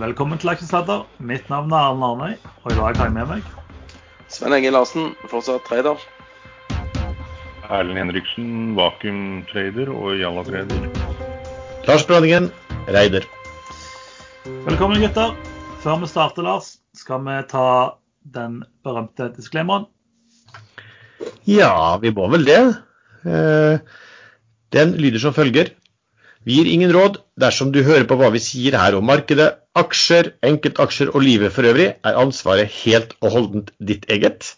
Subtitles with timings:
[0.00, 1.02] Velkommen til Aksjesladder.
[1.20, 3.48] Mitt navn er Arne Arnøy, og i dag har jeg med meg
[4.32, 6.00] Sven Egil Larsen, fortsatt trader.
[7.68, 10.86] Erlend Henriksen, vakuumtrader og Jalla-trader.
[11.88, 12.48] Lars Brønningen,
[12.88, 13.26] raider.
[14.64, 15.34] Velkommen, gutter.
[15.84, 17.66] Før vi starter, Lars, skal vi ta
[18.32, 19.84] den berømte disclaimeren.
[21.44, 22.60] Ja, vi må vel det.
[23.28, 23.78] Eh,
[24.72, 25.74] Den lyder som følger.
[26.44, 30.32] Vi gir ingen råd dersom du hører på hva vi sier her om markedet, aksjer,
[30.44, 34.54] enkeltaksjer og livet for øvrig, er ansvaret helt og holdent ditt eget.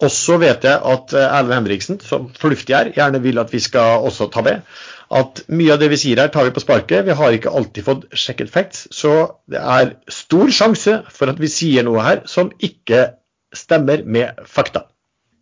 [0.00, 3.60] Og så vet jeg at eh, Erlend Henriksen, som fornuftig er, gjerne vil at vi
[3.60, 4.62] skal også ta med
[5.10, 7.04] at mye av det vi sier her, tar vi på sparket.
[7.08, 9.14] Vi har ikke alltid fått sjekket facts, så
[9.50, 13.08] det er stor sjanse for at vi sier noe her som ikke
[13.56, 14.86] stemmer med fakta.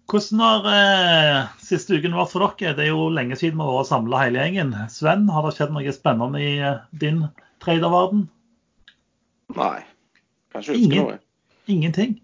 [0.09, 2.73] Hvordan har eh, siste uken vært for dere?
[2.79, 4.71] Det er jo lenge siden vi har vært samla hele gjengen.
[4.93, 7.27] Sven, har det skjedd noe spennende i eh, din
[7.61, 8.25] traderverden?
[9.59, 9.83] Nei,
[10.53, 11.11] Kanskje ikke huske Ingen.
[11.11, 11.19] noe.
[11.69, 12.15] Ingenting?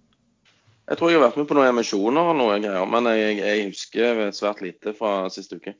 [0.89, 3.67] Jeg tror jeg har vært med på noen emisjoner og noe greier, men jeg, jeg
[3.69, 5.75] husker svært lite fra siste uke.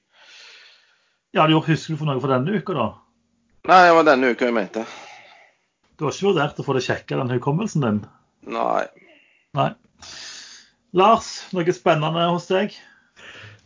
[1.37, 2.87] Ja, du husker du for noe for denne uka, da?
[3.69, 4.85] Nei, det var denne uka jeg mente.
[5.97, 8.01] Du har ikke vurdert å få det sjekka, den hukommelsen din?
[8.53, 8.85] Nei.
[9.57, 9.71] Nei.
[10.95, 12.75] Lars, noe spennende hos deg?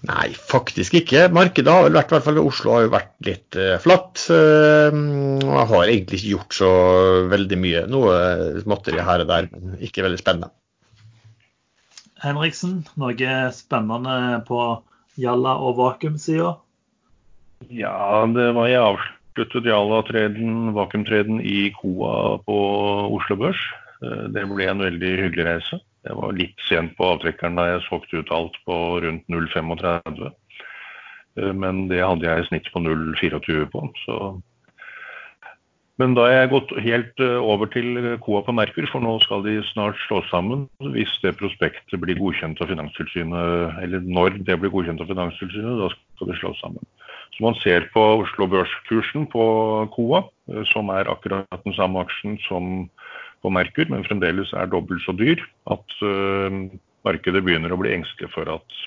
[0.08, 1.24] Nei, faktisk ikke.
[1.34, 4.22] Markedet har vel vært, i hvert fall ved Oslo har jo vært litt uh, flatt.
[4.30, 4.94] Uh,
[5.42, 6.70] og jeg har egentlig ikke gjort så
[7.32, 7.82] veldig mye.
[7.90, 8.14] Noe
[8.62, 10.52] småtteri her og der, men ikke veldig spennende.
[12.22, 14.62] Henriksen, noe spennende på
[15.18, 16.54] Jalla og vakuumsida?
[17.74, 22.58] Ja, det var jeg avsluttet Jalla-treden, vakuumtreden i Koa på
[23.18, 23.60] Oslo Børs.
[24.02, 25.80] Eh, Det ble en veldig hyggelig reise.
[26.09, 30.28] Jeg var litt sent på avtrekkeren da jeg solgte ut alt på rundt 0,35.
[31.39, 33.89] Eh, Men det hadde jeg i snitt på 0,24 på.
[34.06, 34.20] Så
[35.98, 39.42] men da er jeg gått helt eh, over til Coa på Merkur, for nå skal
[39.42, 40.68] de snart slås sammen.
[40.95, 45.91] Hvis det prospektet blir godkjent av Finanstilsynet, eller når det blir godkjent av Finanstilsynet, da
[45.91, 46.86] skal de slås sammen.
[47.35, 49.42] Så man ser på Oslo Børskursen på
[49.97, 52.86] Coa, eh, som er akkurat den samme aksjen som
[53.42, 56.58] på Merkur, men fremdeles er dobbelt så dyr, at eh,
[57.06, 58.80] markedet begynner å bli engstelig for at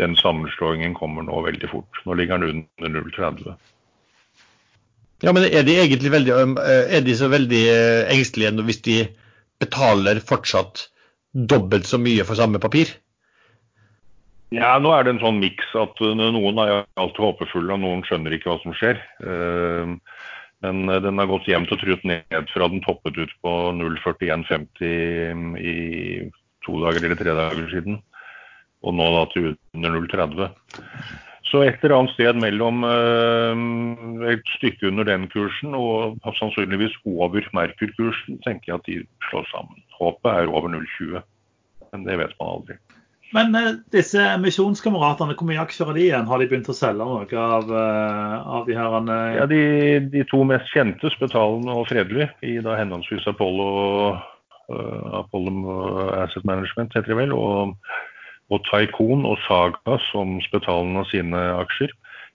[0.00, 2.02] den sammenslåingen kommer nå veldig fort.
[2.06, 3.54] Nå ligger den under 0,30.
[5.22, 7.62] Ja, men er de egentlig veldig, er de så veldig
[8.12, 8.98] engstelige hvis de
[9.62, 10.88] betaler fortsatt
[11.34, 12.90] dobbelt så mye for samme papir?
[14.54, 18.36] Ja, nå er det en sånn miks at noen er alltid håpefulle, og noen skjønner
[18.36, 19.00] ikke hva som skjer.
[20.64, 25.60] Men uh, den har gått jevnt og trutt ned fra den toppet ut på 0,4150
[25.60, 25.76] i
[26.64, 28.00] to dager eller tre dager siden.
[28.84, 30.48] Og nå da til under 0,30.
[31.44, 37.44] Så et eller annet sted mellom uh, et stykke under den kursen og sannsynligvis over
[37.54, 38.96] Merkur-kursen, tenker jeg at de
[39.28, 39.84] slår sammen.
[40.00, 41.20] Håpet er over 0,20,
[41.92, 42.80] men det vet man aldri.
[43.34, 46.28] Men eh, disse misjonskameratene, hvor mye aksjer har de igjen?
[46.30, 49.60] Har de begynt å selge noe av, eh, av de her eh, Ja, de,
[50.12, 53.68] de to mest kjente, Spetalen og Fredelig, i da henholdsvis Apollo,
[54.70, 55.74] uh, Apollo
[56.22, 57.74] Asset Management, heter de vel, og,
[58.54, 61.92] og Tycoon og Saga som Spetalen av sine aksjer.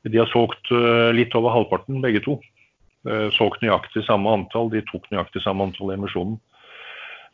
[0.08, 2.40] De har solgt uh, litt over halvparten, begge to.
[3.08, 6.40] Uh, solgt nøyaktig samme antall, de tok nøyaktig samme antall i emisjonen.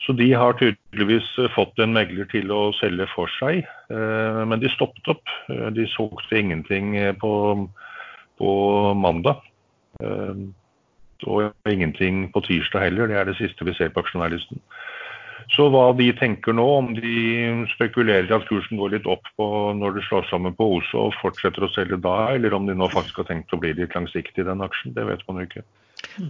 [0.03, 3.63] Så de har tydeligvis eh, fått en megler til å selge for seg,
[3.93, 5.33] eh, men de stoppet opp.
[5.49, 7.31] Eh, De solgte ingenting på,
[8.39, 8.51] på
[8.99, 9.41] mandag.
[11.25, 14.59] Og ingenting på tirsdag heller, det er det siste vi ser på aksjonærlisten.
[15.53, 20.03] Så hva de tenker nå, om de spekulerer at kursen går litt opp når det
[20.09, 23.29] slår sammen på OSO og fortsetter å selge da, eller om de nå faktisk har
[23.29, 25.63] tenkt å bli litt langsiktig i den aksjen, det vet man jo ikke.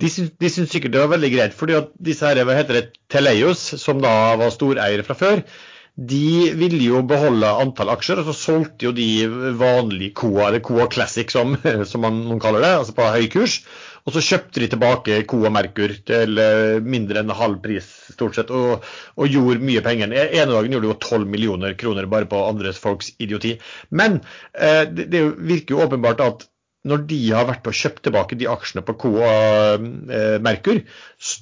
[0.01, 2.79] De syns, de syns sikkert det var veldig greit, fordi at disse her, hva heter
[2.79, 5.41] det, Teleios, som da var storeiere fra før,
[5.95, 9.07] de ville jo beholde antall aksjer, og så solgte jo de
[9.55, 11.55] vanlig Coa, eller Coa Classic som,
[11.89, 13.61] som man, noen kaller det, altså på høy kurs.
[14.05, 18.51] Og så kjøpte de tilbake Coa Merkur til eh, mindre enn halv pris, stort sett,
[18.53, 18.83] og,
[19.17, 20.11] og gjorde mye penger.
[20.11, 23.55] En ene dagen gjorde de jo 12 millioner kroner bare på andres folks idioti.
[23.89, 24.19] Men
[24.51, 26.45] eh, det, det virker jo åpenbart at
[26.85, 29.29] når de har vært og kjøpt tilbake de aksjene på Coa
[29.79, 30.81] eh, Merkur,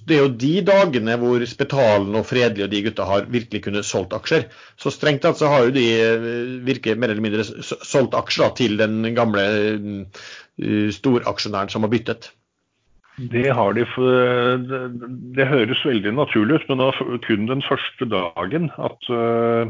[0.07, 3.87] det er jo de dagene hvor Spetalen og Fredelig og de gutta har virkelig kunnet
[3.87, 4.47] solgt aksjer.
[4.79, 5.87] Så strengt tatt så har jo de
[6.63, 9.43] virket virker mer eller mindre solgt aksjer da, til den gamle
[9.79, 12.31] uh, storaksjonæren som har byttet.
[13.17, 13.85] Det har de.
[14.65, 14.79] Det,
[15.37, 19.69] det høres veldig naturlig ut, men det var kun den første dagen at, eh,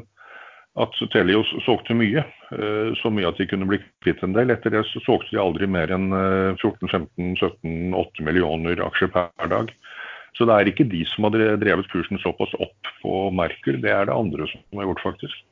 [0.80, 2.24] at Telios solgte mye.
[2.54, 4.54] Eh, Så mye at de kunne bli kvitt en del.
[4.54, 9.74] Etter det så solgte de aldri mer enn eh, 14-15-17-8 millioner aksjer per dag.
[10.34, 14.08] Så det er ikke de som har drevet kursen såpass opp på Merkur, det er
[14.10, 15.44] det andre som har gjort, faktisk.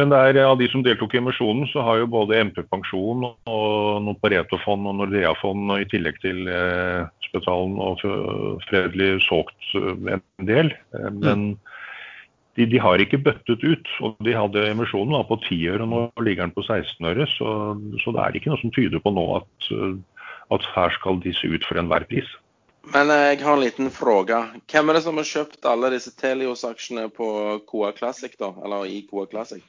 [0.00, 3.66] Men der, av de som deltok i emisjonen, så har jo både MP Pensjon og
[4.04, 8.00] noen Pareto-fond og Nordea-fond i tillegg til eh, Spetalen og
[8.70, 10.72] Fredelig solgt eh, en del.
[10.96, 11.44] Men men
[12.58, 13.90] de, de, har ikke bøttet ut.
[14.04, 17.26] Og de hadde emisjonen da, på 10 øre, og nå ligger den på 16 øre.
[17.36, 17.56] Så,
[18.04, 19.72] så, det er ikke noe som tyder på nå at,
[20.56, 22.28] at her skal disse ut for enhver pris.
[22.92, 24.42] Men jeg har en liten fråga.
[24.70, 27.28] Hvem er det som har kjøpt alle disse Telios-aksjene på
[27.68, 28.50] Coa Classic, da?
[28.64, 29.62] Eller i Coa Classic?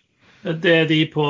[0.44, 1.24] Det er de på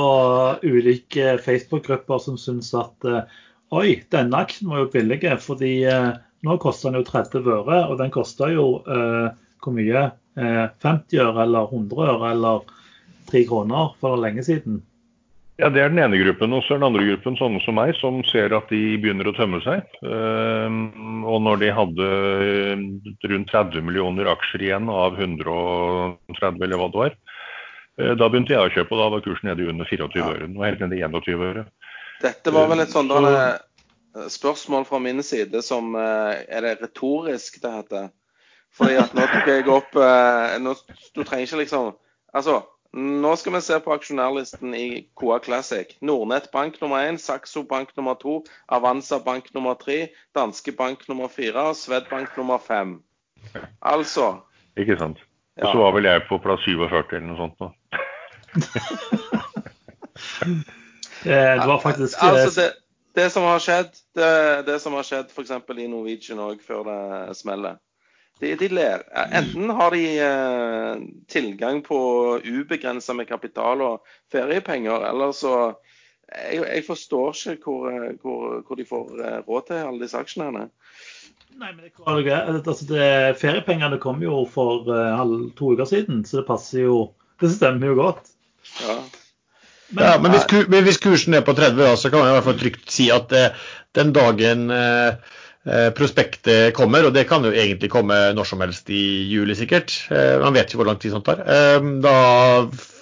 [0.63, 3.27] ulike Facebook-grupper som syns at eh,
[3.75, 6.15] oi, denne aksjen var jo billig, fordi eh,
[6.47, 9.27] nå koster den jo 30 øre, og den koster jo eh,
[9.61, 10.07] hvor mye?
[10.39, 12.65] Eh, 50 øre eller 100 øre eller
[13.29, 14.81] 3 kroner for lenge siden.
[15.61, 16.53] Ja, Det er den ene gruppen.
[16.53, 19.35] Og så er den andre gruppen sånne som meg, som ser at de begynner å
[19.37, 19.85] tømme seg.
[20.01, 20.65] Uh,
[21.29, 22.07] og når de hadde
[23.29, 27.13] rundt 30 millioner aksjer igjen av 130 eller hva det var,
[28.01, 30.49] Eh, da begynte jeg å kjøpe, og da var kursen nede i under 24 øre.
[30.49, 31.67] Nå er helt nede i 21 øre.
[32.23, 33.21] Dette var vel et sånt så...
[33.29, 38.11] Eh, spørsmål fra min side som eh, Er det retorisk det heter?
[38.77, 39.97] Fordi at nå tok jeg opp
[40.63, 40.73] nå,
[41.13, 41.91] Du trenger ikke liksom
[42.33, 42.61] Altså,
[42.93, 45.97] nå skal vi se på aksjonærlisten i Koa Classic.
[46.01, 51.27] Nordnett bank nummer én, Saxo bank nummer to, Avanza bank nummer tre, Danske bank nummer
[51.27, 53.03] fire og Swedbank nummer fem.
[53.81, 54.37] Altså
[54.77, 55.17] Ikke sant.
[55.61, 57.59] Og så var vel jeg på plass 47 eller noe sånt.
[57.61, 57.69] nå.
[61.23, 62.71] det var faktisk altså det,
[63.15, 65.51] det, som har skjedd, det, det som har skjedd f.eks.
[65.51, 67.75] i Norwegian òg før det smeller
[68.41, 69.03] de, de ler.
[69.31, 71.97] Enten har de eh, tilgang på
[72.43, 75.55] ubegrensa med kapital og feriepenger, eller så
[76.33, 80.63] Jeg, jeg forstår ikke hvor, hvor, hvor, de får eh, råd til alle disse aksjene.
[81.53, 81.91] Nei, men det,
[82.33, 87.51] altså det, Feriepengene kom jo for halv, to uker siden, så det passer jo Det
[87.51, 88.31] stemmer jo godt.
[88.81, 88.95] Ja.
[89.93, 92.47] Men, ja, men, hvis, men, hvis, kursen er på 30, så kan man i hvert
[92.47, 95.33] fall trygt si at eh, den dagen eh, eh,
[95.95, 100.35] prospektet kommer, og det kan jo egentlig komme når som helst i juli sikkert, eh,
[100.43, 102.17] man vet ikke hvor lang tid sånt tar, eh, da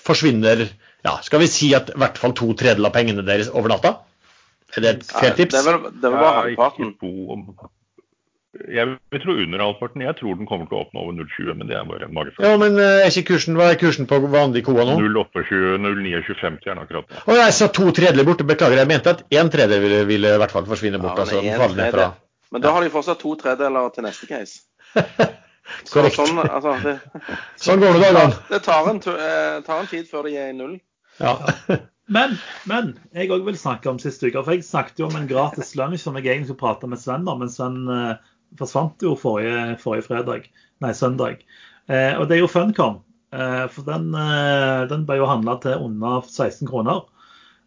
[0.05, 0.67] forsvinner
[1.01, 3.95] ja, skal vi si at i hvert fall to tredjedeler av pengene deres over natta?
[4.75, 5.55] Er det et fair tips?
[5.55, 6.93] Det var, det var bare halvparten.
[8.51, 10.03] Jeg vil tro under halvparten.
[10.05, 12.45] Jeg tror den kommer til å åpne over 0,20, men det er bare en magefølelse.
[12.45, 14.99] Ja, men eh, er ikke kursen, Hva er kursen på vanlig koa nå?
[15.01, 17.21] 0,28, 0,29,50 er den akkurat nå.
[17.25, 18.47] Å, jeg sa to tredjedeler borte.
[18.47, 21.17] Beklager, jeg mente at en tredjedel ville, ville, i hvert fall forsvinne bort.
[21.17, 22.11] Ja, altså, fra...
[22.51, 24.65] Men da har de fortsatt to tredeler til neste case.
[25.87, 26.97] Så, sånn, altså, det...
[27.63, 28.39] sånn går det dagene.
[28.49, 30.73] Det tar en, eh, tar en, tid før de er i null.
[31.21, 31.37] Ja.
[32.17, 32.35] men,
[32.67, 34.41] men jeg òg vil snakke om siste uke.
[34.43, 37.29] For jeg snakket jo om en gratis lunsj som jeg egentlig skulle prate med Sven
[37.29, 37.39] om.
[37.45, 40.49] Men Sven eh, forsvant jo forrige, forrige fredag,
[40.83, 41.45] nei, søndag.
[41.87, 42.99] Eh, og det er jo Funcom.
[43.31, 47.05] Eh, for den, eh, den, ble jo handla til under 16 kroner.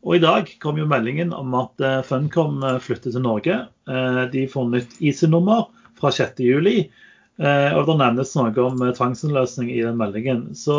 [0.05, 3.57] Og i dag kom jo meldingen om at eh, Funcom eh, flytter til Norge.
[3.89, 5.71] Eh, de får nytt IC-nummer
[6.01, 6.91] fra 6.7.
[7.39, 10.43] og det nevnes noe om tvangsinnløsning i den meldingen.
[10.59, 10.77] Så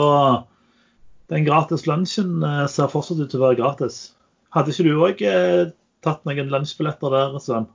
[1.33, 3.97] den gratis lunsjen ser fortsatt ut til å være gratis.
[4.53, 5.23] Hadde ikke du òg
[6.05, 7.67] tatt noen lunsjbilletter der, Sven?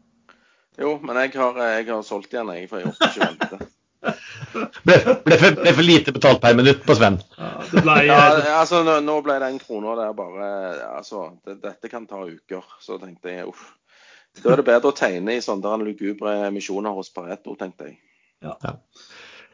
[0.80, 3.70] Jo, men jeg har, jeg har solgt igjen, jeg, for jeg orker ikke vente.
[4.00, 7.18] Ble, ble, for, ble, for, lite betalt per minutt på Sven?
[7.36, 8.20] Ja, ble, ja
[8.60, 10.50] altså nå, nå, ble den krona der bare
[10.88, 12.64] Altså, det, dette kan ta uker.
[12.80, 13.66] Så tenkte jeg uff.
[14.40, 17.98] Da er det bedre å tegne i sånne lugubre emisjoner hos Pareto, tenkte jeg.
[18.44, 18.56] Ja.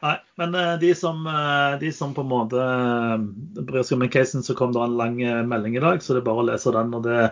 [0.05, 3.15] Nei, men eh, de som, eh, de som, på en måte eh,
[3.57, 5.17] bryr seg om den casen, så kom det en lang
[5.49, 6.93] melding i dag, så det er bare å lese den.
[6.93, 7.31] og det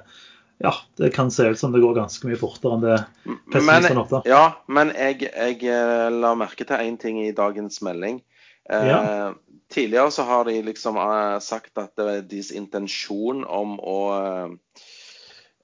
[0.58, 3.00] ja, det kan se ut som det går ganske mye fortere enn det
[3.52, 4.22] pessimistene ofte.
[4.30, 8.22] Ja, men jeg, jeg, eh, la merke til én ting i dagens melding.
[8.70, 9.34] Eh, ja.
[9.70, 14.00] tidligere så har de liksom eh, sagt at det er deres intensjon om å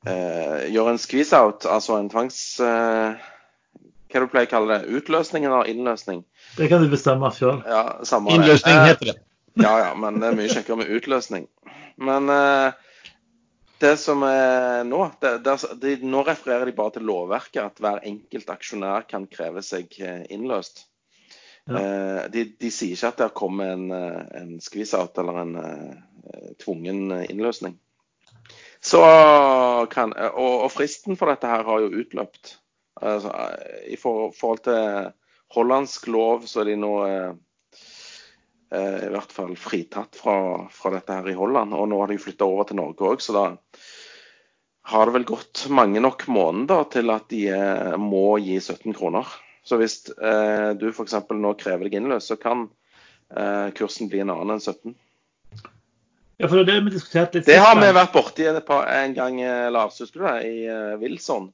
[0.05, 2.41] eh, gjøre en squeeze-out, altså en tvangs...
[2.59, 3.29] Eh,
[4.11, 4.91] hva du pleier å kalle det?
[4.91, 6.25] Utløsning eller innløsning?
[6.57, 7.61] Det kan du bestemme sjøl.
[7.63, 9.19] Ja, innløsning heter det.
[9.59, 11.47] Ja, ja, men det er mye kjekkere med utløsning.
[11.95, 12.75] Men eh,
[13.81, 18.01] det som er nå, det, det, de, nå refererer de bare til lovverket, at hver
[18.07, 20.85] enkelt aksjonær kan kreve seg eh, innløst.
[21.69, 21.77] Ja.
[21.77, 26.51] Eh, de, de, sier ikke at det kommer en, eh, en squeeze-out eller en uh,
[26.61, 27.77] tvungen innløsning.
[28.81, 29.01] Så
[29.93, 32.55] kan, og, og, fristen for dette her har jo utløpt.
[33.01, 33.33] Altså,
[33.85, 35.11] I for, forhold til
[35.53, 37.35] hollandsk lov så er de nå uh,
[38.71, 40.35] i hvert fall fritatt fra,
[40.71, 41.75] fra, dette her i Holland.
[41.75, 43.45] Og nå har de flytta over til Norge òg, så da
[44.91, 49.27] har det vel gått mange nok måneder til at de eh, må gi 17 kroner.
[49.63, 51.15] Så hvis eh, du f.eks.
[51.37, 52.65] nå krever deg innløst, så kan
[53.35, 54.95] eh, kursen bli en annen enn 17.
[56.41, 59.41] Ja, for det er vi diskutert litt Det har vi vært borti et en gang,
[59.45, 60.37] eh, Lars, husker du det?
[60.49, 61.51] I eh, Wilson.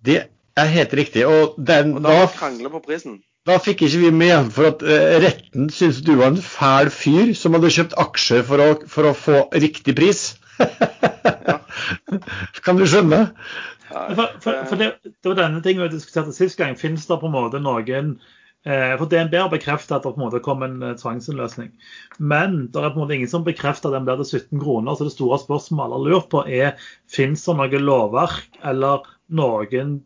[0.00, 0.22] Det
[0.56, 1.26] er helt riktig.
[1.28, 3.20] Og, den, Og da da, krangler på prisen.
[3.50, 7.32] Da fikk ikke vi med for at eh, retten syntes du var en fæl fyr
[7.38, 10.22] som hadde kjøpt aksjer for å, for å få riktig pris.
[12.64, 13.24] kan du skjønne?
[13.90, 16.76] For, for, for det, det var denne tingen vi diskuterte sist gang.
[16.78, 18.12] Finnes det på en måte noen
[18.62, 21.72] eh, For DNB har bekreftet at det på en måte kom en eh, tvangsinnløsning.
[22.18, 24.94] Men det er på en måte ingen som bekrefter at den blir til 17 kroner.
[24.94, 29.98] Så det store spørsmålet alle har lurt på er finnes det noe lovverk eller noen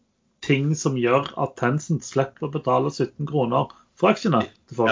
[0.45, 4.43] ting som gjør at Tencent slipper å betale 17 kroner for aksjene.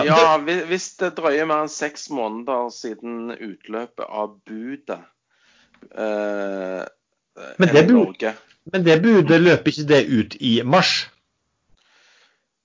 [0.06, 5.00] Ja, hvis det drøyer mer enn seks måneder siden utløpet av budet
[5.97, 6.85] eh,
[7.59, 8.35] Men det Norge.
[8.73, 10.92] Men det budet løper ikke det ut i mars?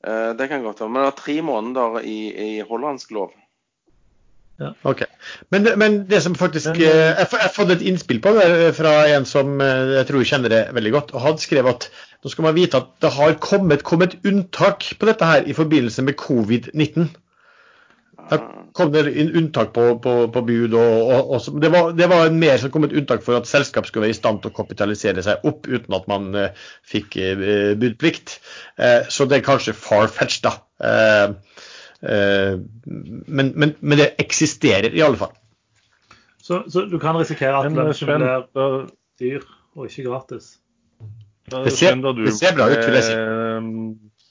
[0.05, 0.93] Eh, det kan godt være.
[0.93, 3.33] Men det er tre måneder i, i hollandsk lov.
[4.89, 5.03] Ok.
[5.53, 8.71] Men, det- men det som faktisk Men- eh, Jeg har fått et innspill på det
[8.75, 11.11] fra en som eh, jeg tror kjenner det veldig godt.
[11.13, 11.89] og Han skrev at
[12.23, 16.05] nå skal man vite at det har kommet, kommet unntak på dette her i forbindelse
[16.05, 17.11] med covid-19.
[18.27, 18.39] Da
[18.75, 20.73] kom det inn unntak på, på, på bud.
[20.73, 23.87] og, og, og det, var, det var mer som kom et unntak for at selskap
[23.87, 27.73] skulle være i stand til å kapitalisere seg opp uten at man eh, fikk eh,
[27.79, 28.37] budplikt.
[28.75, 30.53] Eh, så det er kanskje far-fetched, da.
[30.83, 31.57] Eh,
[32.11, 32.53] eh,
[33.27, 35.33] men, men, men det eksisterer i alle fall.
[36.43, 38.87] Så, så du kan risikere at eh, blir
[39.19, 39.47] dyr
[39.77, 40.57] og ikke gratis.
[41.49, 43.15] Det ser- da du det ser bra ut, vil jeg si.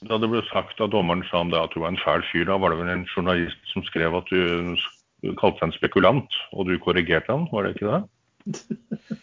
[0.07, 2.45] Da det ble sagt av dommeren sa om det at du var en fæl fyr,
[2.45, 6.29] da var det vel en journalist som skrev at du s- kalte deg en spekulant,
[6.53, 8.03] og du korrigerte han, var det ikke det?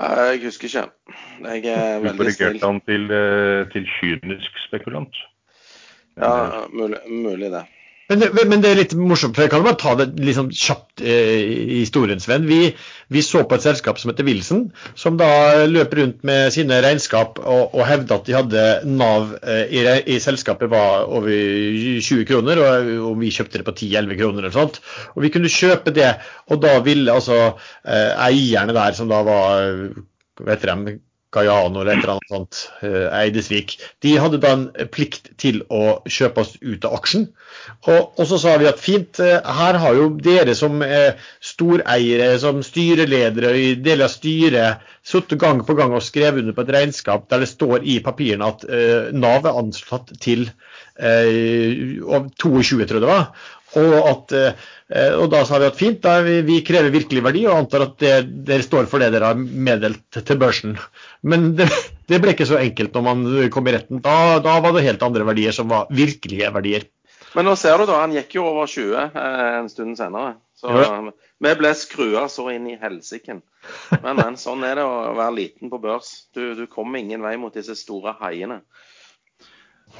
[0.00, 0.82] Eh, jeg husker ikke.
[1.44, 2.48] Jeg er Du veldig snill.
[2.56, 5.12] korrigerte han til, eh, til kynisk spekulant.
[6.16, 7.64] Ja, mulig, mulig det.
[8.10, 11.02] Men men det er litt morsomt, for jeg kan bare ta det litt liksom kjapt
[11.06, 12.48] eh, i historien, Sven.
[12.48, 12.72] Vi,
[13.14, 14.64] vi så på et selskap som heter Wilson,
[14.98, 15.28] som da
[15.70, 19.84] løp rundt med sine regnskap og, og hevda at de hadde Nav eh, i,
[20.16, 24.56] i selskapet var over 20 kroner, og, og vi kjøpte det på 10-11 kroner eller
[24.58, 24.80] sånt.
[25.14, 26.10] Og vi kunne kjøpe det,
[26.50, 29.70] og da ville altså eh, eierne der, som da var
[30.40, 30.98] vet dere,
[31.30, 36.00] Guyano eller et eller annet sånt, eh, Eidesvik, de hadde da en plikt til å
[36.10, 37.28] kjøpe oss ut av aksjen.
[37.86, 40.82] Og, og så sa vi at fint, eh, her har jo dere som
[41.44, 46.66] storeiere, som styreledere i deler av styret, sittet gang på gang og skrevet under på
[46.66, 50.46] et regnskap der det står i papirene at eh, Nav er anslått til
[50.98, 53.30] eh, 22, tror jeg det var.
[53.78, 57.54] Og, at, eh, og da sa vi at fint, vi, vi krever virkelig verdi og
[57.54, 58.14] antar at det,
[58.48, 60.74] dere står for det dere har meddelt til børsen.
[61.22, 61.68] Men det,
[62.10, 64.02] det ble ikke så enkelt når man kom i retten.
[64.02, 66.88] Da, da var det helt andre verdier som var virkelige verdier.
[67.36, 70.34] Men nå ser du da, han gikk jo over 20 eh, en stund senere.
[70.58, 71.12] Så Ja.
[71.40, 73.38] vi ble skrua så inn i helsiken.
[74.02, 76.26] Men, men sånn er det å være liten på børs.
[76.34, 78.60] Du, du kommer ingen vei mot disse store haiene.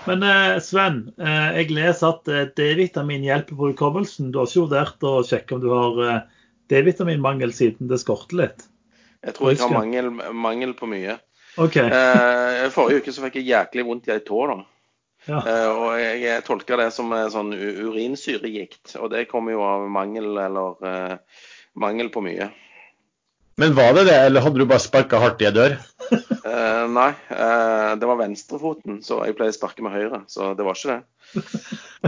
[0.07, 4.31] Men eh, Sven, eh, jeg leser at eh, D-vitamin hjelper på hukommelsen.
[4.33, 6.01] Du har ikke vurdert å sjekke om du har
[6.73, 8.67] D-vitaminmangel siden det skorter litt?
[9.21, 11.19] Jeg tror jeg har mangel, mangel på mye.
[11.61, 11.77] OK.
[11.83, 14.41] Eh, forrige uke så fikk jeg jæklig vondt i ei tå.
[14.49, 14.59] da.
[15.29, 15.43] Ja.
[15.43, 18.97] Eh, og jeg, tolker det som sånn urinsyregikt.
[19.03, 21.21] Og det kommer jo av mangel eller
[21.79, 22.49] mangel på mye.
[23.61, 25.77] Men var det det, eller hadde du bare sparka hardt i ei dør?
[26.11, 30.23] uh, nei, uh, det var venstrefoten, så jeg pleier å sparke med høyre.
[30.33, 31.03] Så det var ikke det.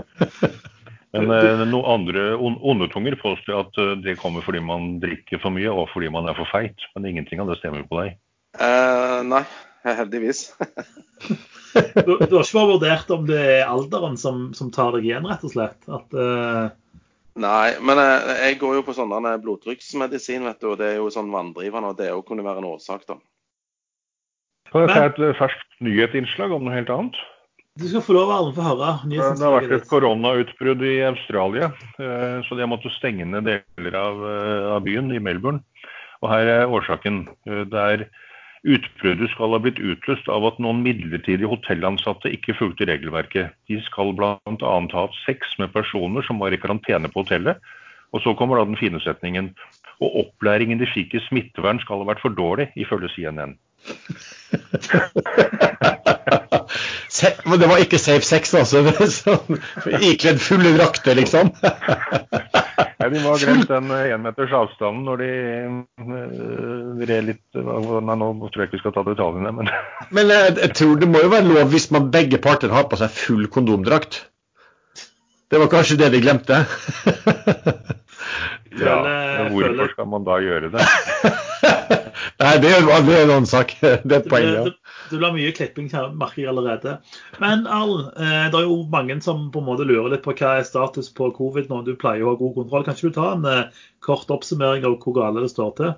[1.13, 5.53] Men uh, noen andre on- onde tunger påstår at det kommer fordi man drikker for
[5.53, 6.89] mye og fordi man er for feit.
[6.97, 8.17] Men ingenting av det stemmer på deg.
[8.61, 9.45] Eh, nei,
[9.89, 10.47] heldigvis.
[11.73, 15.25] Du, du har ikke bare vurdert om det er alderen som, som tar deg igjen,
[15.25, 15.79] rett og slett?
[15.89, 16.67] At, eh,
[17.37, 20.71] nei, men jeg, jeg går jo på sånn der blodtrykksmedisin, vet du.
[20.73, 23.19] Og det er jo sånn vanndrivende, og det òg kunne være en årsak, da.
[24.73, 27.17] Kan jeg Men- er et eh, ferskt nyhetsinnslag om noe helt annet.
[27.79, 32.43] du skal få lov Arne, få høre Det har vært et koronautbrudd i Australia, eh,
[32.45, 35.63] så de har måttet stenge ned deler av, eh, av byen, i Melbourne.
[36.23, 37.27] Og her er årsaken.
[37.45, 38.09] Det Der
[38.63, 43.55] utbruddet skal ha blitt utløst av at noen midlertidige hotellansatte ikke fulgte regelverket.
[43.71, 44.39] De skal bl.a.
[44.39, 47.59] ha hatt sex med personer som var i karantene på hotellet.
[48.13, 49.53] Og så kommer da den fine setningen.
[50.03, 53.57] Og opplæringen de fikk i smittevern skal ha vært for dårlig, ifølge CNN.
[57.13, 58.81] Se, men det var ikke safe sex, altså.
[60.01, 61.51] Ikledd fulle drakter, liksom.
[63.03, 65.31] Nei, De må ha glemt den énmeters avstanden når de
[66.07, 69.69] uh, red litt Nei, nå tror jeg ikke vi skal ta detaljene, men
[70.17, 73.01] Men jeg, jeg tror det må jo være lov hvis man begge parter har på
[73.01, 74.23] seg full kondomdrakt.
[75.53, 76.63] Det var kanskje det de glemte.
[78.81, 80.87] ja, men hvorfor skal man da gjøre det?
[82.41, 83.77] Nei, det er, det er en annen sak.
[83.83, 84.31] Det er et
[85.13, 86.97] Det blir, mye klipping merker jeg allerede.
[87.43, 90.57] Men Arl, eh, det er jo mange som på en måte lurer litt på hva
[90.59, 91.83] er status på covid nå.
[91.85, 92.87] Du pleier å ha god kontroll.
[92.87, 95.95] Kan ikke du ta en eh, kort oppsummering av hvor gale det står til?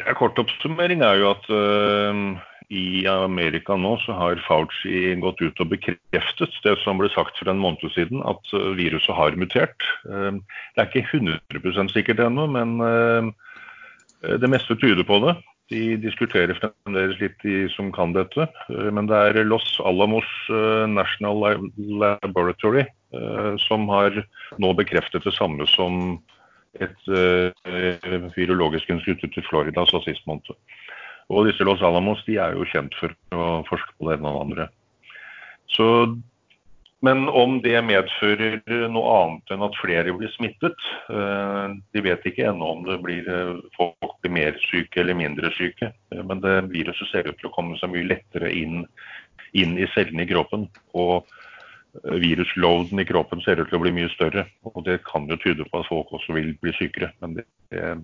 [0.00, 2.36] Ja, kort oppsummering er jo at uh,
[2.68, 7.48] i Amerika nå så har Fauci gått ut og bekreftet det som ble sagt for
[7.48, 9.88] en måned siden, at viruset har mutert.
[10.04, 10.36] Uh,
[10.76, 13.32] det er ikke 100% sikkert ennå, men uh,
[14.20, 15.38] det meste tyder på det.
[15.72, 18.46] De diskuterer fremdeles litt, de som kan dette.
[18.70, 24.22] Eh, Men det er Los Alamos øh, National Laboratory øh, som har
[24.62, 26.20] nå bekreftet det samme som
[26.78, 30.54] et eh, virologisk institutt i Florida sa sist måned.
[31.28, 34.36] Og disse Los Alamos de er jo kjent for å forske på det ene og
[34.36, 34.68] det andre.
[35.74, 35.86] Så,
[37.06, 38.58] men om det medfører
[38.90, 43.28] noe annet enn at flere blir smittet eh, De vet ikke ennå om det blir,
[43.30, 45.92] eh, folk blir mer syke eller mindre syke.
[46.12, 48.84] Eh, Men det viruset ser ut til å komme seg mye lettere inn,
[49.54, 50.68] inn i cellene i kroppen.
[50.94, 51.26] og
[52.04, 54.44] virusloaden i kroppen ser ut til å bli mye større.
[54.68, 57.08] Og det kan jo tyde på at folk også vil bli sykere.
[57.22, 57.94] Men det, det,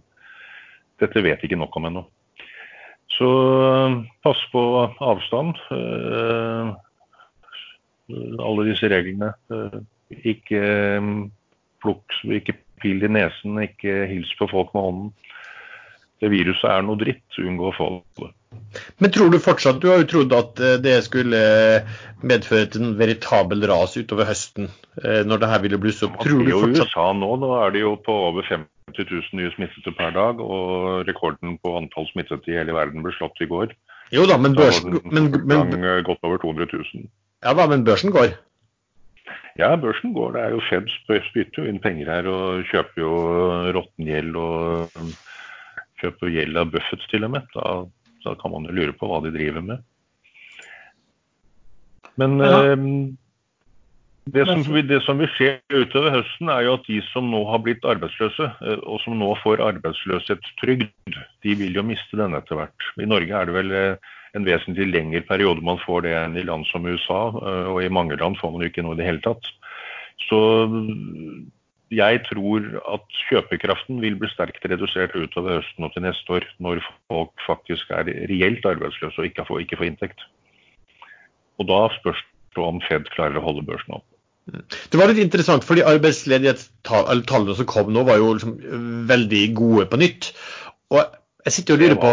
[1.02, 2.06] dette vet ikke nok om ennå.
[3.18, 3.28] Så
[4.24, 4.62] pass på
[5.04, 5.60] avstand.
[8.10, 9.32] Øh, alle disse reglene.
[9.52, 9.80] Øh,
[10.24, 11.10] ikke øh,
[11.82, 15.12] plukk, ikke pil i nesen, ikke hils på folk med hånden.
[16.22, 17.26] Det viruset er noe dritt.
[17.42, 17.90] Unngå å få
[18.20, 18.30] det.
[19.02, 22.84] Men tror du fortsatt Du har jo trodd at eh, det skulle eh, medføre til
[22.86, 24.68] en veritabel ras utover høsten,
[25.02, 26.20] eh, når det her ville blusse opp.
[26.22, 29.94] Tror du fortsatt USA nå, nå er det jo på over 50 000 nye smittede
[29.98, 33.74] per dag, og rekorden på antall smittede i hele verden ble slått i går.
[34.12, 37.08] Jo da, men børsen, men, men, eh, godt over 200 000.
[37.42, 38.34] ja, da, men børsen går.
[39.60, 40.32] Ja, børsen går.
[40.36, 40.88] Det er jo Fed
[41.28, 43.12] spytter jo inn penger her og kjøper jo
[43.76, 45.10] råtten gjeld og um,
[46.00, 47.48] kjøper gjeld av Buffett til og med.
[47.54, 47.74] Da,
[48.24, 49.82] da kan man jo lure på hva de driver med.
[52.20, 52.62] Men Ja.
[52.72, 52.86] eh,
[54.30, 57.62] det, som, det som vil skje utover høsten, er jo at de som nå har
[57.64, 62.90] blitt arbeidsløse, eh, og som nå får arbeidsløshetstrygd, de vil jo miste denne etter hvert.
[63.02, 66.46] I Norge er det vel eh, en vesentlig lengre periode man får det enn i
[66.46, 69.08] land som USA, eh, og i mange land får man jo ikke noe i det
[69.10, 69.50] hele tatt.
[70.28, 70.38] Så
[70.70, 71.50] mm,
[71.92, 76.84] jeg tror at kjøpekraften vil bli sterkt redusert utover høsten og til neste år, når
[77.10, 80.24] folk faktisk er reelt arbeidsløse og ikke får, ikke får inntekt.
[81.58, 82.22] Og da spørs
[82.54, 84.06] det om Fed klarer å holde børsen opp.
[84.50, 88.56] Det var litt interessant, fordi arbeidsledighetstallene som kom nå, var jo liksom
[89.10, 90.32] veldig gode på nytt.
[90.90, 91.02] Og
[91.46, 92.10] jeg sitter og lurer på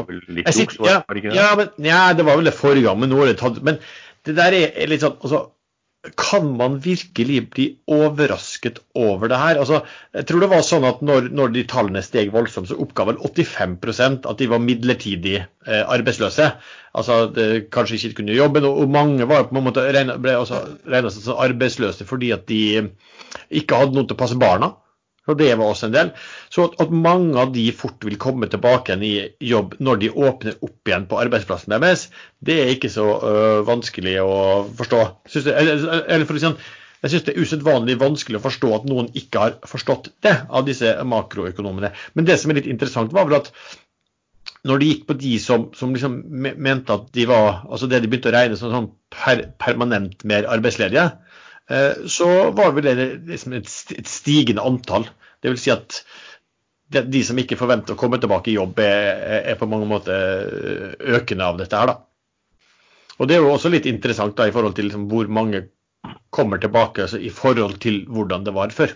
[0.54, 1.00] sitter, ja,
[1.34, 3.78] ja, men, ja, det var vel det forrige gang, men nå er det tatt Men
[4.26, 5.44] det der er, er litt sånn altså,
[6.18, 9.60] Kan man virkelig bli overrasket over det her?
[9.62, 9.82] Altså,
[10.16, 13.22] jeg tror det var sånn at når, når de tallene steg voldsomt, så oppga vel
[13.22, 16.52] 85% at de var midlertidig eh, arbeidsløse.
[17.00, 20.38] Altså de, kanskje ikke kunne jobbe, og og mange var på en måte regnet, ble
[20.40, 22.62] regna som arbeidsløse fordi at de
[23.50, 24.74] ikke hadde noen til å passe barna.
[25.28, 26.12] Og det var også en del.
[26.50, 30.12] Så at, at mange av de fort vil komme tilbake igjen i jobb når de
[30.14, 32.08] åpner opp igjen på arbeidsplassen deres,
[32.46, 34.38] det er ikke så øh, vanskelig å
[34.80, 35.02] forstå.
[35.30, 36.58] Synes det, eller, eller for å si sånn,
[37.00, 40.66] jeg syns det er usedvanlig vanskelig å forstå at noen ikke har forstått det av
[40.68, 41.94] disse makroøkonomene.
[42.18, 43.54] Men det som er litt interessant, var vel at
[44.68, 48.10] når de gikk på de som, som liksom mente at de var altså det de
[48.12, 51.06] begynte å regne som sånn per, permanent mer arbeidsledige,
[52.10, 52.28] så
[52.58, 53.70] var vel det liksom et
[54.10, 55.06] stigende antall.
[55.42, 56.00] Det vil si at
[56.90, 61.60] de, som ikke forventer å komme tilbake i jobb, er, på mange måter økende av
[61.60, 62.00] dette her, da.
[63.20, 65.68] Og det er jo også litt interessant da i forhold til liksom hvor mange
[66.34, 68.94] kommer tilbake altså i forhold til hvordan det var før.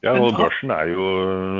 [0.00, 1.06] Ja, og børsen er jo,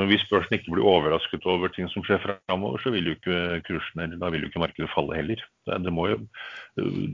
[0.09, 4.07] Hvis børsen ikke blir overrasket over ting som skjer framover, så vil jo ikke kursene,
[4.17, 5.43] da vil jo ikke markedet falle heller.
[5.69, 6.17] Det, det må jo,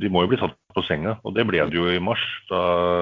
[0.03, 2.23] de må jo bli tatt på senga, og det ble det jo i mars.
[2.51, 2.61] Da,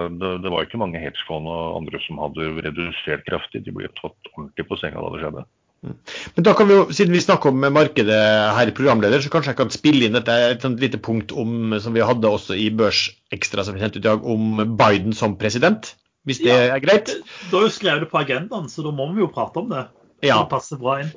[0.08, 3.60] det, det var ikke mange hedgefond og andre som hadde redusert kraftig.
[3.66, 5.44] De ble tatt ordentlig på senga da det skjedde.
[5.84, 8.20] Men da kan vi jo, Siden vi snakker om markedet
[8.56, 12.04] her programleder, så kanskje jeg kan spille inn dette et lite punkt om, som vi
[12.04, 15.92] hadde også i Børsekstra som vi sendte ut i dag, om Biden som president.
[16.24, 16.74] Hvis det Ja.
[16.76, 17.10] er greit?
[17.50, 19.86] Da har jo skrevet det på agendaen, så da må vi jo prate om det.
[20.24, 20.38] Ja.
[20.42, 21.12] Det passer bra inn.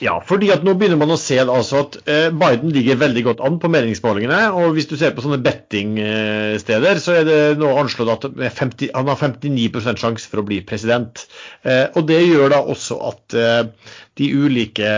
[0.00, 3.40] Ja, fordi at nå begynner man å se altså, at eh, Biden ligger veldig godt
[3.44, 4.38] an på meningsmålingene.
[4.56, 8.24] Og hvis du ser på sånne bettingsteder, så er det nå anslått at
[8.56, 11.26] 50, han har 59 sjanse for å bli president.
[11.64, 14.88] Eh, og det gjør da også at eh, de ulike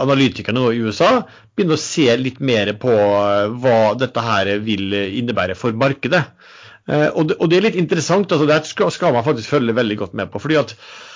[0.00, 1.22] analytikerne i USA
[1.56, 2.92] begynner å se litt mer på
[3.62, 6.22] hva dette her vil innebære for markedet.
[6.90, 8.32] Og det, og det er litt interessant.
[8.34, 10.40] altså Det skal, skal man faktisk følge veldig godt med på.
[10.42, 11.11] fordi at Eh, eh,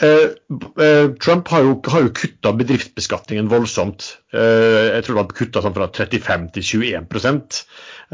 [0.00, 4.06] Trump har jo, har jo kutta bedriftsbeskatningen voldsomt.
[4.32, 7.58] Eh, jeg tror han har kutta sånn fra 35 til 21%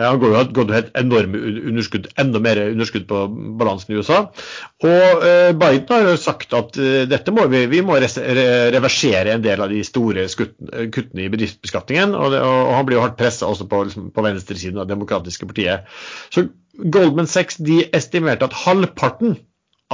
[0.01, 1.38] Han jo gått helt enorme
[1.70, 3.20] underskudd, enda mer underskudd på
[3.61, 4.18] balansen i USA.
[4.85, 5.22] Og
[5.61, 6.77] Biden har jo sagt at
[7.09, 12.12] dette må vi, vi må reversere en del av de store kuttene i bedriftsbeskatningen.
[12.12, 15.88] Og han blir jo hardt pressa også på, liksom, på venstresiden av Det demokratiske partiet.
[16.29, 19.38] Så Goldman Sachs de estimerte at halvparten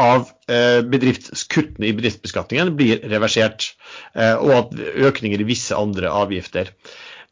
[0.01, 3.73] av eh, bedriftskuttene i bedriftsbeskatningen blir reversert,
[4.15, 4.77] eh, og at
[5.11, 6.73] økninger i visse andre avgifter.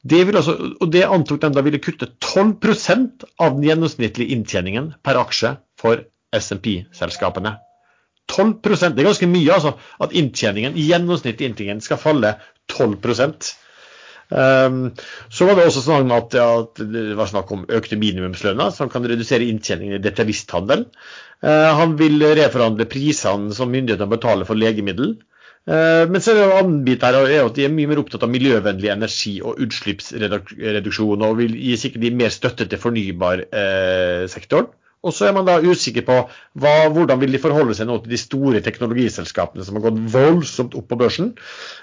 [0.00, 5.20] Det, altså, og det antok de da ville kutte 12% av den gjennomsnittlige inntjeningen per
[5.20, 6.04] aksje for
[6.36, 7.56] SMP-selskapene.
[8.30, 9.74] 12% Det er ganske mye, altså.
[10.00, 12.36] At inntjeningen, gjennomsnittlig inntjeningen skal falle
[12.70, 13.00] 12
[14.30, 14.92] Um,
[15.28, 19.06] så var det også sånn at, at, det var snakk om økte minimumslønner, som kan
[19.10, 20.86] redusere inntjeningen i detaljisthandelen.
[21.42, 25.16] Uh, han vil reforhandle prisene som myndighetene betaler for legemiddel.
[25.68, 28.02] Uh, men så er det en annen bit her, er at de er mye mer
[28.02, 34.70] opptatt av miljøvennlig energi og utslippsreduksjon, og vil gi sikkert mer støtte til fornybarsektoren.
[35.00, 36.16] Og så er man da usikker på
[36.60, 40.76] hva, hvordan vil de forholde seg nå til de store teknologiselskapene som har gått voldsomt
[40.76, 41.30] opp på børsen.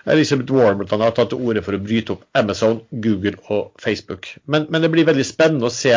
[0.05, 4.29] Elizabeth Warren har tatt til orde for å bryte opp Amazon, Google og Facebook.
[4.45, 5.95] Men, men, det blir veldig spennende å se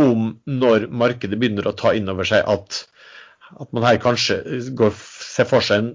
[0.00, 2.80] om når markedet begynner å ta inn over seg at,
[3.60, 4.40] at man her kanskje
[4.78, 5.92] går, ser for seg en,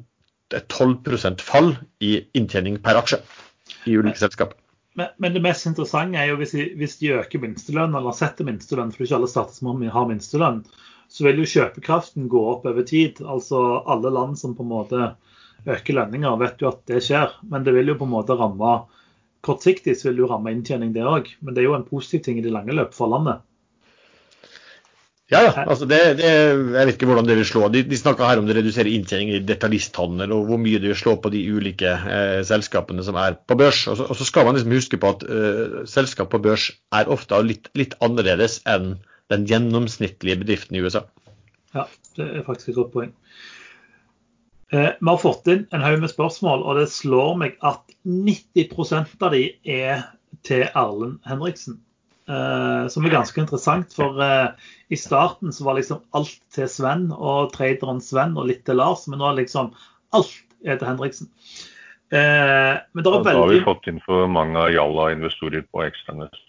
[0.54, 3.24] et 12% fall i inntjening per aksje
[3.90, 4.56] i ulike selskaper.
[4.98, 8.48] Men, men, det mest interessante er jo hvis de, hvis de øker minstelønn, eller setter
[8.48, 10.64] minstelønn, for ikke alle stater har minstelønn,
[11.08, 13.22] så vil jo kjøpekraften gå opp over tid.
[13.22, 15.10] Altså alle land som på en måte
[15.68, 17.38] øker lønninger, vet jo at det skjer.
[17.52, 18.80] Men det vil jo på en måte ramme
[19.46, 21.30] Kortsiktig så vil det jo ramme inntjening, det òg.
[21.46, 23.46] Men det er jo en positiv ting i det lange løp for landet.
[25.28, 25.52] Ja, ja.
[25.68, 27.66] Altså det, det, jeg vet ikke hvordan det vil slå.
[27.72, 31.00] De, de snakka her om det reduserer inntjening i detaljisthandel, og hvor mye det vil
[31.00, 33.82] slå på de ulike eh, selskapene som er på børs.
[33.92, 37.12] Og så, og så skal man liksom huske på at eh, selskap på børs er
[37.12, 38.94] ofte litt, litt, annerledes enn
[39.28, 41.04] den gjennomsnittlige bedriften i USA.
[41.76, 41.84] Ja,
[42.16, 43.12] det er faktisk et godt poeng.
[44.72, 49.20] Eh, vi har fått inn en haug med spørsmål, og det slår meg at 90%
[49.28, 49.44] av de
[49.76, 50.08] er
[50.48, 51.82] til Erlend Henriksen.
[52.28, 53.94] Uh, som er ganske interessant.
[53.96, 54.52] For uh,
[54.92, 59.06] i starten så var liksom alt til Sven og traderen Sven og litt til Lars,
[59.08, 59.72] men nå er liksom
[60.18, 60.34] alt
[60.66, 61.32] er til Henriksen.
[62.12, 63.32] Uh, men det er veldig...
[63.32, 66.44] Da har vi fått inn for mange Jalla-investorer på ekstrainvestor.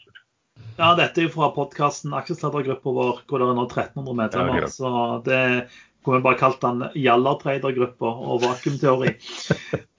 [0.78, 4.60] Ja, dette er jo fra podkasten Aksjesladdergruppa vår, hvor det er nå 1300 medlemmer.
[4.62, 4.90] Ja, så
[5.26, 5.40] det
[6.06, 9.12] kunne bare kalt den Jallartrader-gruppa og vakuumteori.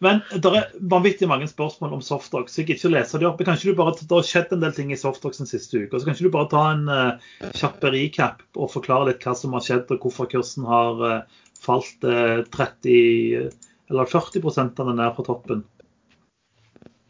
[0.05, 3.27] Men det er vanvittig mange spørsmål om softdog, så jeg gidder ikke å lese de
[3.29, 3.43] opp.
[3.43, 5.99] Kan ikke du bare, Det har skjedd en del ting i softdog den siste uka.
[5.99, 9.57] så Kan ikke du bare ta en uh, kjapp recap og forklare litt hva som
[9.57, 13.49] har skjedd, og hvorfor kursen har uh, falt uh, 30
[13.89, 15.65] eller 40 av den ned fra toppen?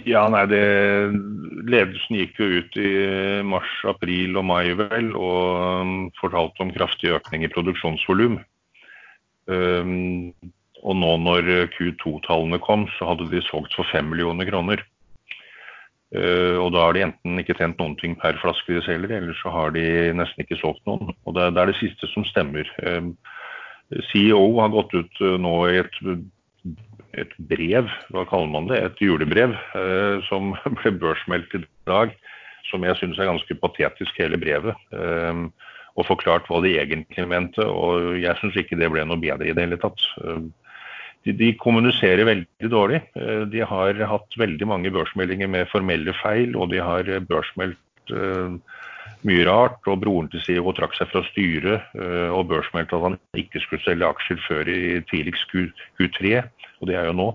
[0.08, 0.64] Ja, nei, det,
[1.68, 2.92] Ledelsen gikk jo ut i
[3.44, 8.40] mars, april og mai vel og um, fortalte om kraftig økning i produksjonsvolum.
[9.50, 10.32] Um,
[10.80, 14.86] og nå når Q2-tallene kom, så hadde de solgt for 5 millioner kroner.
[16.10, 19.36] Uh, og da har de enten ikke tjent noen ting per flaske de selger, eller
[19.38, 19.84] så har de
[20.18, 21.14] nesten ikke solgt noen.
[21.30, 22.70] Og det, er det siste som stemmer.
[22.82, 23.14] Um,
[24.10, 26.00] CEO har gått ut uh, nå i et,
[27.14, 32.18] et, brev, hva kaller man det, et julebrev, uh, som ble børsmeldt i dag,
[32.72, 34.82] som jeg syns er ganske patetisk, hele brevet.
[34.90, 35.52] Um,
[36.00, 37.66] og forklart hva de egentlig mente.
[37.66, 40.06] Og jeg syns ikke det ble noe bedre i det hele tatt.
[41.28, 43.02] De, de, kommuniserer veldig dårlig.
[43.52, 48.56] De har hatt veldig mange børsmeldinger med formelle feil, og de har børsmeldt uh,
[49.28, 49.82] mye rart.
[49.92, 53.84] Og broren til CEO trakk seg fra styret uh, og børsmeldte at han ikke skulle
[53.84, 54.80] selge aksjer før i
[55.12, 55.68] tidligst Q,
[56.00, 56.40] Q3,
[56.80, 57.30] og det er jo nå.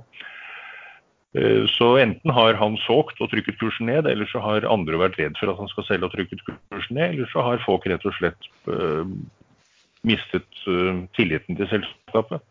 [1.35, 5.19] Eh, så enten har han solgt og trykket kursen ned, eller så har andre vært
[5.19, 8.07] redd for at han skal selge og trykket kursen ned, eller så har folk rett
[8.07, 9.03] og slett uh,
[10.07, 12.45] mistet uh, tilliten til selskapet.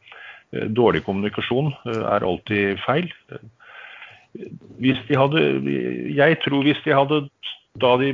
[0.75, 3.07] Dårlig kommunikasjon er alltid feil.
[4.77, 5.41] Hvis de hadde,
[6.13, 7.23] jeg tror hvis de hadde
[7.81, 8.11] da de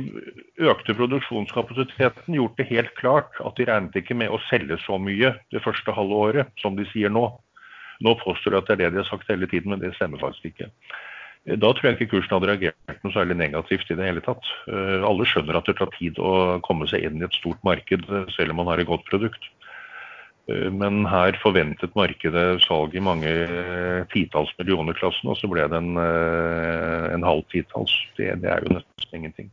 [0.70, 5.34] økte produksjonskapasiteten, gjort det helt klart at de regnet ikke med å selge så mye
[5.52, 7.26] det første halve året som de sier nå,
[8.00, 10.20] Nå påstår de at det er det de har sagt hele tiden, men det stemmer
[10.22, 10.70] faktisk ikke.
[11.60, 14.44] Da tror jeg ikke kursen hadde reagert noe særlig negativt i det hele tatt.
[14.68, 18.04] Alle skjønner at det tar tid å komme seg inn i et stort marked,
[18.36, 19.48] selv om man har et godt produkt.
[20.50, 23.30] Men her forventet markedet salg i mange
[24.12, 27.94] titalls millioner-klassen, og så ble det en, en halv titalls.
[28.18, 29.50] Det, det, er jo nesten ingenting.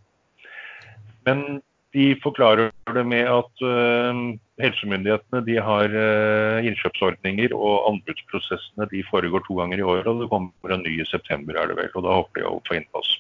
[1.28, 1.62] Men
[1.98, 4.20] de forklarer det med at uh,
[4.62, 10.10] helsemyndighetene de har uh, innkjøpsordninger, og anbudsprosessene de foregår to ganger i året.
[10.12, 11.90] Og det kommer en ny i september, er det vel.
[11.96, 13.16] Og da håper de å få innpass.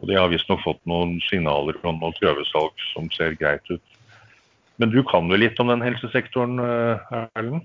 [0.00, 3.82] Og de har visstnok fått noen signaler om noen prøvesalg som ser greit ut.
[4.82, 7.62] Men du kan vel litt om den helsesektoren, eh, Erlend?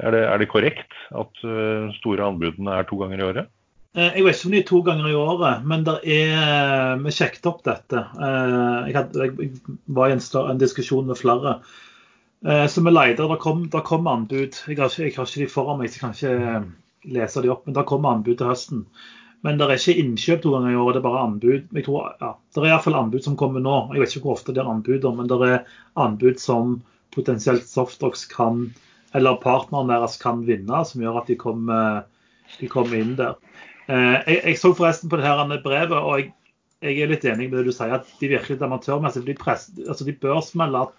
[0.00, 1.42] Er det, er det korrekt at
[1.98, 3.50] store anbudene er to ganger i året?
[3.92, 7.48] Eh, jeg vet ikke om de er to ganger i året, men er, vi sjekket
[7.50, 8.04] opp dette.
[8.18, 9.50] Jeg, hadde, jeg
[9.86, 11.58] var i en, en, diskusjon med flere.
[12.42, 13.28] Så vi leter.
[13.30, 14.56] Det kom, kom anbud.
[14.66, 17.52] Jeg har, ikke, jeg har, ikke, de foran meg, så jeg kan ikke lese de
[17.52, 17.68] opp.
[17.68, 18.86] Men det kommer anbud til høsten.
[19.42, 21.62] Men det er ikke innkjøp to ganger i året, det er bare anbud.
[21.74, 23.76] Jeg tror, ja, Det er iallfall anbud som kommer nå.
[23.92, 25.64] Jeg vet ikke hvor ofte det er anbud, men det er
[25.98, 26.76] anbud som
[27.14, 28.68] potensielt Softox kan,
[29.18, 32.04] eller partneren deres kan vinne, som gjør at de kommer,
[32.60, 33.34] de kommer inn der.
[33.92, 36.30] Eh, jeg, jeg, så forresten på det her brevet, og jeg,
[36.82, 39.26] jeg, er litt enig med det du sier, at de virker litt amatørmessige.
[39.28, 40.92] De, press, altså de børsmelder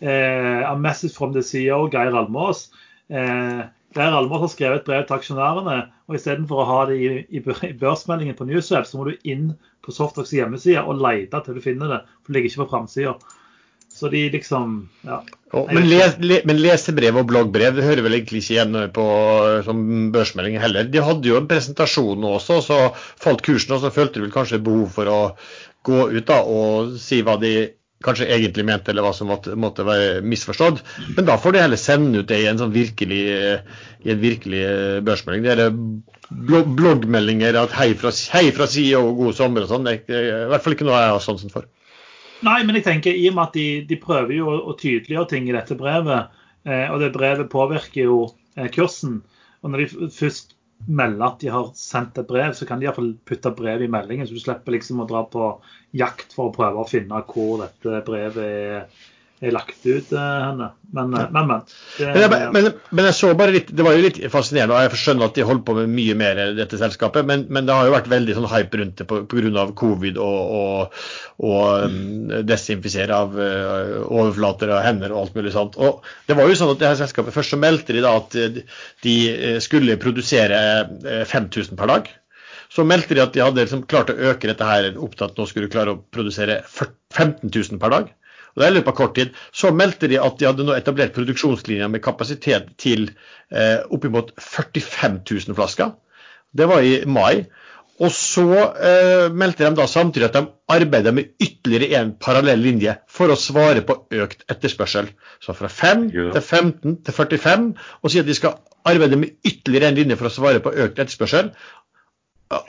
[0.00, 2.68] eh, A message from the CEO, Geir Almås.
[3.10, 3.64] Eh,
[3.96, 7.42] Geir Almås har skrevet et brev til aksjonærene, og istedenfor å ha det i, i,
[7.42, 9.50] i børsmeldingen på Newsweb, så må du inn
[9.84, 12.00] på Softox hjemmeside og lete til du finner det.
[12.22, 13.16] For det ligger ikke på framsida.
[13.98, 15.22] Så de liksom ja.
[15.50, 19.06] Oh, men, les, le, men, lesebrev og bloggbrev det hører vel egentlig ikke igjen på
[19.66, 19.80] som
[20.14, 20.86] børsmelding heller.
[20.92, 24.60] De hadde jo en presentasjon også, så falt kursen, og så følte de vel kanskje
[24.62, 25.18] behov for å
[25.88, 27.54] gå ut da, og si hva de
[28.04, 30.84] kanskje egentlig mente, eller hva som måtte, måtte, være misforstått.
[31.16, 33.22] Men da får de heller sende ut det i en sånn virkelig,
[34.04, 35.48] i en virkelig eh, børsmelding.
[35.48, 35.74] Det er
[36.78, 39.88] bloggmeldinger at hei fra, hei fra CEO god sommer og sånn.
[39.88, 41.66] Det er i hvert fall ikke noe jeg har sansen for.
[42.46, 45.30] Nei, men jeg tenker i og med at de, de prøver jo å, å tydeliggjøre
[45.32, 46.36] ting i dette brevet,
[46.68, 48.20] eh, og det brevet påvirker jo
[48.54, 49.18] eh, kursen.
[49.64, 50.54] Og når de først
[50.86, 54.28] melder at de har sendt et brev, så kan de iallfall putte brev i meldingen,
[54.28, 55.50] så du slipper liksom å dra på
[55.98, 59.07] jakt for å prøve å finne hvor dette brevet er,
[59.40, 60.68] er lagt ut uh, henne.
[60.94, 61.62] Men, uh, men, men,
[61.98, 65.00] det, men, men, men, jeg så bare litt, Det var jo litt fascinerende, og jeg
[65.02, 68.10] skjønner at de holder på med mye mer dette selskapet, men, det har jo vært
[68.10, 69.66] veldig sånn hype rundt det pga.
[69.78, 71.00] covid og, og,
[71.46, 72.36] og mm.
[72.48, 75.78] desinfisere av overflater og hender og alt mulig sånt.
[75.78, 78.34] Og det var jo sånn at det her selskapet Først så meldte de da at
[79.04, 79.16] de
[79.62, 80.58] skulle produsere
[81.28, 82.08] 5000 per dag.
[82.68, 85.38] Så meldte de at de hadde liksom klart å øke dette her opp til at
[85.38, 88.10] nå skulle de klare å produsere 15 000 per dag.
[88.56, 89.36] Og i løpet av kort tid.
[89.52, 93.10] Så meldte de at de hadde nå etablert produksjonslinjer med kapasitet til
[93.52, 95.94] eh, oppimot 45 000 flasker.
[96.56, 97.48] Det var i mai.
[97.98, 98.46] Og så
[98.78, 103.38] eh, meldte de da samtidig at de arbeider med ytterligere en parallell linje for å
[103.38, 105.10] svare på økt etterspørsel.
[105.42, 106.28] Så fra 5 ja.
[106.36, 110.30] til 15 til 45, og sier at de skal arbeide med ytterligere en linje for
[110.30, 111.50] å svare på økt etterspørsel.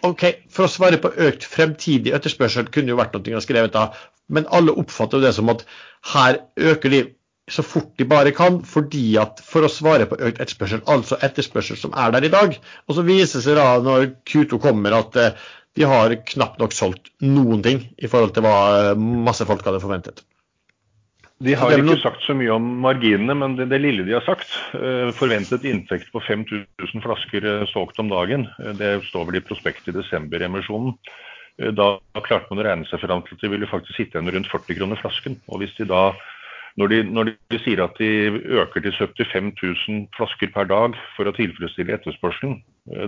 [0.07, 3.91] OK, for å svare på økt fremtidig etterspørsel kunne jo vært noe skrevet da,
[4.29, 5.65] men alle oppfatter jo det som at
[6.13, 7.03] her øker de
[7.49, 11.79] så fort de bare kan, fordi at for å svare på økt etterspørsel, altså etterspørsel
[11.81, 12.57] som er der i dag.
[12.87, 16.75] Og så viser det seg da når Q2 kommer at eh, de har knapt nok
[16.75, 18.57] solgt noen ting i forhold til hva
[18.91, 20.21] eh, masse folk hadde forventet.
[21.39, 24.49] De har ikke sagt så mye om marginene, men det, det lille de har sagt,
[24.75, 28.43] uh, forventet inntekt på 5000 flasker solgt om dagen,
[28.75, 30.97] det står vel i prospektet i desember-emisjonen.
[31.75, 31.87] Da
[32.23, 34.77] klarte man å regne seg fram til at de ville faktisk sitte igjen rundt 40
[34.77, 35.35] kroner flasken.
[35.51, 36.13] Og hvis de da,
[36.79, 38.09] når de, når de sier at de
[38.61, 42.61] øker til 75 000 flasker per dag for å tilfredsstille etterspørselen,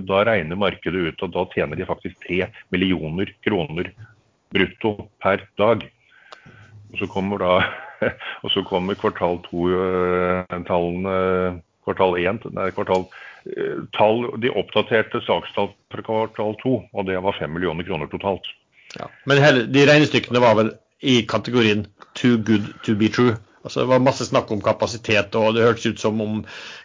[0.08, 3.94] da regner markedet ut at da tjener de faktisk 3 millioner kroner
[4.52, 5.88] brutto per dag.
[6.92, 7.56] Og så kommer da
[8.44, 13.08] og så kommer kvartal to-tallene eh, Kvartal 1, nei, kvartal
[13.50, 18.48] eh, tall, De oppdaterte sakstall for kvartal 2, og det var 5 millioner kroner totalt.
[19.00, 19.08] Ja.
[19.26, 23.38] Men hele, de regnestykkene var vel i kategorien 'too good to be true'?
[23.64, 26.40] Altså, det var masse snakk om kapasitet, og det hørtes ut som om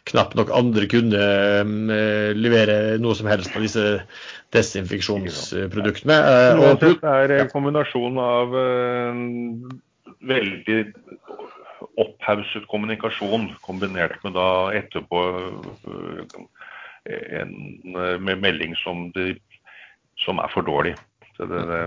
[0.04, 1.22] knapt nok andre kunne
[1.64, 3.84] uh, levere noe som helst av disse
[4.52, 6.18] desinfeksjonsproduktene.
[6.20, 9.22] Uh, og, det er en kombinasjon av uh,
[10.28, 10.78] veldig
[11.96, 15.22] opphauset kommunikasjon kombinert med da etterpå
[15.88, 16.22] øh,
[17.40, 17.52] en
[18.20, 19.36] med melding som, de,
[20.18, 20.96] som er for dårlig.
[21.38, 21.82] Det, det,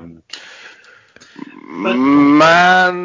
[1.70, 3.00] men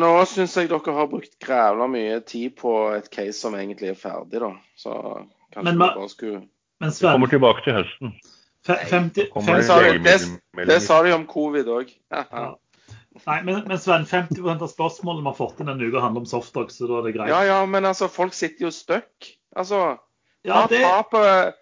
[0.00, 3.98] nå syns jeg dere har brukt grævla mye tid på et case som egentlig er
[4.00, 4.52] ferdig, da.
[4.78, 4.92] Så
[5.56, 6.40] Kanskje Men vi bare skulle
[6.80, 8.12] Men Vi Sven, kommer tilbake til høsten.
[8.66, 9.14] 50, 50,
[9.46, 11.92] det det sa, de, det, det sa de om covid òg.
[12.12, 12.24] Ja.
[13.26, 16.26] Nei, men, men Sven, 50 av spørsmålene vi har fått inn denne uka, handler om
[16.30, 17.30] softdog, så da er det greit.
[17.32, 19.30] Ja ja, men altså, folk sitter jo stuck.
[19.56, 19.98] Altså,
[20.46, 21.54] Ja, ta det, tapet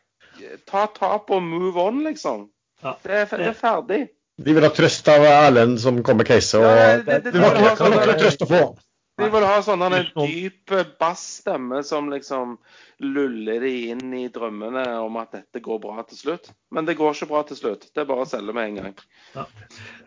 [0.66, 2.48] Ta tap og move on, liksom.
[2.82, 2.96] Ja.
[3.04, 4.00] Det, er, det er ferdig.
[4.42, 6.58] De vil ha trøst av Erlend som kommer med case.
[6.58, 8.48] Og Ja, det- det- det det, det- det, det var ikke det- noe trøst å
[8.50, 8.62] få.
[9.14, 12.56] De vil ha sånn en dyp bassstemme som liksom
[13.04, 16.50] luller de inn i drømmene om at dette går bra til slutt.
[16.74, 17.86] Men det går ikke bra til slutt.
[17.94, 18.96] Det er bare å selge med en gang.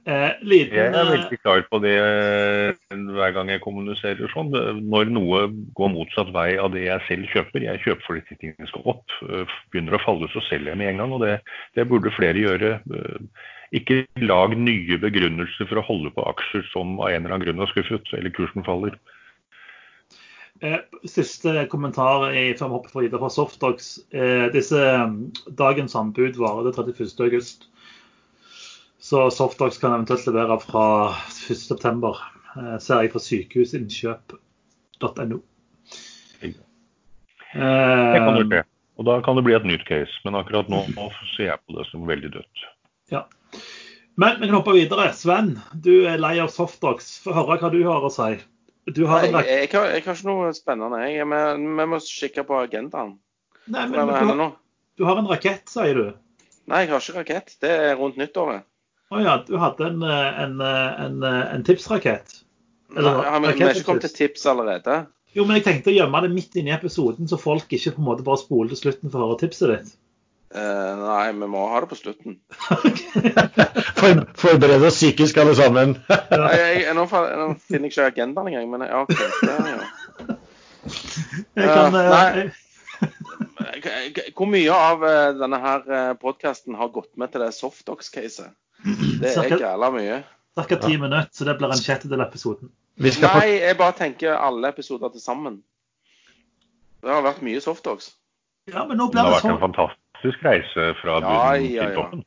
[0.04, 4.52] eh, liten, Jeg er eh, veldig klar på det eh, hver gang jeg kommuniserer sånn.
[4.84, 5.43] Når noe
[5.80, 9.60] går motsatt vei av det jeg selv kjøper, jeg kjøper fordi tingene skal opp, eh,
[9.72, 11.15] begynner å falle, så selger jeg med en gang.
[11.15, 11.38] Og det,
[11.80, 12.80] det burde flere gjøre.
[13.75, 17.63] Ikke lag nye begrunnelser for å holde på aksjer som av en eller annen grunn
[17.63, 18.93] har skuffet, eller kursen faller.
[20.63, 23.97] Eh, Siste kommentar før vi hopper fra videre fra Softox.
[24.15, 25.17] Eh, disse, mm,
[25.60, 27.19] dagens anbud varer til 31.
[27.27, 27.67] august.
[28.99, 30.88] Så Softox kan eventuelt levere fra
[31.27, 31.67] 1.
[31.67, 32.17] september.
[32.56, 35.41] Eh, ser jeg på sykehusinnkjøp.no.
[36.41, 36.56] Det
[37.53, 38.63] kan Eh, skje.
[38.97, 40.10] Og da kan det bli et nytt case.
[40.25, 42.65] Men akkurat nå, nå ser jeg på det som veldig dødt.
[44.21, 45.10] Men vi kan hoppe videre.
[45.13, 47.17] Sven, du er lei av Softox.
[47.23, 48.32] Få høre hva du har å si.
[48.95, 51.01] Du har Jeg, jeg, har, jeg har ikke noe spennende.
[51.06, 51.41] Jeg, vi,
[51.80, 53.17] vi må kikke på agendaen.
[53.67, 54.56] Nei, men, men, du, har,
[54.97, 56.08] du har en rakett, sier du.
[56.71, 57.53] Nei, jeg har ikke rakett.
[57.63, 58.65] Det er rundt nyttåret.
[59.12, 62.41] Å ja, du hadde en, en, en, en tipsrakett.
[62.95, 65.01] Nei, har vi, er ikke kommet til tips allerede.
[65.36, 68.01] Jo, men jeg tenkte å gjemme det midt inne i episoden, så folk ikke på
[68.01, 69.95] en måte bare spoler til slutten for å høre tipset ditt.
[70.58, 72.38] Eh, nei, vi må ha det på slutten.
[74.00, 75.96] For, forbered oss psykisk, alle sammen.
[76.32, 79.13] Nei, jeg, nå, nå finner jeg ikke agendaen engang, men ja, OK.
[79.17, 80.38] Det, ja.
[81.58, 82.48] Jeg kan, eh, nei.
[83.84, 85.04] jeg- Hvor mye av
[85.38, 88.54] denne her podkasten har gått med til det softdox-caset?
[89.22, 90.20] Det er gæla mye.
[90.58, 90.76] Ca.
[90.82, 92.72] ti minutter, så det blir en sjettedel av episoden.
[92.98, 95.60] Vi skal Nei, jeg bare tenker alle episoder til sammen.
[97.04, 98.15] Det har vært mye softdox.
[98.67, 99.91] Ja, men nå Det blir har det vært en sånn.
[100.21, 102.23] Fantastisk reise fra Ja, bunnen ja, til toppen.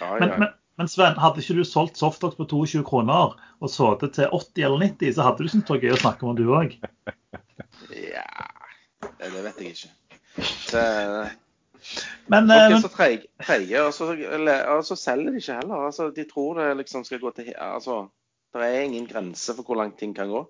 [0.00, 0.38] Ja, Men, ja.
[0.38, 4.64] men, men Sven, hadde ikke du solgt softdox på 22 kroner og sittet til 80
[4.64, 6.76] eller 90, så hadde du syntes det var gøy å snakke om du òg.
[7.90, 8.26] ja
[9.04, 9.90] det, det vet jeg ikke.
[10.72, 10.84] Det,
[12.32, 14.16] Men, folk eh, er så treige, og, så-
[14.74, 15.86] og så selger de ikke heller.
[15.90, 18.08] Altså, de tror det liksom skal gå til Altså,
[18.54, 20.46] det er ingen grense for hvor langt ting kan gå.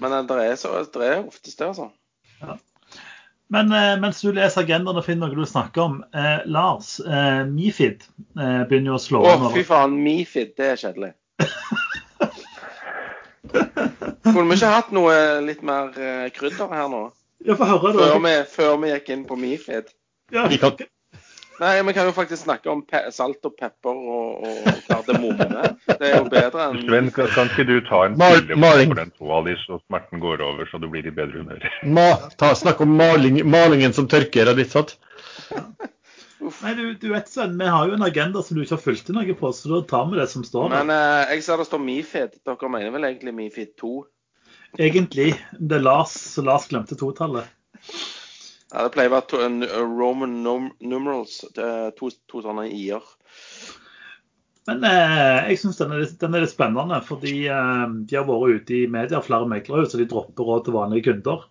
[0.00, 1.88] Men eh, det er, så, det er oftest det, altså.
[3.52, 7.42] Men eh, mens du leser agendaen og finner noe du snakker om, eh, Lars, eh,
[7.50, 8.04] Mifid
[8.40, 9.50] eh, begynner jo å slå Å, an.
[9.52, 9.98] fy faen.
[10.06, 11.10] Mifid, det er kjedelig.
[14.22, 17.02] Skulle vi ikke hatt noe litt mer eh, krydder her nå?
[17.44, 19.90] Ja, få høre, Før vi, før vi gikk inn på Mifid?
[20.32, 20.78] Ja, vi kan,
[21.62, 25.46] Nei, vi kan jo faktisk snakke om pe salt og pepper og, og kardemomme.
[25.86, 28.90] Det er jo bedre enn Sven, kan, kan ikke du ta en pille maling.
[28.90, 32.54] for den toalis, så smerten går over, så du blir i bedre humør?
[32.62, 34.96] snakk om maling, malingen som tørker og litt sånt.
[36.42, 39.12] Nei, du, du vet, Sven, vi har jo en agenda som du ikke har fulgt
[39.14, 40.82] noe på, så da tar vi det som står der.
[40.82, 42.40] Men eh, jeg ser det står Mifid.
[42.48, 43.92] Dere mener vel egentlig Mifid 2?
[44.82, 45.28] Egentlig.
[45.60, 47.46] Det er Lars, så Lars glemte totallet.
[48.72, 51.42] Ja, det pleier å være to, en, uh, Roman num numerals.
[51.56, 53.04] Det er to, to sånne i-er.
[54.68, 58.76] Men eh, jeg syns den, den er litt spennende, fordi eh, de har vært ute
[58.78, 61.42] i media, flere meglere, så de dropper råd til vanlige kunder.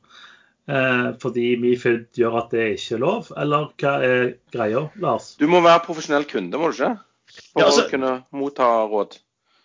[0.71, 4.23] Eh, fordi Mifid gjør at det ikke er lov, eller hva er
[4.55, 5.33] greia, Lars?
[5.41, 6.93] Du må være profesjonell kunde, må du ikke?
[7.51, 9.19] For Ja, altså- å kunne motta råd.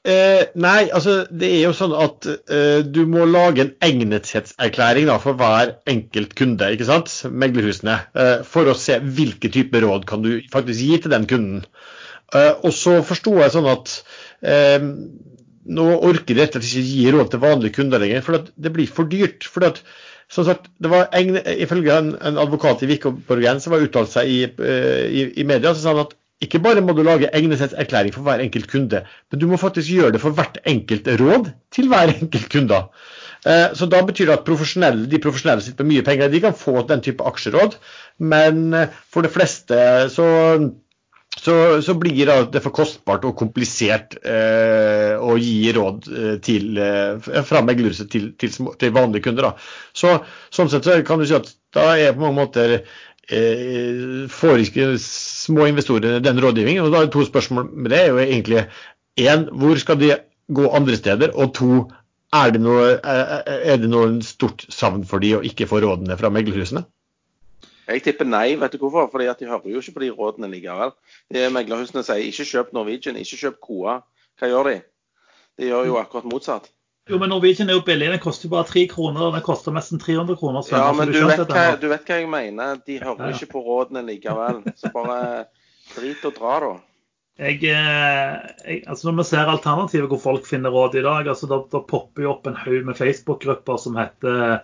[0.07, 5.17] Eh, nei, altså det er jo sånn at eh, du må lage en egnethetserklæring da,
[5.19, 7.11] for hver enkelt kunde, ikke sant?
[7.27, 7.97] Meglerhusene.
[8.15, 11.65] Eh, for å se hvilke typer råd kan du faktisk gi til den kunden.
[12.35, 13.97] Eh, og så forsto jeg sånn at
[14.47, 14.87] eh,
[15.67, 18.73] nå orker de rett og slett ikke gi råd til vanlige kunder lenger, for det
[18.77, 19.49] blir for dyrt.
[19.51, 19.81] For at,
[20.31, 24.31] som sagt, det var egne, Ifølge en, en advokat i Vikborgen som har uttalt seg
[24.31, 28.13] i, eh, i, i media, så sa han at ikke bare må du lage egnethetserklæring
[28.15, 31.89] for hver enkelt kunde, men du må faktisk gjøre det for hvert enkelt råd til
[31.89, 32.83] hver enkelt kunde.
[33.47, 36.57] Eh, Så da betyr det at profesjonelle, de profesjonelle sitter med mye penger, de kan
[36.57, 37.79] få den type aksjeråd,
[38.19, 39.79] men eh, for det fleste
[40.13, 40.27] så
[41.37, 46.07] så, så blir det for kostbart og komplisert eh, å gi råd
[46.41, 46.79] til,
[47.45, 49.51] fra meglerhuset til, til, til vanlige kunder.
[49.51, 49.67] Da.
[49.93, 50.15] Så,
[50.49, 52.79] sånn sett så kan du si at da er på mange måter
[53.27, 56.85] får ikke små investorer den rådgivningen.
[56.85, 58.01] Og da er det to spørsmål med det.
[58.01, 58.67] er jo egentlig
[59.21, 60.17] én, hvor skal de
[60.55, 61.35] gå andre steder?
[61.35, 61.91] Og to,
[62.33, 66.19] er det noe, er er det noe stort savn for de å ikke få rådene
[66.19, 66.85] fra meglerhusene?
[67.87, 68.57] Jeg tipper nei.
[68.59, 69.09] Vet du hvorfor?
[69.11, 70.95] Fordi at de hører jo ikke på de rådene likevel.
[71.31, 74.01] De Meglerhusene sier ikke kjøp Norwegian, ikke kjøp KOA.
[74.39, 74.81] Hva gjør de?
[75.59, 76.71] De gjør jo akkurat motsatt.
[77.07, 78.09] Jo, men Norwegian er jo billig.
[78.11, 79.29] Den koster jo bare 3 kroner.
[79.37, 80.65] Den koster nesten 300 kroner.
[80.67, 82.81] Sven, Ja, men du du, vet, hva, du vet hva jeg mener.
[82.87, 83.37] De hører Ja, ja.
[83.37, 84.65] ikke på rådene likevel.
[84.75, 85.21] Så bare
[85.95, 86.73] drit og dra, da.
[87.37, 88.35] Jeg, eh,
[88.65, 91.83] jeg, altså Når vi ser alternativet hvor folk finner råd i dag, altså da, da
[91.85, 94.63] popper jo opp en haug med Facebook-grupper som heter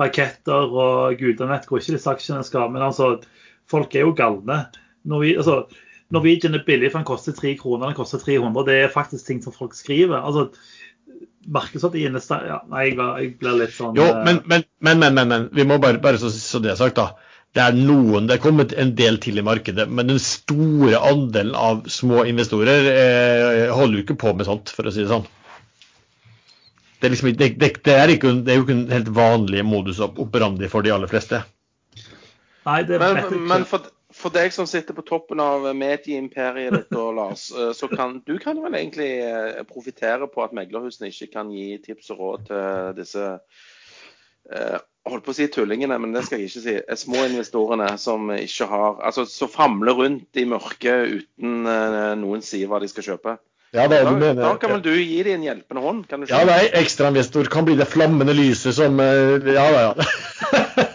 [0.00, 2.70] Raketter og gudene vet hvor ikke disse aksjene skal.
[2.72, 3.16] Men altså,
[3.68, 4.62] folk er jo galne.
[5.04, 5.66] Norwe, altså,
[6.14, 8.64] Norwegian er billig, for den koster 3 kroner, den koster 300.
[8.70, 10.16] Det er faktisk ting som folk skriver.
[10.22, 10.48] altså
[11.50, 15.02] Markedsverdien de investerer ja, Nei, jeg, jeg blir litt sånn Jo, eh, men, men, men,
[15.02, 17.12] men, men, vi må bare, bare så, så det er sagt, da.
[17.52, 21.56] Det er noen, det er kommet en del til i markedet, men den store andelen
[21.58, 25.26] av små investorer eh, holder jo ikke på med sånt, for å si det sånn.
[27.02, 29.66] Det er, liksom, det, det, det, er ikke, det er jo ikke en helt vanlig
[29.66, 31.42] modus op- operandi for de aller fleste.
[32.62, 33.42] Nei, det vet jeg Men, ikke.
[33.50, 33.88] men for,
[34.22, 38.36] for deg som sitter på toppen av medieimperiet ditt, og Lars, eh, så kan du
[38.42, 42.96] kan vel egentlig eh, profitere på at meglerhusene ikke kan gi tips og råd til
[43.00, 43.26] disse
[44.52, 44.78] eh,
[45.10, 46.76] holdt på å si tullingene, men det skal jeg ikke si.
[46.80, 51.66] eh, Små investorene som ikke har Altså som famler rundt i mørket uten
[52.22, 53.36] noen sier hva de skal kjøpe.
[53.72, 54.02] Ja, Da,
[54.36, 56.06] da kan vel du gi dem en hjelpende hånd?
[56.06, 60.88] kan du Ja, nei, ekstrainvestor kan bli det flammende lyset som Ja, ja, ja.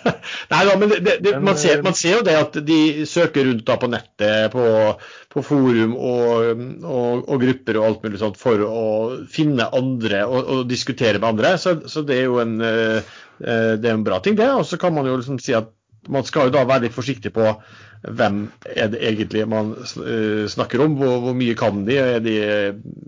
[0.48, 3.66] Nei da, men det, det, man, ser, man ser jo det at de søker rundt
[3.68, 4.66] da på nettet, på,
[5.34, 8.84] på forum og, og, og grupper og alt mulig sånt for å
[9.32, 11.56] finne andre og, og diskutere med andre.
[11.60, 14.48] Så, så det er jo en, eh, eh, det er en bra ting, det.
[14.56, 15.74] Og så kan man jo liksom si at
[16.08, 17.52] man skal jo da være litt forsiktig på
[18.06, 18.39] hvem
[18.70, 22.36] er det egentlig man eh, snakker om, hvor, hvor mye kan de, er, de,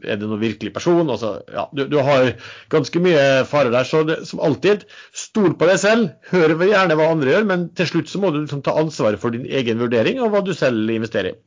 [0.03, 1.03] er det noen virkelig person?
[1.05, 2.31] Altså, ja, du, du har
[2.73, 7.11] ganske mye farer der, så det, som alltid, stol på deg selv, hør gjerne hva
[7.13, 10.21] andre gjør, men til slutt så må du liksom ta ansvaret for din egen vurdering
[10.23, 11.39] og hva du selv investerer i.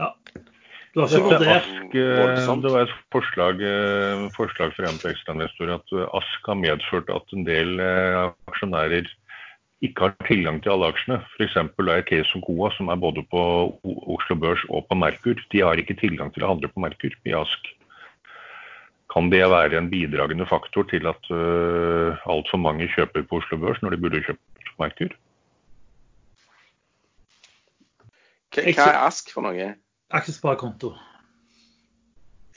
[0.00, 0.14] Ja.
[0.96, 5.98] Har ikke Ask, eh, det var et forslag, eh, forslag fra en på ekstrainvestorer at
[6.18, 7.76] Ask har medført at en del
[8.50, 9.06] aksjonærer
[9.84, 11.20] ikke har tilgang til alle aksjene.
[11.36, 11.56] F.eks.
[11.56, 13.42] er Case og Coa, som er både på
[14.12, 15.40] Oslo Børs og på Merkur.
[15.52, 17.70] De har ikke tilgang til å handle på Merkur i Ask.
[19.10, 23.80] Kan det være en bidragende faktor til at uh, altfor mange kjøper på Oslo Børs
[23.82, 25.16] når de burde kjøpt på Merkur?
[28.54, 29.72] Hva er Ask for noe?
[30.10, 30.94] aksjesparekonto.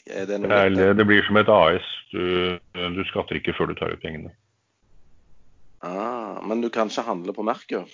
[0.05, 1.85] Det Det, det blir som et AS.
[2.11, 4.33] Du, du skatter ikke før du tar ut pengene.
[5.83, 7.89] Ah, men du kan ikke handle på Merkur?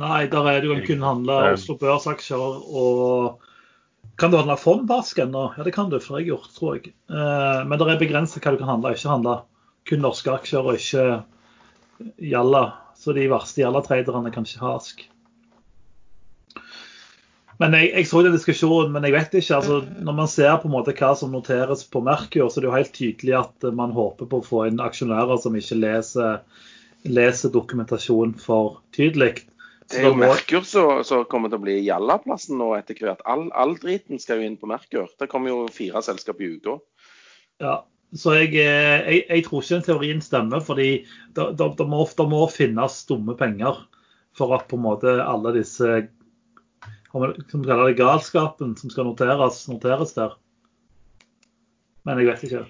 [0.00, 3.44] Nei, der er du kan kun handle Oslo Børs-aksjer og
[4.16, 5.50] Kan du handle fond på Ask ennå?
[5.56, 6.92] Ja, det kan du, for det har jeg gjort, tror jeg.
[7.12, 9.34] Eh, men det er begrenset hva du kan handle og ikke handle.
[9.88, 11.04] Kun norske aksjer og ikke
[12.24, 12.62] Jalla.
[12.96, 15.04] Så de verste Jalla-traderne kan ikke ha Ask.
[17.60, 19.58] Men jeg, jeg så den diskusjonen, men jeg vet ikke.
[19.58, 22.70] altså Når man ser på en måte hva som noteres på Merkur, så er det
[22.70, 26.40] jo helt tydelig at man håper på å få inn aksjonærer som ikke leser,
[27.08, 29.46] leser dokumentasjon for tydelig.
[29.86, 33.22] Det er jo Merkur som kommer til å bli Jallaplassen nå etter hvert.
[33.28, 35.06] All, all driten skal jo inn på Merkur.
[35.18, 36.80] Det kommer jo fire selskap i uka.
[37.62, 37.76] Ja,
[38.18, 40.90] så jeg, eh, jeg, jeg tror ikke den teorien stemmer, fordi
[41.36, 43.78] det, det, det, må, det må finnes dumme penger
[44.36, 46.06] for at på en måte alle disse
[47.48, 50.34] som kaller det galskapen som skal noteres, noteres der.
[52.04, 52.64] Men jeg vet ikke.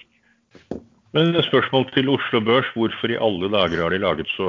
[1.17, 2.67] Men spørsmål til Oslo Børs.
[2.77, 4.49] Hvorfor i alle dager har de laget så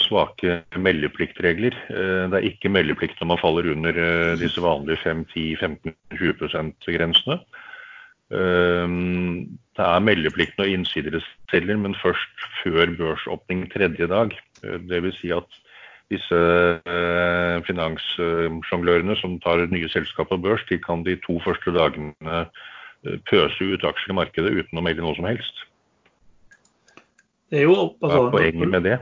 [0.00, 1.76] svake meldepliktregler?
[1.92, 7.36] Eh, Det er ikke meldeplikt når man faller under eh, disse vanlige 5-10-15-20 %-grensene.
[8.30, 11.20] Det er meldeplikt når innsidere
[11.50, 14.32] selger, men først før børsåpning tredje dag.
[14.64, 15.20] Eh, Dvs.
[15.20, 15.60] Si at
[16.08, 16.40] disse
[16.96, 23.18] eh, finanssjonglørene som tar nye selskap på børs, de kan de to første dagene eh,
[23.28, 25.66] pøse ut aksjer i markedet uten å melde noe som helst.
[27.50, 28.98] Det er jo Hva altså, er poenget med det?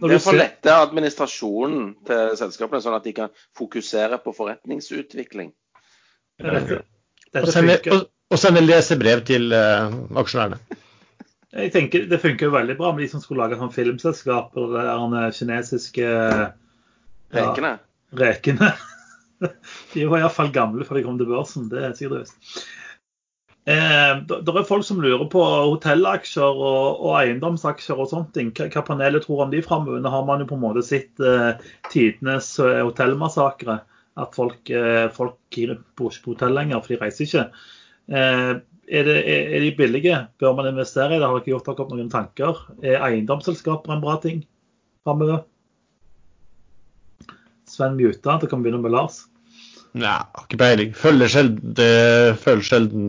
[0.00, 4.32] når Det er for å lette administrasjonen til selskapene, sånn at de kan fokusere på
[4.36, 5.50] forretningsutvikling.
[6.40, 6.78] dette,
[7.36, 10.60] Og sende, og, og sende lesebrev til uh, aksjonærene.
[11.50, 14.72] Jeg tenker Det funker jo veldig bra med de som skulle lage sånn filmselskap og
[14.72, 16.50] de der kinesiske ja,
[17.34, 17.76] Rekene.
[18.16, 18.72] rekene.
[19.92, 22.64] De var iallfall gamle før de kom til børsen, det er sikkert visst.
[23.68, 28.54] Eh, det er folk som lurer på hotellaksjer og, og eiendomsaksjer og ting.
[28.56, 30.00] Hva, panelet tror om de framover.
[30.00, 31.52] Nå har man jo på en måte sett eh,
[31.92, 33.80] tidenes eh, hotellmassakre.
[34.20, 35.36] At folk, eh, folk
[35.96, 37.44] bor ikke på hotell lenger, for de reiser ikke.
[38.10, 38.54] Eh,
[38.90, 40.22] er, det, er, er de billige?
[40.40, 41.28] Bør man investere i det?
[41.28, 42.64] Har dere gjort dere opp noen tanker?
[42.80, 44.42] Er eiendomsselskaper en bra ting
[45.04, 45.44] framover?
[47.70, 48.40] Sven muta?
[48.40, 49.26] Det kan begynne med Lars.
[49.94, 50.90] Nei, har ikke peiling.
[50.94, 51.76] Følger sjelden,
[52.40, 53.06] følger sjelden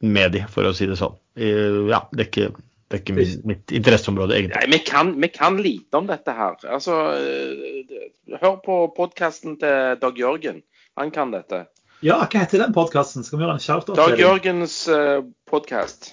[0.00, 1.14] med de, for å si det sånn.
[1.36, 2.48] Eh, Ja, det er ikke,
[2.90, 4.56] det er ikke mitt, mitt interesseområde, egentlig.
[4.60, 6.56] Nei, vi kan, vi kan lite om dette her.
[6.68, 10.62] Altså, eh, hør på podkasten til Dag Jørgen.
[10.96, 11.66] Han kan dette.
[12.04, 13.24] Ja, hva heter den podkasten?
[13.24, 16.12] Skal vi gjøre en shout-out Dag Jørgens uh, podkast.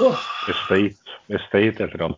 [0.00, 0.14] Oh.
[0.48, 0.94] Estate,
[1.28, 2.08] Estate heter det.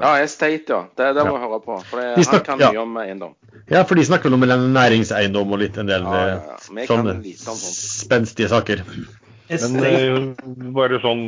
[0.00, 0.80] Ja, Estate, ja.
[0.96, 1.42] Det, det må Ja.
[1.44, 1.76] høre på.
[1.86, 2.70] For det, De han snakker- kan ja.
[2.72, 3.34] mye om eiendom.
[3.70, 6.86] Ja, for de snakker vel om næringseiendom og litt en del Ja, ja, eh, ja.
[6.88, 7.78] Sånne lite om sånt.
[8.08, 8.82] spenstige saker.
[9.50, 10.18] Men eh,
[10.74, 11.22] bare sånn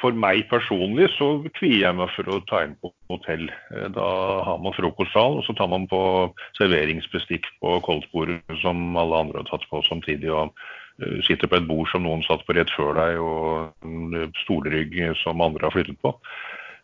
[0.00, 3.46] For meg personlig så kvier jeg meg for å ta inn på hotell.
[3.72, 4.06] Eh, Da
[4.46, 6.00] har man frokostsal, og så tar man på
[6.58, 10.32] serveringsbestikk på koldtbordet som alle andre har tatt på samtidig.
[10.32, 10.52] og
[11.02, 14.98] eh, Sitter på et bord som noen satt på rett før deg, og en stolrygg
[15.22, 16.14] som andre har flyttet på.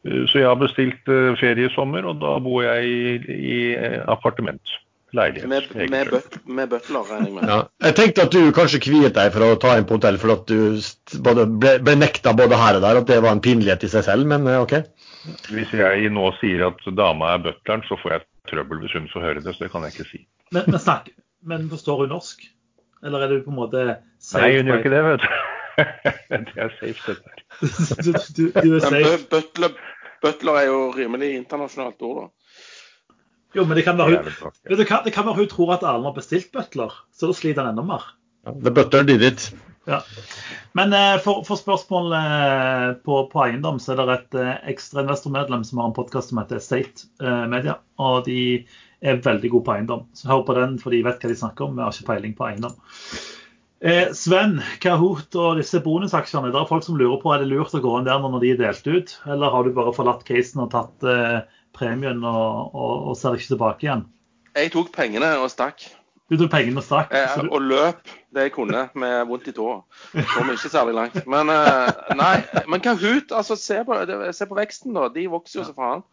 [0.01, 3.57] Så jeg har bestilt ferie i sommer, og da bor jeg i, i
[4.09, 4.78] appartement.
[5.16, 5.48] Leilighet.
[5.50, 7.48] Med, med, bøt, med butler, regner jeg med.
[7.50, 7.58] Ja.
[7.82, 10.44] Jeg tenkte at du kanskje kviet deg for å ta inn på hotell, for at
[10.46, 13.90] du både ble, ble nekta både her og der, at det var en pinlighet i
[13.90, 14.76] seg selv, men eh, OK.
[15.50, 19.26] Hvis jeg nå sier at dama er butleren, så får jeg trøbbel hvis hun får
[19.26, 20.22] høre det, så det kan jeg ikke si.
[20.54, 21.11] Men, men, snakk,
[21.46, 22.46] men forstår hun norsk?
[23.02, 25.30] Eller er du på en måte Nei, hun gjør ikke det, vet du.
[26.46, 27.46] det er safe, det der.
[28.04, 29.24] du, du, du er safe.
[29.32, 29.78] butler,
[30.22, 32.39] butler er jo rimelig internasjonalt ord, da.
[33.57, 36.07] Jo, men det kan være hun det hva, Det kan være hun tror at Erlend
[36.11, 38.07] har bestilt butler, så da sliter han enda mer.
[38.46, 39.48] Ja, The butler did it.
[39.88, 40.03] Ja.
[40.78, 45.03] Men eh, for, for spørsmål eh, på, på eiendom, så er det et eh, ekstra
[45.03, 47.11] investormedlem som har en podkast som heter State
[47.51, 47.80] Media.
[47.98, 48.40] Og de
[49.01, 50.07] er veldig gode på eiendom.
[50.14, 51.76] Så hør på den, for de vet hva de snakker om.
[51.76, 52.76] Vi har ikke peiling på eiendom.
[53.80, 57.72] Eh, Sven, Kahoot og disse bonusaksjene, det er folk som lurer på er det lurt
[57.72, 60.61] å gå inn der når de er delt ut, eller har du bare forlatt casen
[60.66, 61.38] og tatt eh,
[61.76, 64.04] premien og, og, og ser ikke tilbake igjen?
[64.56, 65.86] Jeg tok pengene og stakk.
[66.30, 67.10] Du tok pengene og stakk.
[67.10, 69.80] Eh, og løp det jeg kunne med vondt i tåa.
[70.30, 71.16] Kom ikke særlig langt.
[71.26, 72.36] Men eh, nei,
[72.70, 73.96] men Kahoot, altså se på,
[74.36, 75.08] se på veksten, da.
[75.10, 76.04] De vokser jo så faen.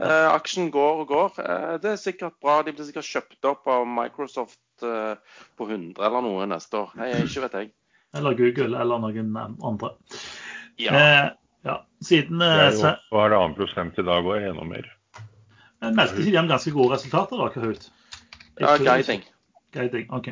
[0.00, 1.40] Eh, aksjen går og går.
[1.44, 2.62] Eh, det er sikkert bra.
[2.64, 6.96] De blir sikkert kjøpt opp av Microsoft eh, på 100 eller noe neste år.
[6.96, 7.72] Nei, ikke vet jeg.
[8.16, 9.92] eller Google eller noen andre.
[10.80, 10.96] Ja.
[10.96, 11.24] Eh,
[11.68, 11.82] ja.
[12.00, 14.88] Siden Det er jo Sven, halvannen prosent i dag og enda mer.
[15.84, 17.88] Men meldte ikke de om ganske gode resultater, da, Kahoot?
[18.60, 19.24] ja, guiding.
[19.76, 20.28] Guiding, ok.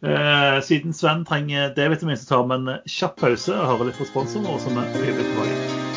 [0.00, 4.08] Eh, siden Sven trenger D-vitamin, så tar vi en kjapp pause og hører litt på
[4.08, 5.88] sponsoren og så er vi tilbake.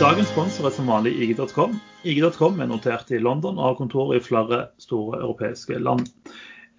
[0.00, 1.76] Dagens sponsor er som vanlig IG.com.
[2.04, 6.08] IG.com er notert i London og har kontor i flere store europeiske land.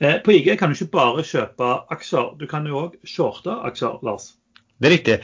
[0.02, 4.02] Eh, på IG kan du ikke bare kjøpe aksjer, du kan jo òg shorte aksjer,
[4.06, 4.34] Lars.
[4.82, 5.18] Det er riktig.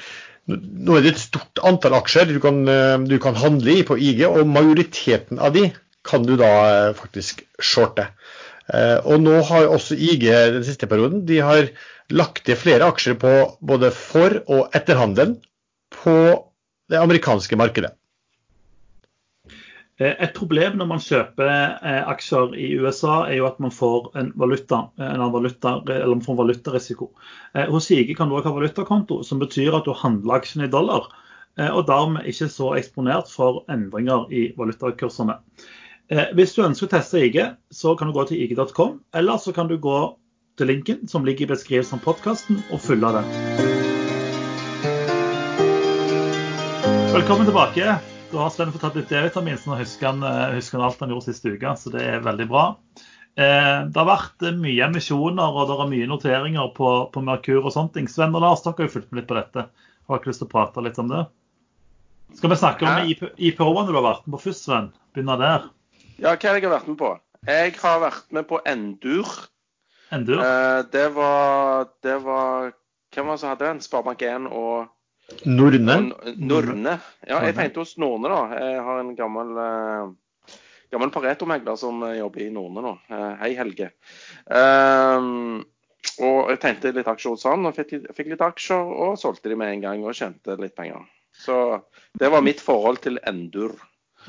[0.49, 3.97] Nå er det et stort antall aksjer du kan, eh, du kan handle i på
[3.97, 5.67] IG, og majoriteten av de
[6.07, 6.51] kan du da
[6.89, 8.07] eh, faktisk shorte.
[8.73, 10.25] Eh, Og nå har også IG
[10.57, 11.69] den siste perioden de har
[12.11, 15.37] lagt til flere aksjer på både for- og etterhandelen
[15.93, 16.17] på
[16.91, 17.93] det amerikanske markedet.
[20.01, 24.09] Eh, Et problem når man kjøper eh, aksjer i USA, er jo at man får
[24.17, 27.11] en valuta, en valuta, eller man får valutarisiko.
[27.53, 30.73] Eh, Hos IG kan du også ha valutakonto, som betyr at du handler aksjene i
[30.73, 31.11] dollar,
[31.59, 35.33] og dermed ikke så eksponert for endringer i valutakursene.
[36.31, 37.41] Hvis du ønsker å teste IG,
[37.75, 39.97] så kan du gå til ig.com, eller så kan du gå
[40.55, 43.27] til linken som ligger i beskrivelsen av podkasten, og følge den.
[47.11, 47.99] Velkommen tilbake.
[48.31, 51.01] Da har Sven fått tatt litt D-vitamin, så nå husker han, eh, husker han alt
[51.03, 51.73] han gjorde sist uke.
[51.75, 52.63] Så det er veldig bra.
[53.35, 57.59] Eh, det har vært eh, mye emisjoner og det er mye noteringer på, på Merkur
[57.59, 58.07] og sånne ting.
[58.11, 59.65] Sven og Lars, dere har jo fulgt med litt på dette.
[60.07, 61.25] Har dere lyst til å prate litt om det?
[62.39, 63.11] Skal vi snakke om?
[63.35, 64.89] IPO-ene du har vært med på først, Sven?
[65.11, 65.67] Begynne der.
[66.15, 67.11] Ja, hva er det jeg har vært med på?
[67.51, 69.35] Jeg har vært med på Endur.
[70.15, 70.39] Endur.
[70.45, 72.71] Eh, det var Det var
[73.11, 73.83] Hvem var det som hadde den?
[73.83, 74.87] Sparebank1 og
[75.45, 75.97] Norne.
[76.37, 76.97] Norne.
[77.27, 78.61] Ja, jeg tenkte hos Norne, da.
[78.61, 80.57] Jeg har en gammel eh,
[80.91, 82.95] gammel Pareto-megler som jobber i Norne nå.
[83.11, 83.91] Eh, hei, Helge.
[84.47, 85.61] Um,
[86.21, 89.57] og jeg tenkte litt aksjer hos han, og fikk, fikk litt aksjer, og solgte de
[89.59, 91.05] med en gang og tjente litt penger.
[91.31, 91.55] Så
[92.19, 93.77] det var mitt forhold til Endur.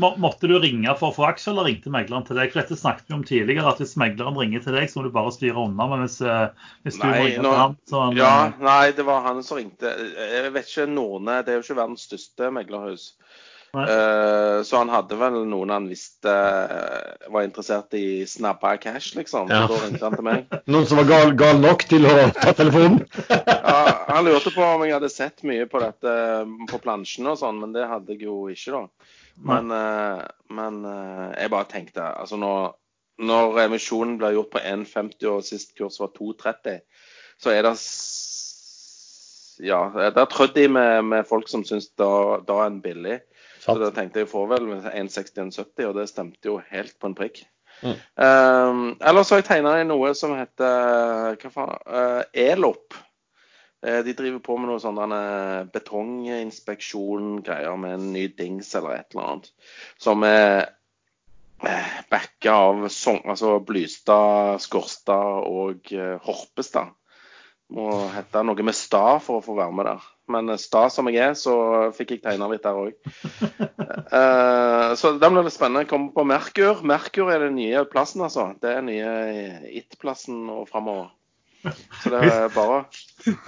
[0.01, 2.53] Må, måtte du ringe for å få aksjer, eller ringte megleren til deg?
[2.53, 5.13] For dette snakket vi om tidligere, at hvis megleren ringer til deg, så må du
[5.15, 5.89] bare styre unna.
[5.91, 8.91] Men hvis, eh, hvis du må ringe nå- til ham, så han, Ja, eh, nei,
[8.97, 9.93] det var han som ringte.
[10.17, 13.13] Jeg vet ikke, Norne det er jo ikke verdens største meglerhus.
[13.73, 13.87] Nei.
[13.89, 19.49] Eh, så han hadde vel noen han visste uh, var interessert i snabba cash, liksom.
[19.49, 19.65] Ja.
[19.65, 20.43] Så da ringte han til meg.
[20.73, 23.01] Noen som var gal, gal nok til å ta telefonen?
[23.73, 26.13] Ja, han lurte på om jeg hadde sett mye på dette
[26.69, 29.13] på plansjen og sånn, men det hadde jeg jo ikke, da.
[29.37, 32.75] Men, eh, men eh, jeg bare tenkte altså når,
[33.23, 36.83] når emisjonen blir gjort på 1,50 og sist kurs var 2,30,
[37.43, 37.77] så er det
[39.63, 43.21] Ja, der trødde de med, med folk som syns da, da er en billig.
[43.63, 47.45] Så da tenkte jeg får vel 1,60-1,70, og det stemte jo helt på en prikk.
[47.83, 47.95] Mm.
[48.17, 52.97] Um, ellers har jeg tegna inn noe som heter hva faen, uh, Elop.
[53.83, 55.01] Eh, De driver på med noe sånn
[55.75, 59.47] betonginspeksjon-greier med en ny dings eller et eller annet.
[60.01, 60.49] Som er
[61.67, 66.89] eh, backa av altså Blystad, Skårstad og eh, Horpestad.
[67.73, 70.03] Må hete noe med Stad for å få være med der.
[70.31, 71.55] Men eh, sta som jeg er, så
[71.97, 72.93] fikk jeg tegna litt der òg.
[75.01, 75.89] så den blir litt spennende.
[75.91, 76.77] Kommer på Merkur.
[76.87, 78.43] Merkur er den nye plassen, altså.
[78.63, 79.13] Det er den nye
[79.81, 81.09] It-plassen og framover.
[82.03, 82.83] Så det er bare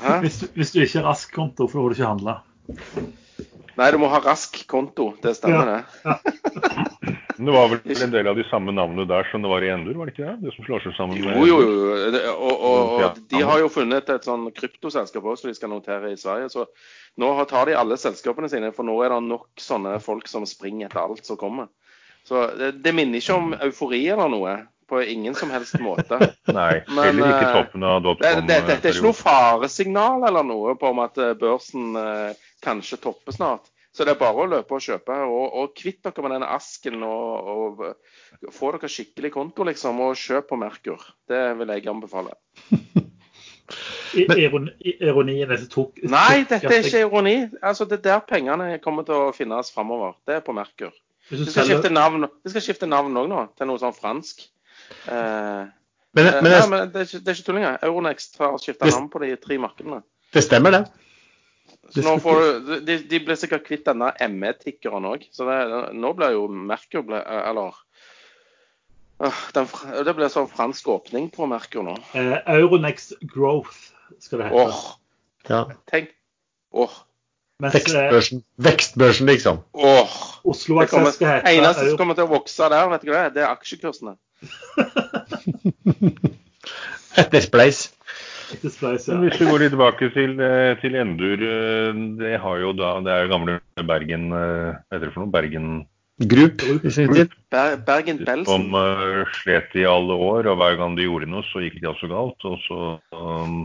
[0.01, 0.21] Hæ?
[0.23, 2.37] Hvis, du- hvis du ikke har rask konto, får du ikke handle.
[3.75, 5.09] Nei, du må ha rask konto.
[5.23, 5.79] Det stemmer, det.
[6.05, 6.19] Ja.
[7.45, 9.97] det var vel en del av de samme navnene der som det var i Endur,
[9.99, 10.37] var det ikke det?
[10.45, 11.97] Det som slår seg sammen med Jo, jo, jo.
[12.37, 16.13] Og, og, og de har jo funnet et sånn kryptoselskap også, som de skal notere
[16.15, 16.53] i Sverige.
[16.55, 16.69] Så
[17.19, 20.87] nå tar de alle selskapene sine, for nå er det nok sånne folk som springer
[20.87, 21.67] etter alt som kommer.
[22.25, 24.55] Så det, det minner ikke om eufori eller noe.
[24.95, 26.21] På ingen som helst måte.
[26.59, 30.27] Nei, Men, heller ikke eh, toppen av Det, det, det, det er ikke noe faresignal
[30.29, 33.73] eller noe på om at eh, børsen eh, kanskje topper snart.
[33.95, 35.17] Så det er bare å løpe og kjøpe.
[35.31, 39.99] Og, og kvitt dere med denne asken og, og eh, få dere skikkelig konto, liksom.
[40.03, 41.03] Og kjøp på Merkur.
[41.31, 42.35] Det vil jeg anbefale.
[44.15, 47.37] Men, Ironi, ironien er så tok Nei, dette er ikke ironi.
[47.65, 50.15] Altså, Det er der pengene kommer til å finnes framover.
[50.27, 50.93] Det er på Merkur.
[51.31, 54.45] Vi skal skifte navn De skal skifte navn òg nå, til noe sånn fransk.
[55.09, 55.65] Eh,
[56.15, 57.79] Men, eh, men nei, det, men det er ikke, det er ikke tullinger.
[57.83, 60.03] Euronext har skifta Det- navn på de tre markedene.
[60.33, 60.85] det stemmer, det.
[61.95, 65.27] Så nå får du, de, de blir sikkert kvitt denne ME-tikkeren òg.
[65.33, 67.75] Så det, nå blir jo Merkur ble, Eller
[69.21, 69.67] øh, den,
[70.05, 71.97] Det blir sånn fransk åpning på Merkur nå.
[72.15, 74.55] eh, Euronext Growth skal det hete.
[74.69, 74.85] Åh,
[75.51, 75.65] Ja.
[75.91, 76.11] tenk
[76.73, 76.91] Åh,
[77.61, 79.61] Mens eh, Vekstbørsen, vekstbørsen liksom.
[79.75, 80.15] åh.
[80.45, 83.31] Oslo Det Access skal hete eneste som kommer til å vokse der, vet du hva
[83.31, 83.51] det er?
[83.59, 84.19] Det
[87.17, 87.89] er spleis.
[88.55, 89.09] Etter Spleis.
[89.09, 89.17] Ja.
[89.23, 93.11] Hvis vi går litt tilbake til, eh, til Endur, eh, det har jo da Det
[93.13, 95.33] er jo gamle Bergen eh, Hva heter det for noe?
[95.33, 95.87] Bergen
[96.31, 97.33] Group i sin tid.
[97.51, 98.47] Bergen Belsen.
[98.47, 101.89] som uh, slet i alle år, og hver gang de gjorde noe, så gikk det
[101.91, 102.45] altså galt.
[102.47, 102.79] Og så
[103.19, 103.65] um,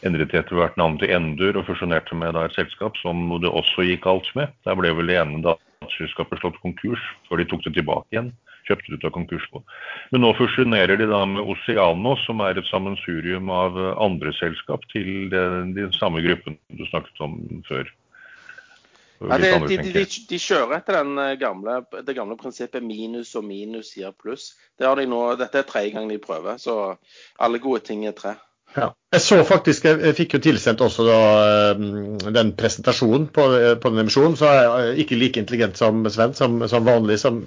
[0.00, 3.52] endret de etter hvert navnet til Endur og fusjonerte med da, et selskap som det
[3.52, 4.48] også gikk galt med.
[4.64, 8.32] Der ble vel det ene datterselskapet slått konkurs før de tok det tilbake igjen.
[8.70, 9.64] Kjøpte det ut av konkursbo.
[10.14, 15.26] Men nå fusjonerer de da med Oceano, som er et sammensurium av andre selskap til
[15.32, 17.90] den, den samme gruppen du snakket om før.
[19.20, 23.44] Ja, det, de, de, de, kjører etter den eh, gamle, det gamle prinsippet minus og
[23.44, 24.54] minus gir pluss.
[24.80, 26.94] Det de nå, dette er tredje gang de prøver, så
[27.36, 28.38] alle gode ting er tre.
[28.76, 28.90] Ja.
[29.12, 31.16] Jeg så faktisk, jeg jeg fikk jo tilsendt også da,
[31.72, 31.80] eh,
[32.36, 33.46] den presentasjonen på,
[33.82, 34.60] på den emisjonen, så er
[34.90, 37.18] jeg ikke like intelligent som Sven, som, som vanlig.
[37.18, 37.40] som.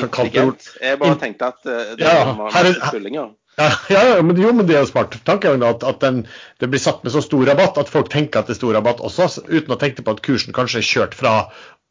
[0.00, 0.70] Intelligent.
[0.80, 3.28] Jeg bare tenkte at eh, det Ja, var en er- masse tullinger.
[3.60, 6.22] Ja, ja, ja, men, jo, men det er jo smart tankegang at, at den,
[6.62, 9.02] det blir satt med så stor rabatt at folk tenker at det er stor rabatt
[9.04, 11.32] også, uten å tenke på at kursen kanskje er kjørt fra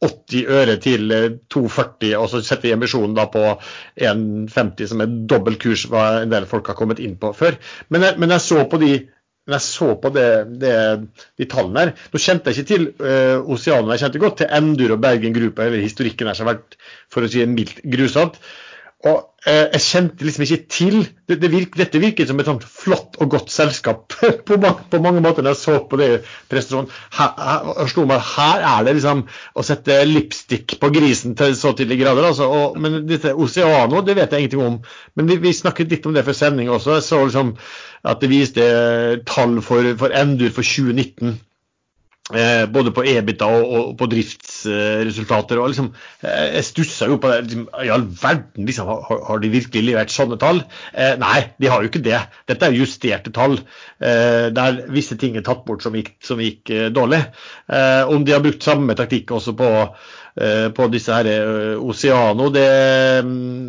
[0.05, 3.43] 80 øre til eh, 2,40, og så setter vi emisjonen da på
[3.99, 7.59] 1,50, som er dobbel kurs hva en del folk har kommet inn på før.
[7.91, 8.93] Men jeg, men jeg så på de
[9.49, 10.27] men jeg så på det,
[10.61, 10.71] det,
[11.41, 11.91] de tallene her.
[12.13, 15.65] Nå kjente jeg ikke til uh, Oceano, jeg kjente godt til Endur og Bergen Gruppe,
[15.65, 16.77] eller historikken her som har vært
[17.09, 18.37] for å si mildt grusomt.
[19.07, 20.97] Og eh, jeg kjente liksom ikke til
[21.29, 24.11] det, det virk, Dette virket som et sånt flott og godt selskap
[24.47, 26.09] på, mange, på mange måter når jeg så på det
[27.15, 29.23] her, slo meg, her er det liksom
[29.55, 32.27] å sette lipstick på grisen til så tidlig grader.
[32.27, 34.79] Altså, og, men dette Oceano det vet jeg ingenting om.
[35.15, 36.97] Men vi, vi snakket litt om det før sending også.
[36.97, 37.55] Jeg så liksom
[38.09, 38.65] at det viste
[39.27, 41.39] tall for, for Endur for 2019.
[42.29, 45.57] Eh, både på EBITDA og, og på driftsresultater.
[45.57, 45.87] og liksom,
[46.21, 47.39] eh, Jeg stussa jo på det.
[47.47, 50.61] Liksom, I all verden, liksom, har, har de virkelig levert sånne tall?
[50.93, 52.21] Eh, nei, de har jo ikke det.
[52.45, 56.69] Dette er justerte tall eh, der visse ting er tatt bort som gikk, som gikk
[56.69, 57.23] eh, dårlig.
[57.65, 59.89] Eh, om de har brukt samme taktikk også på, eh,
[60.75, 62.67] på disse her eh, Oceano, det,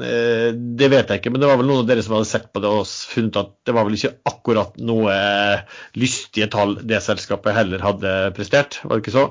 [0.06, 1.32] eh, det vet jeg ikke.
[1.34, 3.52] Men det var vel noen av dere som hadde sett på det og funnet at
[3.66, 8.96] det var vel ikke akkurat noe eh, lystige tall det selskapet heller hadde prestert, var
[8.96, 9.26] det ikke så?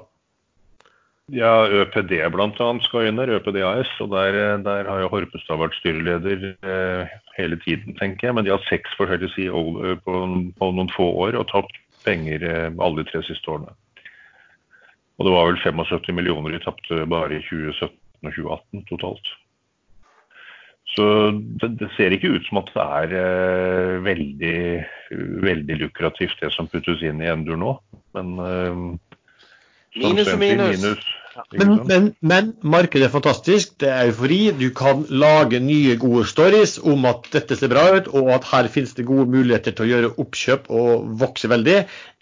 [1.29, 2.67] Ja, ØPD bl.a.
[2.81, 3.91] skal inn der, ØPD AS.
[4.01, 8.37] Og der, der har jo Horpestad vært styreleder eh, hele tiden, tenker jeg.
[8.37, 10.23] Men de har seks forskjellige CEO på,
[10.57, 13.75] på noen få år og tapt penger eh, alle de tre siste årene.
[15.19, 17.93] Og det var vel 75 millioner de tapte bare i 2017.
[18.23, 19.29] og 2018 totalt.
[20.95, 21.05] Så
[21.61, 24.61] det, det, ser ikke ut som at det er eh, veldig,
[25.45, 27.75] veldig lukrativt det som puttes inn i Endur nå.
[28.17, 28.81] Men eh,
[29.99, 30.81] Minus og minus.
[30.81, 31.07] minus
[31.55, 33.75] men, men, men, markedet er fantastisk.
[33.81, 34.39] Det er eufori.
[34.59, 38.69] Du kan lage nye, gode stories om at dette ser bra ut, og at her
[38.71, 41.77] finnes det gode muligheter til å gjøre oppkjøp og vokse veldig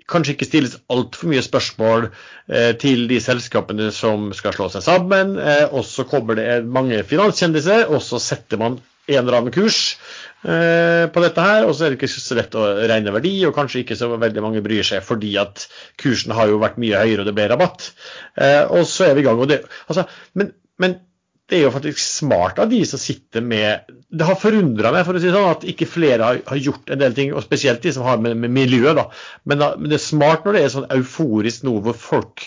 [0.07, 5.35] kanskje ikke stilles altfor mye spørsmål eh, til de selskapene som skal slå seg sammen.
[5.41, 9.97] Eh, og så kommer det mange finanskjendiser, og så setter man en eller annen kurs
[10.43, 11.67] eh, på dette her.
[11.67, 14.45] Og så er det ikke så lett å regne verdi, og kanskje ikke så veldig
[14.45, 15.67] mange bryr seg fordi at
[15.99, 17.91] kursen har jo vært mye høyere og det ble rabatt.
[18.39, 19.43] Eh, og så er vi i gang.
[19.49, 20.07] Det, altså,
[20.39, 20.99] men, men
[21.47, 25.15] det er jo faktisk smart av de som sitter med Det har forundra meg for
[25.15, 27.93] å si sånn, at ikke flere har, har, gjort en del ting, og spesielt de
[27.95, 28.99] som har med, med miljøet.
[29.47, 32.43] Men, men, det er smart når det er sånn euforisk noe hvor folk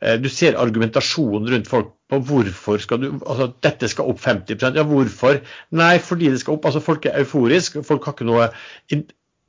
[0.00, 4.76] eh, Du ser argumentasjonen rundt folk på hvorfor skal du Altså dette skal opp 50%
[4.76, 5.40] Ja, hvorfor?
[5.72, 6.68] Nei, fordi det skal opp.
[6.68, 7.84] Altså folk er euforiske.
[7.88, 8.50] Folk har ikke noe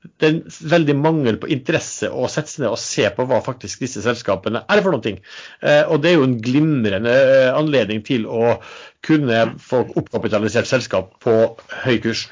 [0.04, 3.40] det er en veldig mangel på interesse å sette seg ned og se på hva
[3.46, 5.20] faktisk disse selskapene er for noen ting.
[5.64, 8.58] Eh, og det er jo en glimrende eh, anledning til å
[9.04, 11.38] kunne få oppkapitalisert selskap på
[11.86, 12.28] høy kurs.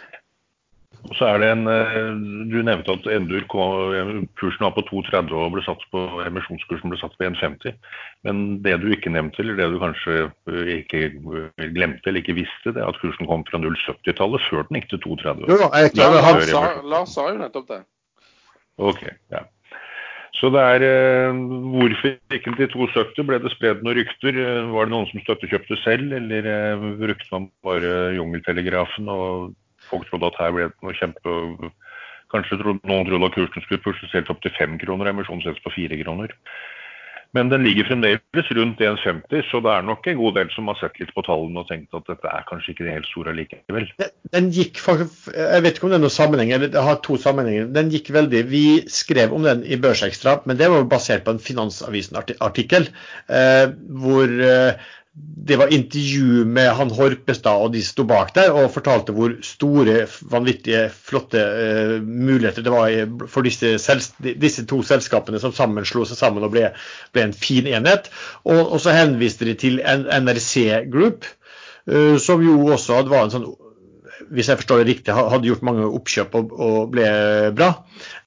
[1.09, 1.95] Og så er det en, eh,
[2.51, 7.15] Du nevnte at Endur kursen var på 2,30 og ble satt på, emisjonskursen ble satt
[7.17, 7.73] på 1,50.
[8.23, 12.37] Men det du ikke nevnte, eller det du kanskje eh, ikke eh, glemte eller ikke
[12.37, 15.49] visste, det er at kursen kom fra 0,70-tallet før den gikk til 2,30.
[16.91, 17.81] Lars sa jo nettopp det.
[18.77, 19.01] Ok,
[19.33, 19.47] ja.
[20.37, 23.25] Så det er Hvorfor gikk den til 2,70?
[23.27, 24.37] Ble det spredd noen rykter?
[24.71, 26.47] Var det noen som støttekjøpte selv, eller
[27.01, 29.51] brukte man bare jungeltelegrafen og
[29.91, 31.71] folk trodde at her ble det noe kjempe
[32.31, 35.97] Kanskje trodde, noen trodde at kursen skulle helt opp til fem kroner, emisjonen på fire
[35.99, 36.31] kroner.
[37.35, 40.75] Men den ligger fremdeles rundt 1,50, så det er nok en god del som har
[40.81, 43.87] sett litt på tallene og tenkt at dette er kanskje ikke det helt store likevel.
[44.35, 47.15] Den gikk faktisk, Jeg vet ikke om det er noen sammenheng, eller det har to
[47.15, 47.69] sammenhenger.
[47.71, 51.39] Den gikk veldig Vi skrev om den i Børsekstra, men det var basert på en
[51.39, 52.89] Finansavisen-artikkel
[53.31, 53.65] eh,
[54.03, 59.11] hvor eh, det var intervju med han Horpestad, og de sto bak der og fortalte
[59.15, 63.73] hvor store, vanvittige, flotte uh, muligheter det var for disse,
[64.21, 66.69] disse, to selskapene som sammen slo seg sammen og ble,
[67.11, 68.07] ble en fin enhet.
[68.45, 71.27] Og, og, så henviste de til NRC Group,
[71.91, 73.51] uh, som jo også var en sånn
[74.31, 77.07] hvis jeg forstår det riktig, hadde gjort mange oppkjøp og ble
[77.57, 77.71] bra.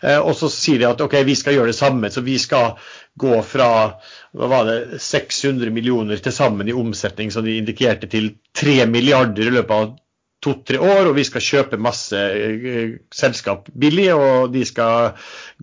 [0.02, 2.10] Eh, og så sier de at OK, vi skal gjøre det samme.
[2.12, 2.74] Så vi skal
[3.20, 3.68] gå fra
[4.34, 9.46] hva var det, 600 millioner til sammen i omsetning, som de indikerte, til 3 milliarder
[9.46, 9.92] i løpet av
[10.44, 15.14] to-tre år, og vi skal kjøpe masse uh, selskap billig, og de skal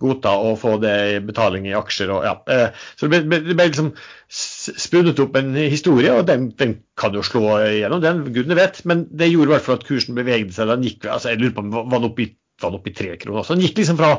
[0.02, 2.10] godta å få det i betaling i aksjer.
[2.14, 2.34] Og, ja.
[2.48, 3.92] uh, så det ble, det ble liksom
[4.32, 8.82] spunnet opp en historie, og den, den kan jo slå igjennom, den gudene vet.
[8.88, 10.72] Men det gjorde i hvert fall at kursen bevegde seg.
[10.72, 12.32] Den gikk, altså, jeg lurer på om var den oppe i
[12.62, 13.46] var opp i tre kroner.
[13.46, 14.14] Så den gikk liksom fra,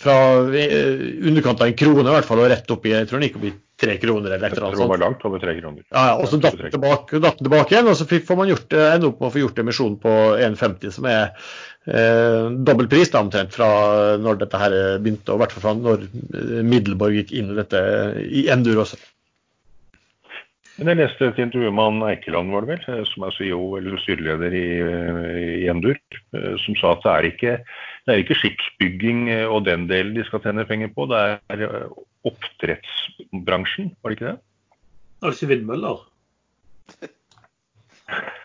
[0.00, 0.16] fra
[0.46, 3.28] uh, underkant av en krone i hvert fall, og rett opp i jeg tror den
[3.28, 4.86] gikk opp i tre kroner eller et eller annet sånt.
[4.86, 5.84] Det var langt over tre kroner.
[5.90, 9.22] Ja, og så datt den tilbake, tilbake, igjen, og så får man gjort, ende opp
[9.22, 11.24] med å få gjort emisjon på 1,50, som er
[11.90, 13.70] eh, dobbel pris da, omtrent fra
[14.22, 16.06] når dette her begynte, og i hvert fall fra når
[16.68, 17.82] Middelborg gikk inn i dette
[18.22, 19.00] i Endur også.
[20.78, 24.00] Men jeg leste et intervju med han Eikeland, var det vel, som er CEO eller
[24.00, 24.68] styreleder i,
[25.62, 25.98] i Endur,
[26.32, 27.56] eh, som sa at det er ikke
[28.02, 31.20] det er ikke skipsbygging og den delen de skal tjene penger på, det
[31.54, 31.84] er
[32.26, 34.38] oppdrettsbransjen, var det ikke det?
[35.22, 36.06] Det er ikke vindmøller?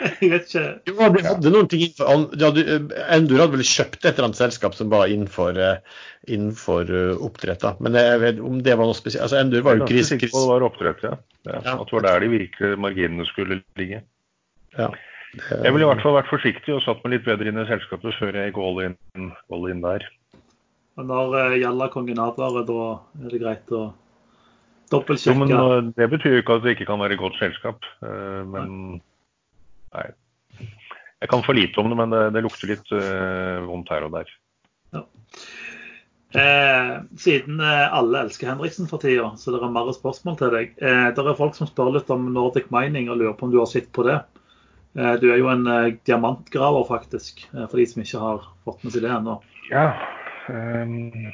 [0.00, 0.64] jeg vet ikke.
[0.90, 2.10] Jo, de hadde noen ting innenfor
[2.40, 2.78] hadde,
[3.16, 7.62] Endur hadde vel kjøpt et eller annet selskap som var innenfor, eh, innenfor eh, oppdrett.
[7.64, 7.74] da.
[7.82, 9.26] Men jeg vet om det var noe spesielt.
[9.26, 10.12] Altså, Endur var jo kris...
[10.12, 11.16] Det var oppdrett, ja.
[11.48, 11.58] ja.
[11.58, 11.76] ja.
[11.76, 14.02] At det var der de virkelige marginene skulle ligge.
[14.78, 14.90] Ja.
[15.34, 15.60] Det...
[15.62, 18.16] Jeg ville i hvert fall vært forsiktig og satt meg litt bedre inn i selskapet
[18.18, 18.96] før jeg gikk all in,
[19.54, 20.06] all in der.
[20.98, 22.86] Men når uh, gjelder kongen advarer, da
[23.22, 23.84] er det greit å
[24.90, 25.36] dobbeltsjekke.
[25.36, 27.86] Jo, men uh, Det betyr jo ikke at det ikke kan være et godt selskap.
[28.02, 28.74] Uh, men
[29.96, 30.10] nei.
[31.20, 34.14] Jeg kan for lite om det, men det, det lukter litt uh, vondt her og
[34.14, 34.30] der.
[34.96, 35.02] Ja.
[36.30, 40.72] Eh, siden alle elsker Henriksen for tida, så det er mer spørsmål til deg.
[40.78, 43.58] Eh, det er folk som spør litt om Nordic Mining og lurer på om du
[43.58, 44.20] har sett på det.
[44.94, 45.66] Eh, du er jo en
[46.06, 49.40] diamantgraver, faktisk, for de som ikke har fått med seg det ennå.
[49.74, 49.88] Ja,
[50.48, 51.32] um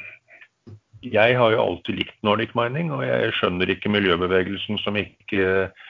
[1.05, 5.85] jeg har jo alltid likt Nordic Mining, og jeg skjønner ikke miljøbevegelsen som ikke eh,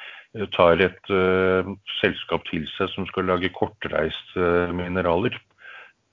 [0.56, 1.68] tar et uh,
[2.00, 5.36] selskap til seg som skal lage kortreiste uh, mineraler.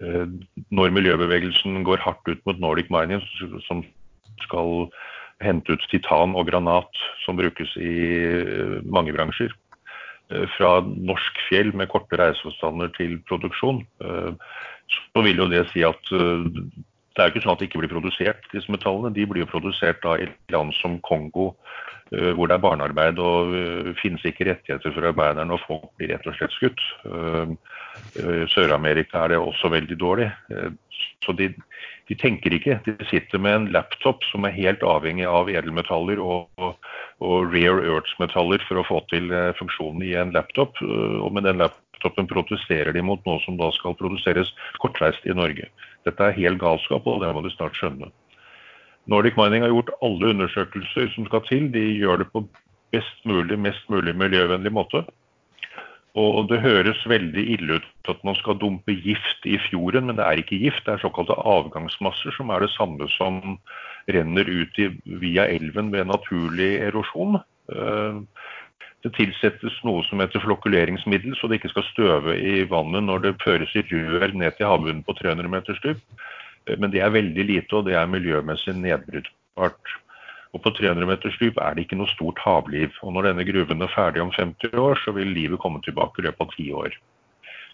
[0.02, 0.26] Uh,
[0.74, 3.22] når miljøbevegelsen går hardt ut mot Nordic Mining,
[3.68, 3.84] som
[4.46, 4.88] skal
[5.42, 9.52] hente ut titan og granat som brukes i mange bransjer.
[10.32, 14.32] eh, fra norsk fjell med korte reiseavstander til produksjon, eh,
[14.88, 16.48] så vil jo det si at eh,
[17.14, 19.12] det er jo ikke sånn at det ikke blir produsert, disse metallene.
[19.14, 21.52] De blir jo produsert da i land som Kongo,
[22.11, 23.55] hvor det er barnearbeid og
[23.98, 26.82] finnes ikke rettigheter for arbeiderne, og folk blir rett og slett skutt.
[28.20, 30.28] I Sør-Amerika er det også veldig dårlig.
[31.24, 31.48] Så de,
[32.09, 32.78] de, tenker ikke.
[32.86, 38.64] De sitter med en laptop som er helt avhengig av edelmetaller og, og, rare earths-metaller
[38.68, 40.80] for å få til eh, funksjonen i en laptop.
[40.84, 44.52] Eh, og med den laptopen protesterer de mot noe som da skal produseres
[44.82, 45.70] kortreist i Norge.
[46.05, 48.12] Dette er helt galskap, og det må de snart skjønne.
[49.11, 51.68] Nordic Mining har gjort alle undersøkelser som skal til.
[51.74, 52.46] De gjør det på
[52.94, 55.05] best mulig, mest mulig miljøvennlig måte.
[56.14, 60.24] Og det høres veldig ille ut at man skal dumpe gift i fjorden, men det
[60.24, 60.84] er ikke gift.
[60.86, 63.59] Det er såkalte avgangsmasser, som er det samme som
[64.14, 67.40] renner ut i, via elven ved naturlig erosjon.
[67.72, 68.20] Eh,
[69.05, 73.34] det tilsettes noe som heter flokkuleringsmiddel, så det ikke skal støve i vannet når det
[73.42, 76.00] føres i rør ned til havbunnen på 300 meters dyp.
[76.68, 79.96] Men det er veldig lite, og det er miljømessig nedbrytbart.
[80.54, 82.94] Og på 300 meters dyp er det ikke noe stort havliv.
[83.02, 86.28] Og når denne gruven er ferdig om 50 år, så vil livet komme tilbake i
[86.28, 86.96] løpet av ti år.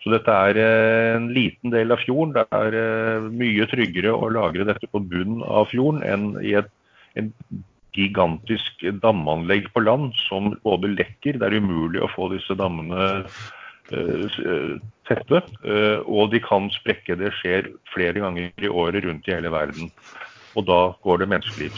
[0.00, 2.32] Så dette er eh, en liten del av fjorden.
[2.38, 6.70] Det er eh, mye tryggere å lagre dette på bunnen av fjorden enn i et,
[7.20, 7.28] en
[7.96, 13.26] gigantisk damanlegg på land som både lekker, det er umulig å få disse dammene
[13.90, 17.18] tette, uh, og de kan sprekke.
[17.18, 19.90] Det skjer flere ganger i året rundt i hele verden.
[20.58, 21.76] Og da går det menneskeliv.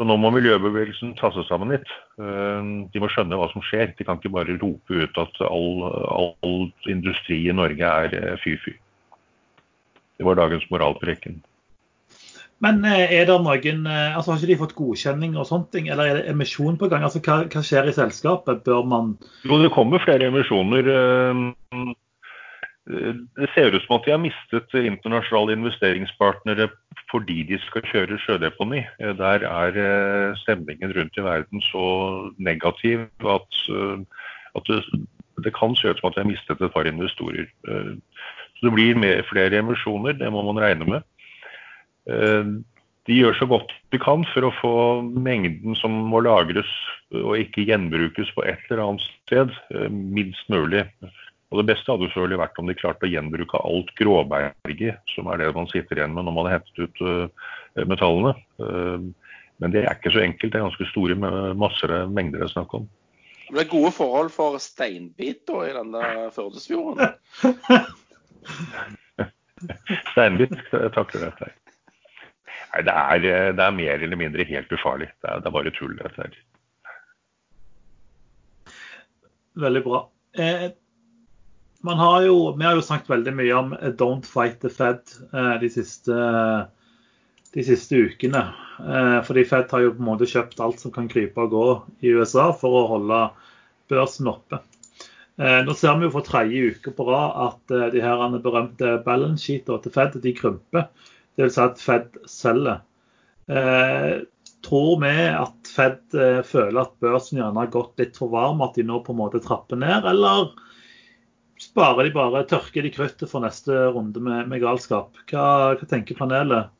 [0.00, 1.90] Så nå må miljøbevegelsen ta seg sammen litt.
[2.16, 3.90] Eh, de må skjønne hva som skjer.
[3.98, 8.72] De kan ikke bare rope ut at all, all industri i Norge er eh, fy-fy.
[10.16, 11.42] Det var dagens moralpreken.
[12.60, 16.10] Men eh, er det noen, altså Har ikke de fått godkjenning og sånne ting, eller
[16.10, 17.06] er det emisjon på gang?
[17.06, 18.64] Altså Hva, hva skjer i selskapet?
[18.66, 20.92] Bør man Jo, det kommer flere emisjoner.
[22.90, 26.70] Det ser ut som at de har mistet internasjonale investeringspartnere
[27.10, 28.82] fordi de skal kjøre sjødeponi.
[29.18, 31.84] Der er eh, stemningen rundt i verden så
[32.38, 33.06] negativ
[33.36, 34.02] at, eh,
[34.56, 34.80] at det,
[35.44, 37.46] det, kan se ut som at de har mistet et par investorer.
[37.68, 37.92] Eh,
[38.56, 41.02] så Det blir flere emisjoner, det må man regne med.
[42.10, 46.68] De gjør så godt de kan for å få mengden som må lagres
[47.16, 49.54] og ikke gjenbrukes på et eller annet sted,
[49.90, 50.84] minst mulig.
[51.50, 55.40] Og Det beste hadde selvfølgelig vært om de klarte å gjenbruke alt gråberget, som er
[55.40, 57.26] det man sitter igjen med når man har hentet ut uh,
[57.90, 58.36] metallene.
[59.60, 60.52] Men det er ikke så enkelt.
[60.52, 61.16] Det er ganske store
[61.58, 62.86] masser mengder det er snakk om.
[63.50, 66.02] Det er gode forhold for steinbit i denne
[66.36, 67.18] Førdesfjorden?
[70.12, 70.54] steinbit
[70.94, 71.50] takler dette.
[72.70, 75.10] Nei, det er, det er, mer eller mindre helt ufarlig.
[75.22, 76.36] Det er, det er bare tull, dette her.
[79.60, 80.04] Veldig bra.
[80.38, 80.70] Eh,
[81.88, 85.54] har jo, vi har jo snakket veldig mye om eh, 'Don't fight the Fed' eh,
[85.60, 86.16] de siste,
[87.54, 88.44] de siste ukene.
[88.78, 91.68] Eh, fordi Fed har jo på en måte kjøpt alt som kan krype og gå
[92.06, 93.22] i USA for å holde
[93.90, 94.62] børsen oppe.
[95.40, 99.80] Nå ser vi jo for tredje uke på rad at de her berømte balance sheetene
[99.80, 100.90] til Fed de krymper.
[101.40, 101.56] Dvs.
[101.56, 102.82] Si at Fed selger.
[104.60, 106.16] Tror vi at Fed
[106.46, 109.40] føler at børsen gjerne har gått litt for varm, at de nå på en måte
[109.42, 110.52] trapper ned, eller
[111.60, 115.16] sparer de bare, tørker de kruttet for neste runde med, med galskap.
[115.30, 116.72] Hva, hva, tenker panelet?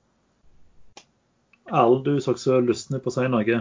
[1.71, 3.61] Erlend, du så så lystne på å si noe.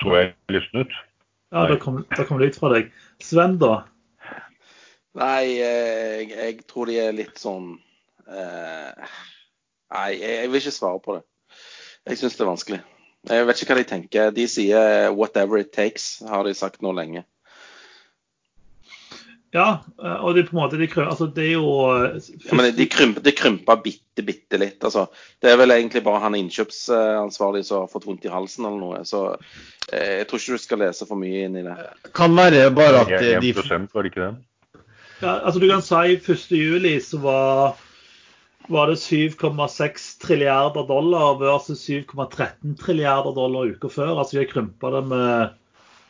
[0.00, 1.00] Så jeg lysten ut?
[1.52, 2.90] Ja, da kom, da kom det ut fra deg.
[3.22, 3.84] Sven, da?
[5.20, 7.74] Nei, eh, jeg, jeg tror de er litt sånn
[8.28, 9.18] eh,
[9.92, 11.26] Nei, jeg, vil ikke svare på det.
[12.08, 12.78] Jeg syns det er vanskelig.
[13.28, 14.30] Jeg vet ikke hva de tenker.
[14.34, 17.26] De sier 'whatever it takes', har de sagt nå lenge.
[19.52, 22.54] Ja, eh, og det, på en måte, de krømper, altså, det er jo eh, ja,
[22.56, 24.78] men De krymper, de krymper bitte, bitte litt.
[24.80, 25.10] altså.
[25.42, 29.02] Det er vel egentlig bare han innkjøpsansvarlig som har fått vondt i halsen eller noe.
[29.04, 29.26] Så
[29.92, 31.76] eh, jeg tror ikke du skal lese for mye inn i det.
[32.16, 34.32] Kan være bare at de 1 var det ikke det?
[35.22, 37.80] Ja, altså Du kan si 1.7 så var,
[38.68, 44.16] var det 7,6 trilliarder dollar versus 7,13 trilliarder dollar uka før.
[44.18, 45.58] Altså De har krympa det med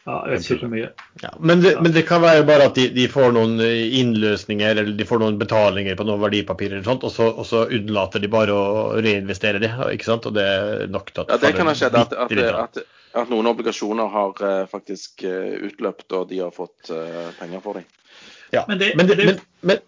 [0.03, 0.89] ja, jeg vet ikke hvor mye.
[1.23, 4.97] Ja, men, det, men, det, kan være bare at de, de, får noen innløsninger eller
[4.99, 8.33] de får noen betalinger på noen verdipapirer, eller sånt, og så, og så unnlater de
[8.33, 9.71] bare å reinvestere det.
[9.95, 10.27] ikke sant?
[10.27, 12.83] Og det er nok til at Ja, Det kan ha skjedd at, at, at,
[13.15, 17.79] at, noen obligasjoner har uh, faktisk uh, utløpt, og de har fått uh, penger for
[17.79, 17.87] dem.
[18.53, 19.81] Ja, men det, men, det, men, men,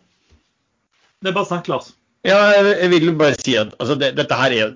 [1.21, 1.93] det er bare snakk, Lars.
[2.25, 4.75] Ja, jeg, vil bare si at altså, dette her er.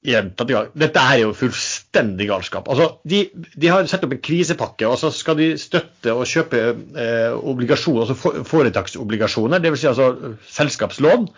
[0.00, 2.70] Dette er jo fullstendig galskap.
[2.72, 6.62] Altså, de, de, har satt opp en krisepakke, og så skal de støtte og kjøpe
[6.64, 9.82] eh, obligasjoner, altså foretaksobligasjoner, dvs.
[9.82, 11.28] Si altså selskapslån,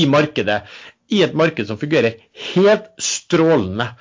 [0.00, 0.62] i markedet.
[1.12, 2.16] I et marked som fungerer
[2.54, 3.92] helt strålende.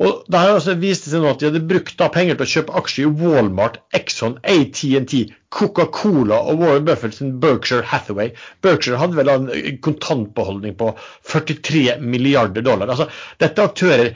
[0.00, 2.76] Og Det har også vist seg nå at de hadde brukt penger til å kjøpe
[2.80, 5.16] aksjer i Walmart, Exxon, ATNT,
[5.52, 8.32] Coca-Cola og Warren Buffett sin Berkshire Hathaway.
[8.64, 9.48] Berkshire hadde vel en
[9.84, 10.94] kontantbeholdning på
[11.28, 12.88] 43 milliarder dollar.
[12.88, 13.10] Altså,
[13.42, 14.14] Dette er aktører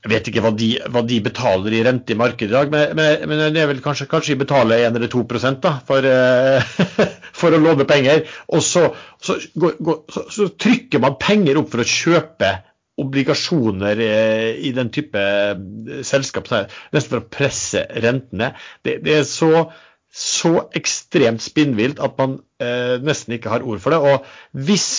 [0.00, 2.94] jeg vet ikke hva de, hva de, betaler i rente i markedet i dag, men,
[2.96, 5.24] men, men, det er vel kanskje, kanskje de betaler 1 eller 2
[5.60, 6.70] da, for, uh,
[7.42, 8.24] for å låne penger.
[8.48, 8.86] Og så,
[9.20, 12.54] så, så, så, trykker man penger opp for å kjøpe
[13.00, 16.50] obligasjoner eh, i den type eh, selskap,
[16.94, 18.52] nesten for å presse rentene.
[18.86, 19.68] Det, det er så,
[20.12, 24.00] så, ekstremt spinnvilt at man eh, nesten ikke har ord for det.
[24.00, 24.90] Og hvis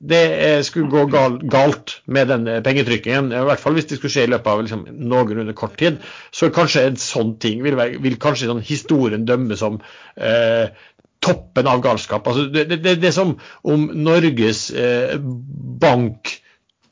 [0.00, 1.06] det eh, skulle gå
[1.52, 4.86] galt med den pengetrykkingen, i hvert fall hvis det skulle skje i løpet av liksom,
[5.10, 5.98] noenlunde kort tid,
[6.32, 9.82] så kanskje en sånn ting vil, vil kanskje sånn historien dømme som
[10.16, 10.72] eh,
[11.20, 12.26] toppen av galskap.
[12.26, 13.34] Altså, det, det, det, er som
[13.68, 16.32] om Norges eh, Bank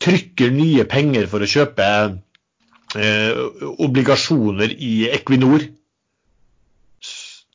[0.03, 1.89] trykker nye penger for å kjøpe
[2.97, 3.43] eh,
[3.83, 5.67] obligasjoner i Equinor.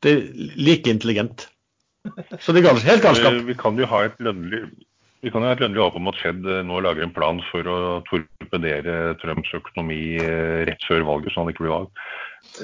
[0.04, 0.24] Det er
[0.60, 1.48] like intelligent.
[2.44, 3.38] Så det er helt galskap.
[3.48, 4.66] Vi kan jo ha et lønnlig
[5.24, 7.38] vi kan jo ha et lønnlig håp om at Fed eh, nå lager en plan
[7.48, 7.78] for å
[8.10, 12.02] torpedere Trumps økonomi eh, rett før valget, så han ikke blir valgt.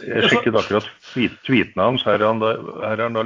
[0.03, 0.89] Jeg sjekket akkurat
[1.45, 2.03] tweetene hans.
[2.03, 2.49] Her er han, da,
[2.83, 3.23] her er han da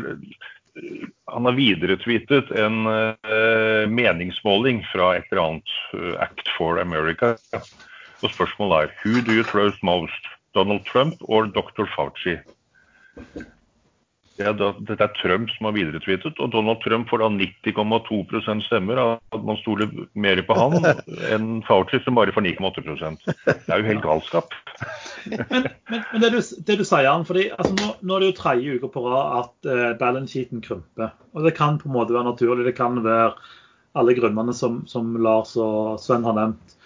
[1.34, 7.34] han har videretweetet en uh, meningsmåling fra et eller annet uh, Act for America.
[8.24, 10.30] Og spørsmålet er Who do you trust most?
[10.54, 11.90] Donald Trump or Dr.
[11.96, 12.38] Fauci?
[14.34, 19.02] Det er, dette er Trump som har videretweetet, og Donald Trump får da 90,2% stemmer.
[19.30, 20.78] At man stoler mer på han
[21.30, 22.82] enn Fauci, som bare får 9,8
[23.46, 24.56] Det er jo helt galskap.
[25.30, 28.32] Men, men, men det, du, det, du, sier, Jan, fordi altså, nå, nå, er det
[28.32, 31.14] jo tredje uke på rad at uh, balance sheeten krymper.
[31.38, 32.66] Og det kan på en måte være naturlig.
[32.66, 33.36] Det kan være
[33.94, 36.78] alle grunnene som, som Lars og Sven har nevnt.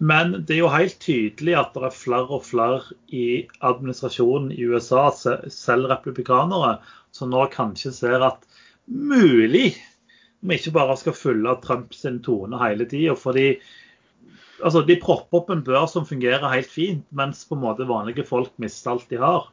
[0.00, 4.64] Men det er jo helt tydelig at det er flere og flere i administrasjonen i
[4.64, 6.78] USA, selv republikanere,
[7.12, 8.46] som nå kanskje ser at
[8.88, 9.74] mulig
[10.40, 13.12] vi ikke bare skal følge Trumps tone hele tida.
[14.64, 18.24] Altså, de propper opp en bør som fungerer helt fint, mens på en måte vanlige
[18.28, 19.50] folk mister alt de har.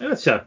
[0.00, 0.40] Jeg vet ikke.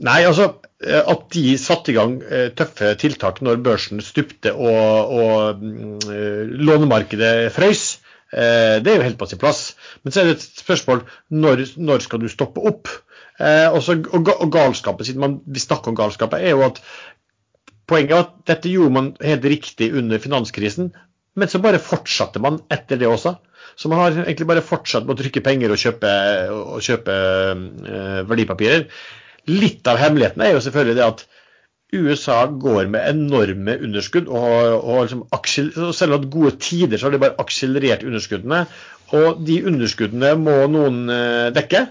[0.00, 0.46] Nei, altså
[0.84, 6.08] eh, At de satte i gang eh, tøffe tiltak når børsen stupte og, og mm,
[6.64, 7.84] lånemarkedet frøys,
[8.32, 9.74] eh, det er jo helt på sin plass.
[10.02, 12.92] Men så er det et spørsmål når, når skal du stoppe opp?
[13.40, 16.82] Også, og, og galskapet, siden man, vi snakker om galskapet, er jo at
[17.88, 20.90] poenget er at dette gjorde man helt riktig under finanskrisen,
[21.40, 23.38] men så bare fortsatte man etter det også.
[23.80, 26.12] Så man har egentlig bare fortsatt med å trykke penger og kjøpe,
[26.52, 28.84] og kjøpe uh, verdipapirer.
[29.48, 31.26] Litt av hemmeligheten er jo selvfølgelig det at
[31.92, 34.28] USA går med enorme underskudd.
[34.28, 38.64] og, og liksom Selv om gode tider så har de bare akselerert underskuddene.
[39.16, 41.86] Og de underskuddene må noen eh, dekke.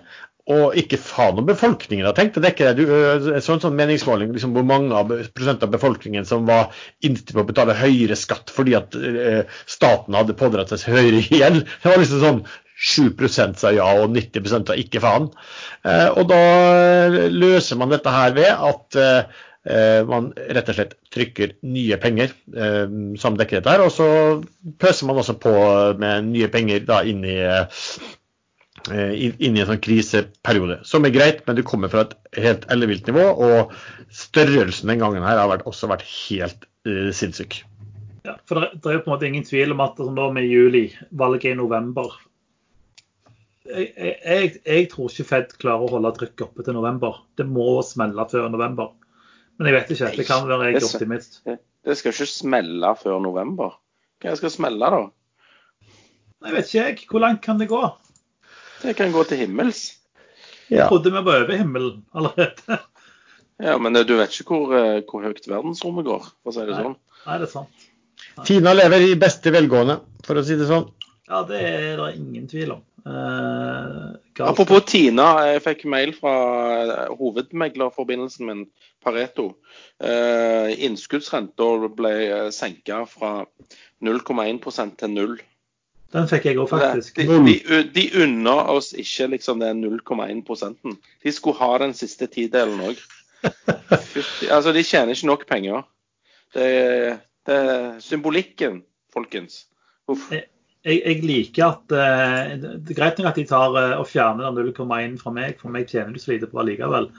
[0.49, 2.85] Og ikke faen om befolkningen har tenkt å dekke det.
[2.89, 6.71] En sånn, sånn meningsmåling liksom hvor mange av prosent av befolkningen som var
[7.05, 11.67] innstilt på å betale høyere skatt fordi at eh, staten hadde pådratt seg høyere gjeld.
[11.67, 12.41] Det var liksom sånn
[12.79, 15.27] 7% sa ja og 90% sa ikke faen.
[15.83, 16.41] Eh, og da
[17.31, 19.39] løser man dette her ved at eh,
[20.07, 22.31] man rett og slett trykker nye penger
[23.19, 23.83] som dekker dette her.
[23.83, 24.07] Og så
[24.81, 25.51] pøser man også på
[25.99, 27.35] med nye penger da inn i,
[28.87, 30.79] inn i en sånn kriseperiode.
[30.87, 33.27] Som er greit, men det kommer fra et helt ellevilt nivå.
[33.35, 33.75] Og
[34.09, 37.61] størrelsen den gangen her har også vært helt uh, sinnssyk.
[38.25, 40.47] Ja, for det, det, er på en måte ingen tvil om at sånn da med
[40.49, 42.11] juli, valget i november,
[43.69, 47.21] jeg, jeg, jeg, tror ikke Fed klarer å holde trykket oppe til november.
[47.37, 48.95] Det må smelle før november.
[49.59, 50.11] Men jeg vet ikke.
[50.17, 51.39] Det kan være jeg er optimist.
[51.45, 53.77] Det skal ikke smelle før november.
[54.23, 55.01] Hva skal smelle, da?
[56.47, 57.07] Jeg vet ikke jeg.
[57.11, 57.81] Hvor langt kan det gå?
[58.83, 59.83] Det kan gå til himmels.
[60.69, 60.83] Ja.
[60.83, 62.79] Jeg trodde vi var over himmelen allerede.
[63.67, 66.75] ja, men du vet ikke hvor, eh, hvor høyt verdensrommet går, for å si det
[66.75, 66.83] Nei.
[66.85, 66.97] sånn.
[67.25, 67.87] Nei, det er sant.
[68.37, 68.45] Nei.
[68.47, 70.85] Tina lever i beste velgående, for å si det sånn.
[71.29, 72.85] Ja, det er det ingen tvil om.
[73.05, 76.33] Eh, Apropos Tina, jeg fikk mail fra
[76.83, 78.63] eh, hovedmeglerforbindelsen min,
[78.99, 79.53] Pareto.
[80.03, 82.13] Eh, Innskuddsrenta ble
[82.51, 83.45] senka fra
[84.03, 85.37] 0,1% til 0.
[86.09, 87.21] Den fikk jeg òg, faktisk.
[87.21, 92.81] De, de, de unner oss ikke liksom den 0,1% De skulle ha den siste tidelen
[92.89, 93.01] òg.
[94.55, 95.85] altså, de tjener ikke nok penger.
[96.57, 96.69] Det,
[97.45, 97.59] det,
[98.03, 98.81] symbolikken
[99.13, 99.67] folkens.
[100.09, 100.31] Uff.
[100.33, 100.49] Jeg,
[100.97, 104.71] jeg liker at eh, Det er greit nok at de tar eh, og fjerner den
[104.73, 107.09] 0,1 fra meg, for meg tjener du så lite på allikevel.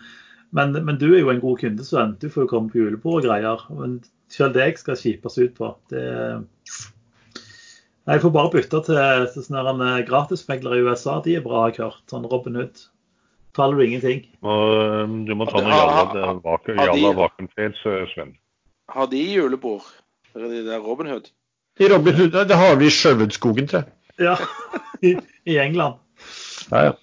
[0.53, 2.17] Men, men du er jo en god kunde, Sven.
[2.19, 3.67] Du får jo komme på julebord og greier.
[3.79, 4.01] Men
[4.31, 6.03] selv det jeg skal kjipes ut på, det
[8.11, 8.99] Jeg får bare bytte til,
[9.35, 11.21] til sånne eh, gratismeglere i USA.
[11.23, 12.03] De er bra, har jeg hørt.
[12.11, 12.81] Sånn Robin Hood.
[13.55, 14.25] Taler du ingenting.
[14.47, 17.83] Og, du må ta noe Jalla, ha- vakuum- ha de- Jalla vakuumfreds,
[18.15, 18.33] Sven.
[18.91, 19.87] Har de julebord?
[20.35, 21.31] De der Robin Hood?
[21.81, 23.93] I Robin det har vi i Sjøvudskogen, tror jeg.
[24.21, 24.37] Ja,
[25.09, 25.15] i,
[25.49, 26.01] i England.
[26.71, 26.99] Ja, ja.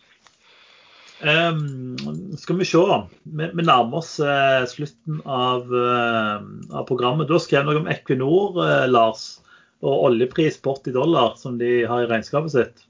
[1.17, 1.97] Um,
[2.38, 2.78] skal vi se.
[3.25, 7.25] Vi, vi nærmer oss uh, slutten av, uh, av programmet.
[7.25, 9.39] Du har skrevet noe om Equinor, uh, Lars,
[9.82, 12.86] og oljepris på 80 dollar, som de har i regnskapet sitt.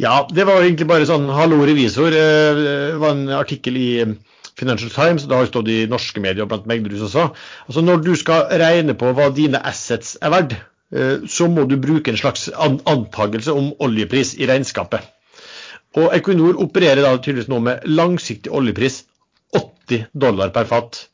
[0.00, 2.16] Ja, det var egentlig bare sånn hallo revisor.
[2.16, 3.90] Det var en artikkel i
[4.56, 7.28] Financial Times, det har jo stått i norske medier blant meglerhus også.
[7.68, 10.56] Altså Når du skal regne på hva dine assets er verdt,
[11.26, 15.02] så må du bruke en slags antakelse om oljepris i regnskapet.
[15.98, 19.02] Og Equinor opererer da tydeligvis nå med langsiktig oljepris
[19.54, 21.04] 80 dollar per fat.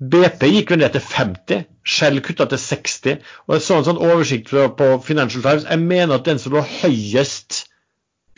[0.00, 3.18] BP gikk vel ned til 50, Shell kutta til 60.
[3.46, 5.66] og Jeg så en sånn oversikt på Financial Times.
[5.68, 7.64] Jeg mener at den som lå høyest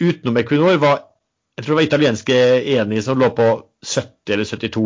[0.00, 1.02] utenom Equinor, var
[1.56, 2.36] jeg tror det var italienske
[2.74, 3.48] Eni som lå på
[3.84, 4.84] 70 eller 72.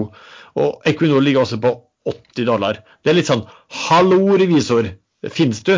[0.59, 1.73] Og Equinor ligger også på
[2.11, 2.81] 80 dollar.
[3.05, 3.47] Det er litt sånn
[3.87, 4.91] hallo, revisor.
[5.33, 5.75] Fins du?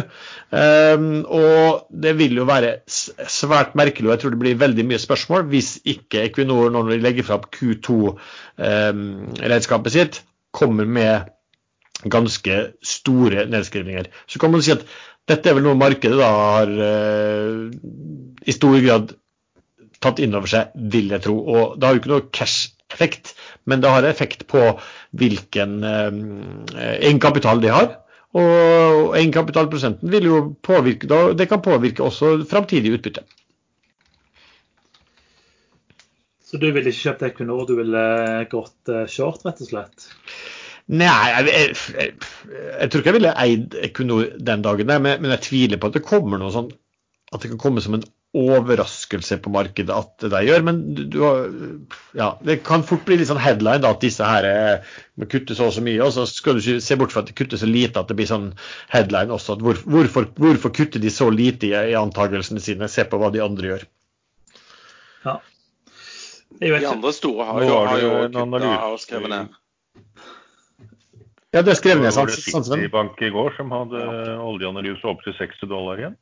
[0.50, 5.00] Um, og det vil jo være svært merkelig, og jeg tror det blir veldig mye
[5.02, 10.14] spørsmål hvis ikke Equinor, når de legger fram Q2-regnskapet sitt,
[10.56, 11.14] kommer med
[12.06, 14.04] ganske store nedskrivninger.
[14.26, 14.84] Så kan man si at
[15.28, 17.70] dette er vel noe markedet da har uh,
[18.48, 19.06] i stor grad
[20.02, 21.36] tatt inn over seg, vil jeg tro.
[21.42, 23.24] Og det har jo ikke noe cash-effekt,
[23.68, 24.60] men det har effekt på
[25.18, 26.10] hvilken uh,
[26.98, 27.88] egenkapital de har.
[28.38, 33.24] Og egenkapitalprosenten vil jo påvirke, det kan påvirke også framtidig utbytte.
[36.48, 38.04] Så du ville ikke kjøpt Equinor, du ville
[38.48, 40.06] gått eh, short, rett og slett?
[40.88, 42.12] Nei, jeg, jeg, jeg,
[42.48, 45.98] jeg tror ikke jeg ville eid Equinor den dagen, men, men jeg tviler på at
[45.98, 46.70] det kommer noe sånn
[47.28, 48.06] at det kan komme som en
[48.38, 50.64] overraskelse på markedet at det der gjør.
[50.68, 51.18] Men du, du
[52.18, 55.56] ja, det kan fort bli litt sånn headline da, at disse her kutter må kutte
[55.58, 55.98] så og så mye.
[56.04, 58.16] Og så skal du ikke se bort fra at de kutter så lite at det
[58.20, 58.50] blir sånn
[58.94, 59.58] headline også.
[59.58, 62.88] at hvor, hvorfor, hvorfor kutter de så lite i, i antakelsene sine?
[62.92, 63.86] Se på hva de andre gjør.
[65.26, 65.38] Ja.
[66.58, 68.12] Jeg vet De andre store har jo, har har jo
[68.42, 68.78] analyse.
[68.92, 69.56] og skrevet ned.
[71.54, 72.28] Ja, det skrevet ned, Det sant?
[72.28, 74.02] var en sant Citibank i går som hadde
[74.44, 76.16] oljeanalyse opp til 60 dollar igjen.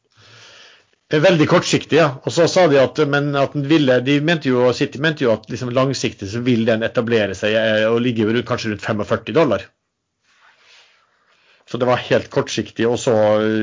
[1.06, 2.08] Det er Veldig kortsiktig, ja.
[2.26, 5.70] Og så sa de at, at ville, de mente jo, City mente jo at liksom
[5.74, 9.68] langsiktig så vil den etablere seg eh, og ligge rundt, kanskje rundt 45 dollar.
[11.66, 13.14] Så det var helt kortsiktig, og så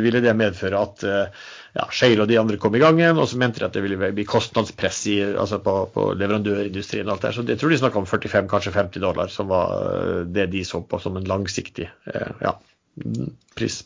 [0.03, 1.43] ville det medføre at eh,
[1.75, 3.83] ja, Shale og de andre kom i gang igjen, og så mente de at det
[3.85, 7.37] ville bli kostnadspress i, altså på, på leverandørindustrien og alt der.
[7.37, 10.63] Så jeg tror de snakka om 45, kanskje 50 dollar, som var eh, det de
[10.67, 12.55] så på som en langsiktig eh, ja,
[13.55, 13.83] pris.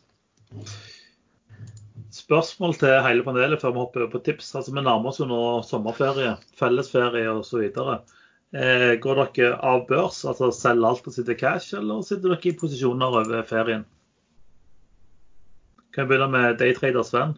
[2.28, 4.50] Spørsmål til hele panelet før vi hopper over på tips.
[4.60, 7.62] Altså, Vi nærmer oss jo nå sommerferie, fellesferie osv.
[8.52, 12.58] Eh, går dere av børs, altså selger alt og sitter cash, eller sitter dere i
[12.60, 13.86] posisjoner over ferien?
[15.96, 17.38] Kan jeg begynne med daytrader Sven?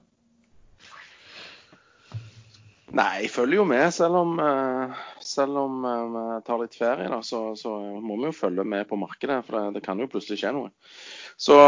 [2.90, 3.92] Nei, jeg følger jo med.
[3.94, 8.32] Selv om, eh, selv om eh, vi tar litt ferie, da, så, så må vi
[8.32, 9.44] jo følge med på markedet.
[9.46, 10.74] For det, det kan jo plutselig skje noe.
[11.38, 11.60] Så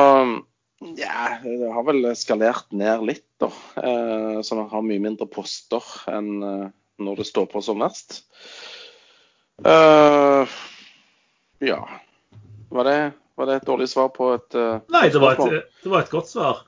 [0.82, 3.52] ja, det har vel skalert ned litt, da.
[3.78, 6.64] Eh, så man har mye mindre poster enn eh,
[7.02, 8.24] når det står på som verst.
[9.62, 10.56] Eh,
[11.70, 11.80] ja.
[12.74, 12.98] Var det,
[13.38, 16.32] var det et dårlig svar på et Nei, det var, et, det var et godt
[16.32, 16.66] svar.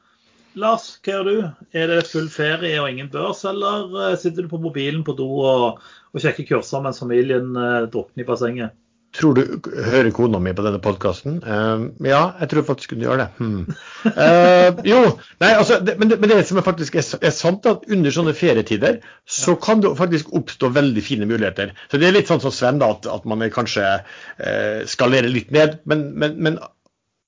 [0.59, 1.37] Lars, hva gjør du?
[1.73, 5.81] Er det full ferie og ingen børs, eller sitter du på mobilen på do og,
[6.13, 7.49] og sjekker kurser mens familien
[7.89, 8.77] drukner i bassenget?
[9.13, 11.35] Tror du hører kona mi på denne podkasten?
[12.01, 13.27] ja, jeg tror faktisk hun gjør det.
[13.37, 13.67] Hmm.
[14.07, 15.01] Uh, jo,
[15.43, 18.15] nei, altså, det, men, det, men det som er faktisk er, er sant, at under
[18.15, 21.75] sånne ferietider så kan det faktisk oppstå veldig fine muligheter.
[21.91, 25.53] Så Det er litt sånn som Sven, da, at, at man kanskje uh, skalerer litt
[25.53, 25.77] ned.
[25.89, 26.57] Men, men, men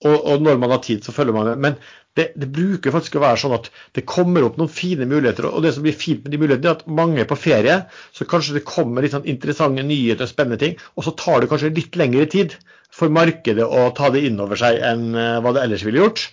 [0.06, 1.62] og, og når man har tid, så følger man med.
[1.66, 1.78] Men
[2.16, 3.68] det, det bruker faktisk å være sånn at
[3.98, 5.50] det kommer opp noen fine muligheter.
[5.50, 7.82] Og det som blir fint med de mulighetene, er at mange er på ferie,
[8.16, 10.78] så kanskje det kommer litt sånn interessante nyheter og spennende ting.
[10.96, 12.56] Og så tar det kanskje litt lengre tid
[12.96, 16.24] for markedet å ta det inn over seg enn eh, hva det ellers ville gjort.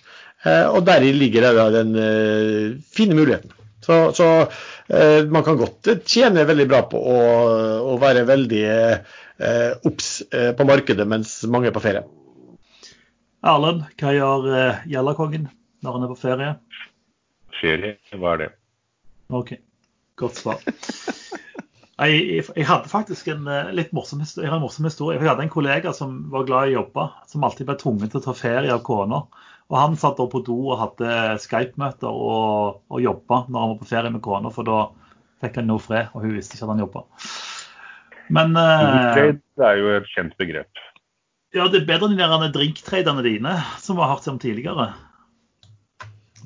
[0.45, 3.51] Eh, og deri ligger det den eh, fine muligheten.
[3.83, 4.27] Så, så
[5.27, 7.17] man kan godt tjene veldig bra på å,
[7.91, 8.61] å være veldig
[9.89, 12.05] obs på markedet mens mange er på ferie.
[13.43, 15.49] Erlend, hva gjør eh, Gjellakongen
[15.83, 16.51] når han er på ferie?
[17.59, 17.97] ferie.
[18.15, 18.49] Hva er det?
[19.33, 19.53] OK.
[20.19, 20.61] Godt svar.
[22.03, 25.19] Jeg, jeg, jeg hadde faktisk en eh, litt morsom, histo- jeg morsom historie.
[25.19, 28.21] Jeg hadde en kollega som var glad i å jobbe, som alltid ble tvunget til
[28.21, 29.23] å ta ferie av kona.
[29.71, 31.11] Og han satt da på do og hadde
[31.43, 34.79] Skype-møter og, og jobba når han var på ferie med kona, for da
[35.43, 37.05] fikk han noe fred, og hun visste ikke at han jobba.
[38.33, 40.83] Men uh, Det er jo et kjent begrep.
[41.53, 44.91] Ja, det er bedre enn de der drinktraderne dine, som vi har hørt om tidligere.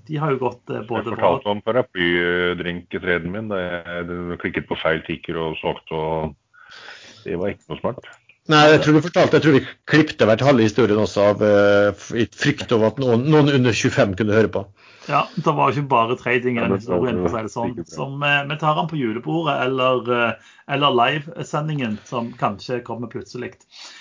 [0.07, 4.77] De har jo gått eh, Jeg både bra fortalte om paraplydrinktreden min jeg klikket på
[4.79, 8.09] feil tikker og solgte, og det var ikke noe smart.
[8.47, 12.05] Nei, jeg tror du fortalte, jeg tror vi klippte hvert halve historien også av uh,
[12.15, 14.61] i frykt over at noen, noen under 25 kunne høre på.
[15.07, 17.73] Ja, det var jo ikke bare trading den historien, for å si det sånn.
[17.75, 22.81] Så vi, Som eh, vi tar den på julebordet eller, eh, eller livesendingen, som kanskje
[22.87, 23.53] kommer plutselig.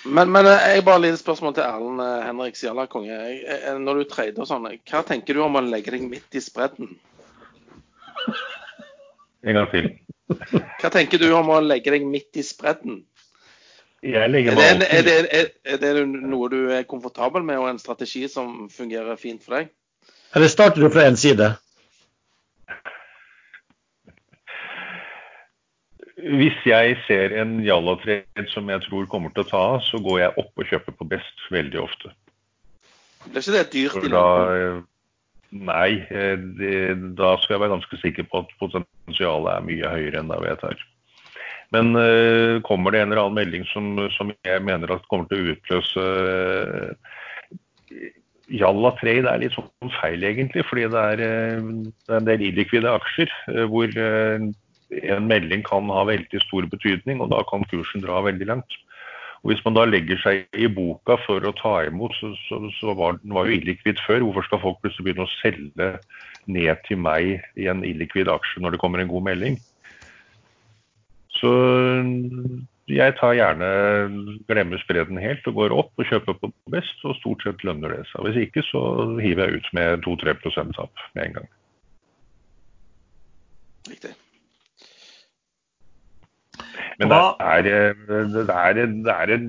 [0.02, 3.14] Men, men jeg bare litt spørsmål til Erlend Henrik Sjala, konge.
[3.14, 6.34] Jeg- jeg- Når du trader og sånn, hva tenker du om å legge deg midt
[6.34, 6.96] i spredden?
[9.46, 9.92] En gang til.
[10.82, 13.04] Hva tenker du om å legge deg midt i spredden?
[14.06, 17.42] Jeg Er legger det, meg en, er, det, er, er det noe du er komfortabel
[17.42, 19.72] med, og en strategi som fungerer fint for deg?
[20.36, 21.48] Eller starter du fra én side?
[26.16, 30.20] Hvis jeg ser en jallatred som jeg tror kommer til å ta av, så går
[30.22, 32.14] jeg opp og kjøper på best veldig ofte.
[33.26, 34.84] Blir ikke det dyrt i lengden?
[35.56, 36.74] Nei, eh, det,
[37.18, 40.60] da skal jeg være ganske sikker på at potensialet er mye høyere enn det jeg
[40.62, 40.86] tar.
[41.74, 45.40] Men eh, kommer det en eller annen melding som, som jeg mener at kommer til
[45.42, 47.14] å utløse uh,
[48.46, 50.62] Jalla trade er litt sånn feil, egentlig.
[50.68, 51.70] Fordi det er, eh,
[52.06, 54.46] det er en del illikvide aksjer eh, hvor eh,
[55.02, 58.78] en melding kan ha veldig stor betydning, og da kan kursen dra veldig langt.
[59.42, 62.94] Og Hvis man da legger seg i boka for å ta imot, så, så, så
[62.98, 64.22] var den var jo illikvid før.
[64.22, 65.90] Hvorfor skal folk plutselig begynne å selge
[66.46, 69.58] ned til meg i en illikvid aksje når det kommer en god melding?
[71.36, 71.52] Så
[72.86, 73.68] jeg tar gjerne
[74.46, 78.04] glemmer spreden helt og går opp og kjøper på best, og stort sett lønner det
[78.12, 78.26] seg.
[78.28, 78.82] Hvis ikke så
[79.18, 80.36] hiver jeg ut med 2-3
[80.76, 81.48] tap med en gang.
[83.90, 84.14] Riktig.
[86.96, 87.74] Men det er, det,
[88.48, 89.48] er, det, er en,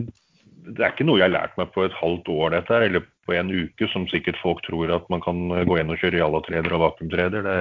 [0.68, 3.04] det er ikke noe jeg har lært meg på et halvt år, dette her, eller
[3.28, 6.76] på en uke, som sikkert folk tror at man kan gå inn og kjøre jallatreder
[6.76, 7.46] og vakuumtreder.
[7.46, 7.56] Det,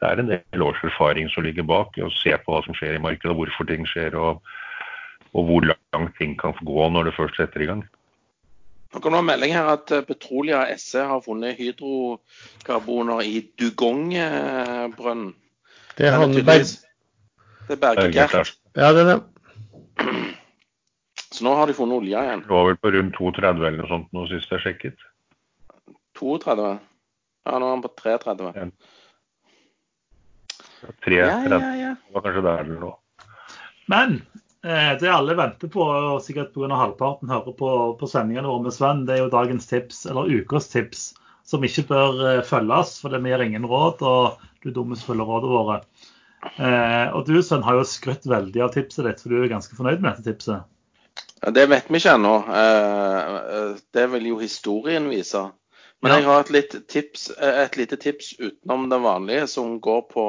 [0.00, 2.98] det er en del års erfaring som ligger bak, å se på hva som skjer
[2.98, 4.42] i markedet, hvorfor ting skjer, og,
[5.34, 7.84] og hvor langt ting kan gå når det først setter i gang.
[8.94, 15.34] Nå kan du ha melding her at eh, Petrolia SE har funnet hydrokarboner i Dugong-brønnen.
[15.98, 16.70] Det er han Berg...
[17.68, 18.54] Det er Bergegert.
[18.78, 19.18] Ja, det er det.
[21.38, 22.40] Så nå har de funnet olja igjen.
[22.42, 25.04] Det var vel på rundt 2,30 eller noe sånt nå sist jeg sjekket.
[26.18, 26.70] 32.
[27.46, 28.64] Ja, nå er han på 33.
[31.04, 31.92] 3,30 Ja, ja, ja.
[32.14, 32.96] var kanskje der eller noe.
[33.86, 34.16] Men
[34.66, 36.72] eh, det alle venter på, og sikkert pga.
[36.74, 37.70] halvparten hører på,
[38.00, 41.04] på sendingene våre med Sven, det er jo dagens tips, eller ukas tips,
[41.46, 45.30] som ikke bør eh, følges, for det vi gir ingen råd, og du dummes følger
[45.30, 45.78] rådene våre.
[46.58, 49.78] Eh, og du Sven har jo skrytt veldig av tipset ditt, for du er ganske
[49.78, 50.66] fornøyd med dette tipset.
[51.42, 52.34] Det vet vi ikke ennå.
[52.50, 55.44] Eh, eh, Det vil jo historien vise.
[56.02, 60.24] Men jeg har et, tips, eh, et lite tips utenom det vanlige, som går på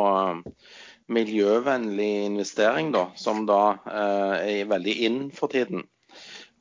[1.09, 5.87] miljøvennlig investering, da, som da er veldig inn for tiden.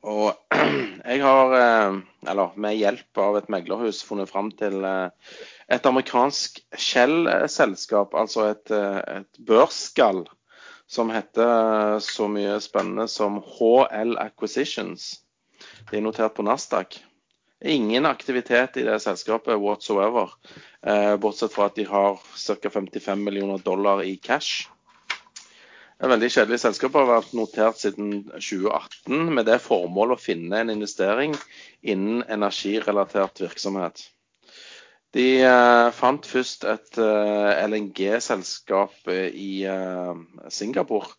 [0.01, 0.33] Og
[1.05, 1.53] jeg har,
[2.25, 9.45] eller med hjelp av et meglerhus, funnet fram til et amerikansk Shell-selskap, altså et, et
[9.45, 10.25] børsskall,
[10.89, 15.19] som heter så mye spennende som HL Acquisitions.
[15.91, 16.97] De er notert på Nasdaq.
[17.65, 20.33] Ingen aktivitet i det selskapet whatsoever,
[20.81, 22.69] eh, bortsett fra at de har ca.
[22.69, 24.69] 55 millioner dollar i cash.
[25.99, 30.71] Et veldig kjedelig selskap har vært notert siden 2018 med det formål å finne en
[30.71, 31.35] investering
[31.83, 34.07] innen energirelatert virksomhet.
[35.17, 40.19] De eh, fant først et eh, LNG-selskap i eh,
[40.53, 41.15] Singapore.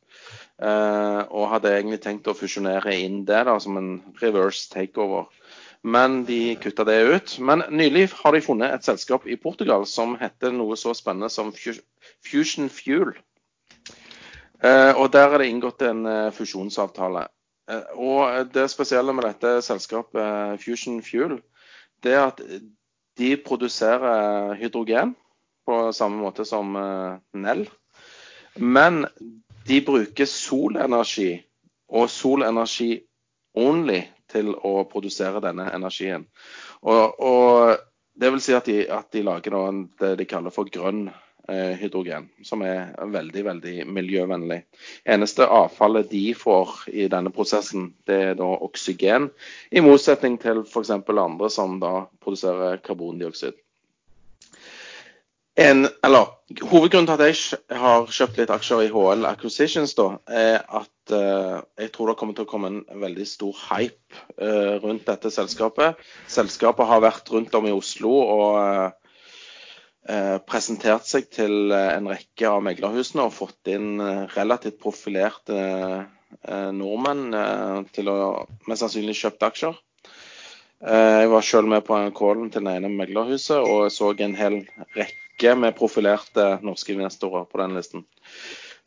[0.63, 3.91] eh, og hadde egentlig tenkt å fusjonere inn det da, som en
[4.23, 5.27] reverse takeover.
[5.83, 7.35] Men de kutta det ut.
[7.41, 11.51] Men nylig har de funnet et selskap i Portugal som heter noe så spennende som
[11.57, 13.15] Fusion Fuel.
[14.61, 16.05] Og der er det inngått en
[16.37, 17.23] fusjonsavtale.
[17.97, 21.39] Og det spesielle med dette selskapet, Fusion Fuel,
[22.05, 22.45] det er at
[23.19, 25.15] de produserer hydrogen
[25.67, 27.67] på samme måte som eh, Nell.
[28.57, 29.05] Men
[29.67, 31.33] de bruker solenergi
[31.91, 32.93] og solenergi
[33.59, 34.01] only
[34.31, 36.25] til å produsere denne energien.
[36.87, 37.79] Og, og
[38.21, 41.27] det vil si at de, at de lager noe, de kaller for grønn eh,
[41.81, 44.61] hydrogen, som er veldig, veldig miljøvennlig.
[45.05, 49.31] Eneste avfallet de får i denne prosessen, det er da oksygen,
[49.71, 50.95] i motsetning til f.eks.
[50.95, 53.59] andre som da produserer karbondioksid.
[55.61, 56.29] En, eller,
[56.71, 61.59] hovedgrunnen til at jeg har kjøpt litt aksjer i HL Acquisitions, da, er at eh,
[61.83, 66.01] jeg tror det kommer til å komme en veldig stor hype eh, rundt dette selskapet.
[66.31, 69.00] Selskapet har vært rundt om i Oslo og uh,
[70.49, 74.01] presentert seg til en rekke av meglerhusene og fått inn
[74.35, 75.61] relativt profilerte
[76.75, 78.17] nordmenn til å
[78.71, 79.79] mest sannsynlig kjøpt aksjer.
[80.81, 84.63] Jeg var selv med på callen til det ene meglerhuset og så en hel
[84.97, 88.07] rekke med profilerte norske investorer på den listen.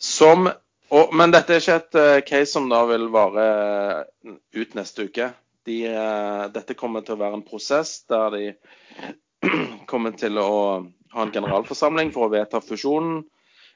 [0.01, 0.49] Som,
[0.89, 3.45] og, men dette er ikke et case som da vil vare
[4.25, 5.29] eh, ut neste uke.
[5.63, 5.77] De,
[6.51, 8.43] dette kommer til å være en prosess der de
[9.91, 10.49] kommer til å
[11.13, 13.23] ha en generalforsamling for å vedta fusjonen.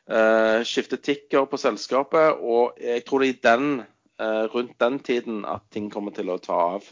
[0.07, 2.39] Eh, skifte ticker på selskapet.
[2.41, 3.83] Og jeg tror det er den,
[4.49, 6.87] rundt den tiden at ting kommer til å ta av.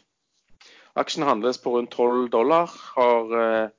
[1.01, 2.69] Aksjen handles på rundt 12 dollar.
[2.93, 3.71] Har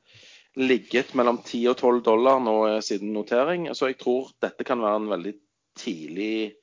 [0.59, 3.69] ligget mellom 10 og 12 dollar nå siden notering.
[3.71, 5.35] Så jeg tror dette kan være en veldig
[5.79, 6.57] tidlig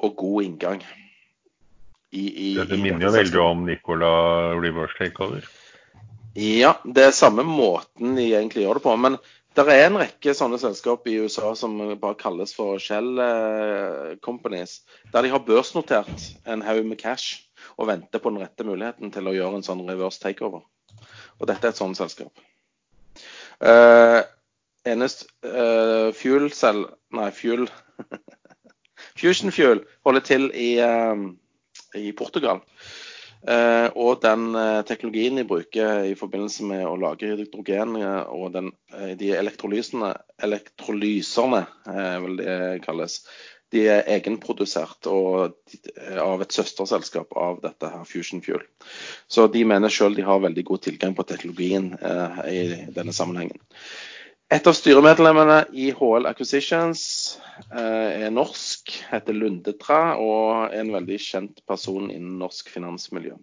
[0.00, 0.82] og god inngang.
[2.10, 4.10] I, i, dette minner jo veldig om Nicola
[4.58, 5.44] reverse takeover.
[6.38, 8.94] Ja, det er samme måten de egentlig gjør det på.
[8.96, 9.16] Men
[9.58, 14.80] det er en rekke sånne selskap i USA som bare kalles for Shell eh, Companies,
[15.10, 19.26] der de har børsnotert en haug med cash og venter på den rette muligheten til
[19.26, 20.62] å gjøre en sånn reverse takeover.
[21.40, 22.30] Og dette er et sånt selskap.
[23.60, 24.22] Uh,
[24.88, 27.66] Enest uh, fuel cell Nei, fuel
[29.20, 31.26] Fusion Fuel holder til i, uh,
[31.98, 32.62] i Portugal.
[33.40, 38.52] Uh, og den uh, teknologien de bruker i forbindelse med å lage hydrogen uh, og
[38.52, 38.68] den,
[39.16, 40.12] de elektrolysene,
[40.44, 41.62] elektrolyserne,
[42.20, 43.22] vil det kalles,
[43.70, 48.64] de er egenprodusert av et søsterselskap av dette her Fusion Fuel.
[49.30, 52.62] Så de mener sjøl de har veldig god tilgang på teknologien eh, i
[52.96, 53.60] denne sammenhengen.
[54.50, 57.02] Et av styremedlemmene i HL Acquisitions
[57.70, 63.36] eh, er norsk, heter Lundetra og er en veldig kjent person innen norsk finansmiljø.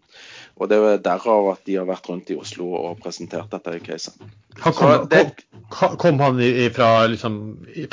[0.60, 3.88] Og Det er derav at de har vært rundt i Oslo og presentert dette caset.
[3.88, 4.34] krisen.
[4.60, 5.08] kom,
[5.70, 6.44] kom, kom, han
[6.76, 7.40] fra liksom,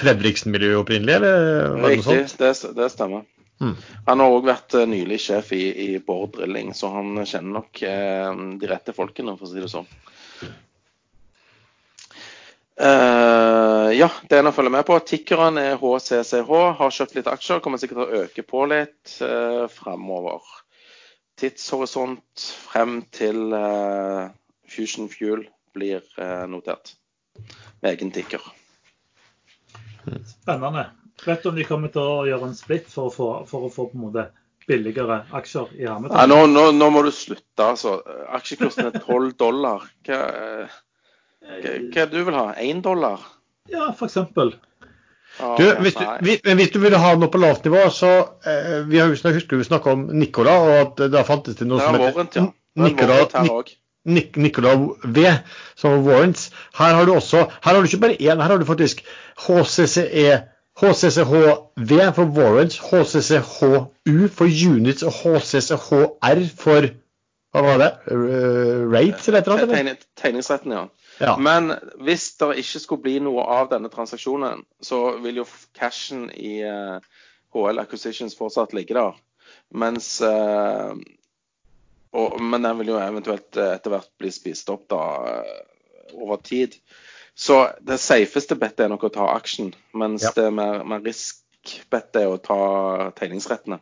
[0.01, 2.19] Fredriksen-miljøet opprinnelig, eller var det?
[2.41, 3.23] Det, det stemmer.
[3.63, 3.77] Mm.
[4.09, 7.83] Han har òg vært uh, nylig sjef i, i Bård Drilling, så han kjenner nok
[7.87, 9.87] eh, de rette folkene, for å si det sånn.
[12.75, 14.97] Uh, ja, det er en å følge med på.
[15.07, 16.51] Tikkeren er HCCH.
[16.81, 17.63] Har kjøpt litt aksjer.
[17.63, 20.43] Kommer sikkert til å øke på litt uh, fremover.
[21.39, 24.31] Tidshorisont frem til uh,
[24.71, 26.05] Fusion Fuel blir
[26.47, 26.93] notert
[27.83, 28.43] med egen tikker.
[30.29, 30.85] Spennende.
[31.25, 33.73] Vet du om de kommer til å gjøre en splitt for å få, for å
[33.75, 34.25] få på en måte
[34.69, 36.15] billigere aksjer i hermetegn?
[36.15, 37.97] Ja, nå, nå, nå, må du slutte, altså.
[38.39, 39.87] Aksjekursen er 12 dollar.
[40.07, 40.21] Hva,
[41.45, 42.47] hva, hva du vil ha?
[42.65, 43.23] Én dollar?
[43.73, 44.19] Ja, f.eks.
[45.59, 48.11] Du, hvis, du, hvis du ville ha noe på lavt nivå, så
[48.47, 51.99] eh, vi har, husker vi snakka om Nicola, og at da fantes det noe som
[51.99, 53.19] heter Nicola,
[54.05, 55.25] Nicola V,
[55.81, 56.51] som warrants.
[56.79, 59.03] Her har du også Her har du ikke bare én, her har du faktisk
[59.47, 60.43] HCCE
[60.75, 66.91] HCCHV for warrants, HCCHU for units og HCCHR for
[67.55, 67.91] hva var det?
[68.11, 70.07] Rates eller et eller annet?
[70.19, 70.89] Tegningsretten, ja.
[71.21, 71.37] Ja.
[71.39, 76.57] Men hvis det ikke skulle bli noe av denne transaksjonen, så vil jo cashen i
[77.55, 79.15] HL Acquisitions fortsatt ligge der.
[79.75, 80.95] Mens uh,
[82.15, 85.01] og, men den vil jo eventuelt eh, etter hvert bli spist opp da
[85.31, 85.57] eh,
[86.15, 86.77] over tid.
[87.35, 90.31] Så det safeste bettet er nok å ta aksjen, mens ja.
[90.37, 92.59] det mer, mer risk-bettet er å ta
[93.19, 93.81] tegningsrettene.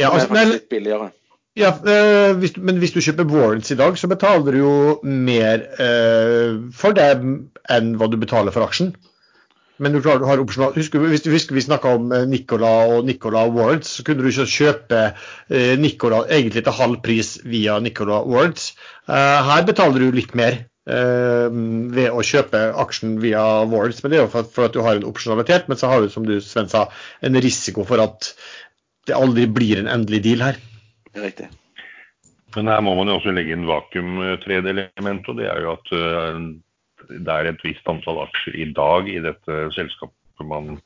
[0.00, 1.10] Ja, altså, det er faktisk litt billigere.
[1.56, 4.72] Ja, øh, hvis, men hvis du kjøper warrants i dag, så betaler du jo
[5.02, 7.06] mer eh, for det
[7.72, 8.92] enn hva du betaler for aksjen.
[9.80, 13.08] Men du, klarer, du har opsjonal, husker, hvis hvis vi snakka om eh, Nicola og
[13.08, 15.00] Nicola Awards, så kunne du ikke kjøpe
[15.48, 18.70] eh, Nicola egentlig til halv pris via Nicola Awards.
[19.08, 21.48] Eh, her betaler du litt mer eh,
[21.96, 25.00] ved å kjøpe aksjen via Awards, men det er jo for, for, at du har
[25.00, 25.68] en opsjonalitet.
[25.72, 26.86] Men så har du, som du Sven sa,
[27.24, 28.32] en risiko for at
[29.08, 30.64] det aldri blir en endelig deal her.
[31.16, 31.48] Riktig.
[32.56, 36.38] Men her må man jo også legge inn vakuum-3D-element, og det er jo at uh,
[37.10, 40.76] det er et visst antall aksjer i dag i dette selskapet man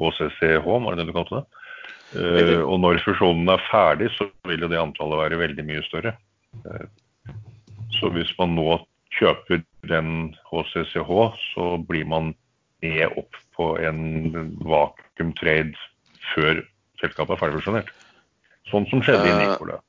[0.00, 1.46] OCCH, var det det du kalte det?
[2.10, 6.16] Uh, og når fusjonen er ferdig, så vil jo det antallet være veldig mye større.
[6.64, 6.86] Uh,
[7.98, 8.80] så hvis man nå
[9.18, 11.14] kjøper den HCCH,
[11.52, 12.34] så blir man
[12.82, 14.32] ned opp på en
[14.64, 15.76] vakuumtrade
[16.32, 16.62] før
[17.00, 17.90] selskapet er ferdigfusjonert.
[18.68, 19.78] Sånn som skjedde i Nicolø.
[19.78, 19.80] Nikola.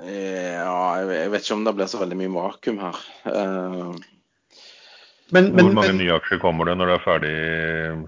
[0.00, 3.00] Ja, jeg vet ikke om det blir så veldig mye vakuum her.
[3.28, 3.92] Eh,
[5.30, 7.34] Men, Hvor mange men nye aksjer kommer det når det er ferdig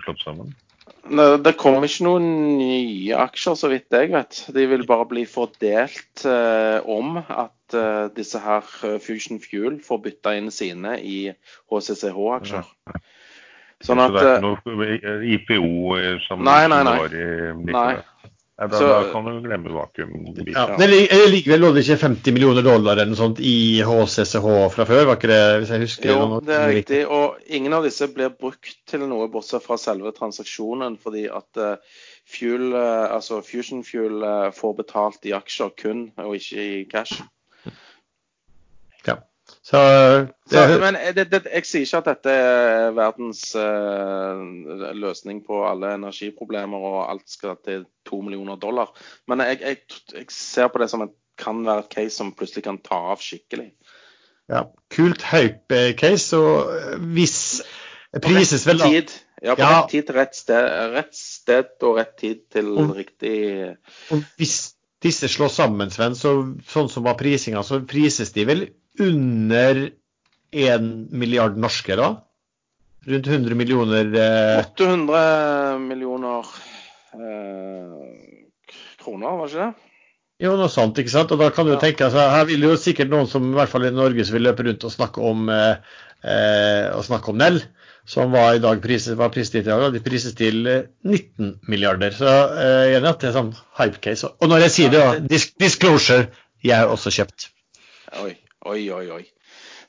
[0.03, 0.55] slått sammen?
[1.03, 2.27] Det, det kommer ikke noen
[2.59, 4.41] nye aksjer, så vidt jeg vet.
[4.55, 10.03] De vil bare bli fordelt eh, om at eh, disse her eh, Fusion Fuel får
[10.09, 11.19] bytta inn sine i
[11.71, 12.67] HCCH-aksjer.
[13.83, 16.97] Sånn så det er eh, ikke noe IPO eh, som, Nei, nei, nei.
[17.05, 17.29] var i
[17.67, 18.03] Nikola?
[18.59, 20.53] Da, Så- da kan du glemme vakuumbiten.
[20.53, 23.41] ja, det lig- det ligger vel lå det ikke 50 millioner dollar eller noe sånt
[23.41, 25.41] i HCCH fra før, var ikke det?
[25.63, 27.01] Hvis jeg husker Jo, noe- det er riktig.
[27.11, 31.77] Og ingen av disse blir brukt til noe bortsett fra selve transaksjonen, fordi at eh,
[32.29, 37.23] fuel, eh, altså Fusion Fuel eh, får betalt i aksjer kun, og ikke i cash.
[39.63, 39.79] Så,
[40.51, 44.41] det, Så, men det, det, jeg sier ikke at dette er verdens uh,
[44.99, 48.91] løsning på alle energiproblemer og alt skal til to millioner dollar.
[49.31, 49.79] Men jeg, jeg,
[50.17, 53.23] jeg ser på det som et, kan være et case som plutselig kan ta av
[53.23, 53.71] skikkelig.
[54.51, 56.37] ja, kult hype-case.
[56.43, 57.39] Og eh, hvis
[58.23, 59.15] prises vel da Tid.
[59.43, 59.71] Ja, på Ja.
[59.81, 63.77] rett tid til rett sted, rett sted og rett tid til Og- riktig
[64.11, 66.35] Og hvis disse slås sammen, Sven, så,
[66.67, 68.63] sånn som var prisinga, så prises de vel
[69.01, 69.91] under
[70.53, 72.11] 1 milliard norske, da?
[73.09, 76.47] Rundt 100 millioner eh, 800 millioner
[77.17, 78.37] eh,
[79.03, 79.89] kroner, var ikke det?
[80.43, 81.33] Jo, noe sånt, ikke sant?
[81.35, 81.79] Og da kan du Ja.
[81.83, 84.43] tenke, altså, Her vil jo sikkert noen som i hvert fall i Norge som vil
[84.49, 85.77] løpe rundt og snakke om eh,
[86.25, 87.61] eh, og snakke om Nell,
[88.07, 92.11] som var i dag priset, var priset i dag, de prises til eh, 19 milliarder.
[92.17, 94.31] Så eh, enig at det er sånn hype case.
[94.41, 96.27] Og når jeg sier det, da, disclosure,
[96.63, 97.49] jeg har også kjøpt.
[98.23, 98.35] Oi,
[98.67, 99.07] oi, oi.
[99.11, 99.23] oi.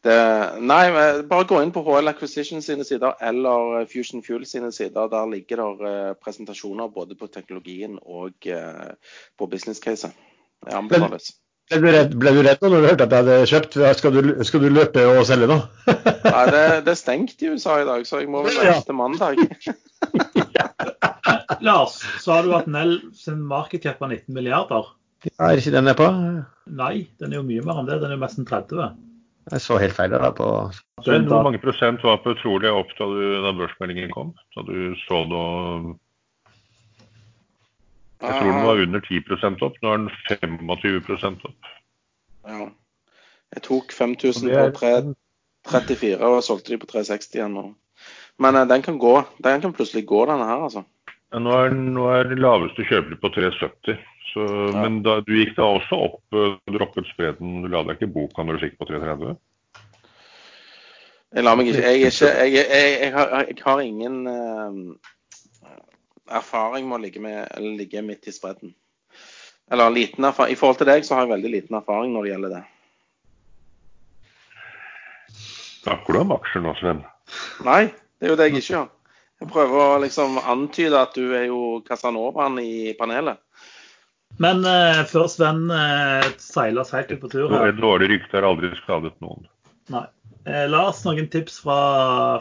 [0.03, 0.15] Det,
[0.59, 0.81] nei,
[1.29, 5.07] bare gå inn på HL Acquisition sine sider eller Fusion Fuel sine sider.
[5.11, 8.91] Der ligger det eh, presentasjoner både på teknologien og eh,
[9.39, 10.11] på business case.
[10.63, 11.31] Det anbefales.
[11.71, 13.77] Ble du redd, ble du redd nå når du hørte at jeg hadde kjøpt?
[14.01, 15.55] Skal du, skal du løpe og selge nå?
[16.27, 18.73] Nei, det, det er stengt i USA i dag, så jeg må vel Ja.
[18.73, 19.39] vente til mandag.
[21.63, 24.91] Lars, sa du at Nell sin markedscap cap var 19 milliarder?
[25.31, 26.05] Er ikke den nedpå?
[26.09, 26.43] på?
[26.79, 27.99] Nei, den er jo mye mer enn det.
[28.01, 28.93] Den er jo nesten 30.
[29.51, 30.47] Jeg så helt feil der på
[31.05, 34.31] Men hvor mange prosent var Petrolia opp da, du, da børsmeldingen kom?
[34.55, 35.89] Da du så det og
[38.23, 39.19] Jeg tror den var under 10
[39.67, 39.75] opp.
[39.83, 41.71] Nå er den 25 opp.
[42.47, 42.69] Ja.
[43.53, 47.73] Jeg tok 5000 Og det er- på 34 og solgte de på 360 igjen nå.
[48.39, 49.23] Men eh, den kan gå.
[49.43, 50.83] Den kan plutselig gå, denne her, altså.
[51.33, 53.99] Ja, nå, er, nå er laveste kjøper på 370.
[54.31, 54.43] Så,
[54.73, 57.61] Men da, du gikk da også opp, eh, droppet spreden.
[57.63, 59.35] Du la deg ikke i boka når du fikk på 330?
[61.33, 65.73] Jeg lar meg ikke Jeg, er ikke, jeg, jeg, jeg, har, jeg har ingen uh,
[66.29, 68.75] erfaring med å ligge, med, eller ligge midt i spredden.
[69.73, 70.53] Eller liten erfaring.
[70.53, 72.63] I forhold til deg så har jeg veldig liten erfaring når det gjelder det.
[75.83, 77.01] Snakker du om aksjer nå, Sven?
[77.67, 78.91] Nei, det er jo det jeg ikke gjør.
[79.43, 83.42] Jeg prøver å liksom antyde at du er jo Casanovaen i panelet.
[84.41, 88.39] Men uh, før Sven uh, seiler seg helt ut på tur her Et dårlig rykte
[88.39, 89.45] har aldri skadet noen.
[89.93, 90.07] Nei.
[90.43, 91.77] Eh, Lars, noen tips fra,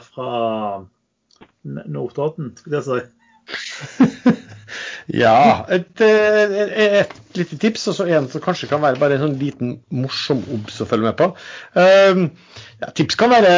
[0.02, 0.31] fra
[1.62, 4.32] Notodden, skulle jeg si.
[5.10, 9.16] Ja, et, eh, et, et lite tips, og så en som kanskje kan være bare
[9.19, 11.28] en sånn liten morsom obs å følge med på.
[11.74, 12.28] Um,
[12.81, 13.52] ja, tips kan være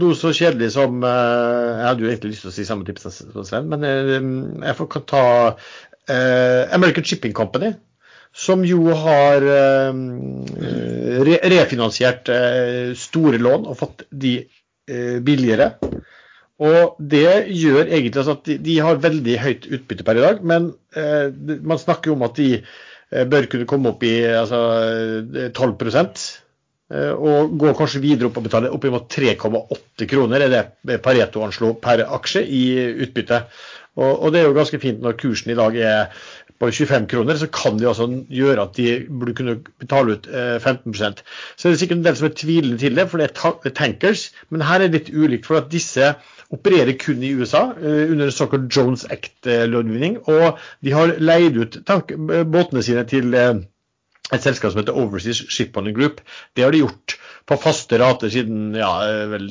[0.00, 3.08] noe så kjedelig som uh, Jeg hadde jo egentlig lyst til å si samme tips
[3.10, 4.14] som Sven, men uh,
[4.68, 5.74] jeg får kan ta eh,
[6.08, 7.72] American Shipping Company.
[8.34, 9.98] Som jo har eh,
[11.22, 15.70] re refinansiert eh, store lån og fått de eh, billigere.
[16.62, 20.42] Og det gjør egentlig altså at de, de har veldig høyt utbytte per i dag,
[20.46, 21.30] men eh,
[21.66, 24.60] man snakker jo om at de eh, bør kunne komme opp i altså,
[25.34, 31.00] eh, 12 eh, og gå kanskje videre opp og betale oppimot 3,8 kroner, er det
[31.02, 32.64] Pareto anslo per aksje i
[33.02, 33.44] utbytte.
[33.96, 36.24] Og, og det er jo ganske fint når kursen i dag er
[36.60, 40.56] på 25 kroner, så kan det altså gjøre at de burde kunne betale ut eh,
[40.62, 41.22] 15%
[41.56, 43.74] Så er det sikkert en del som er tvilende til det, for det er er
[43.74, 44.30] tankers.
[44.50, 46.14] Men her er det litt ulikt, for at disse
[46.54, 50.18] opererer kun i USA eh, under en såkalt Jones Act-lovgivning.
[50.28, 53.54] Og de har leid ut båtene sine til eh,
[54.32, 56.20] et selskap som heter Overseas Shipowning Group.
[56.56, 57.18] Det har de gjort
[57.48, 59.50] på faste rater siden ja, eh, vel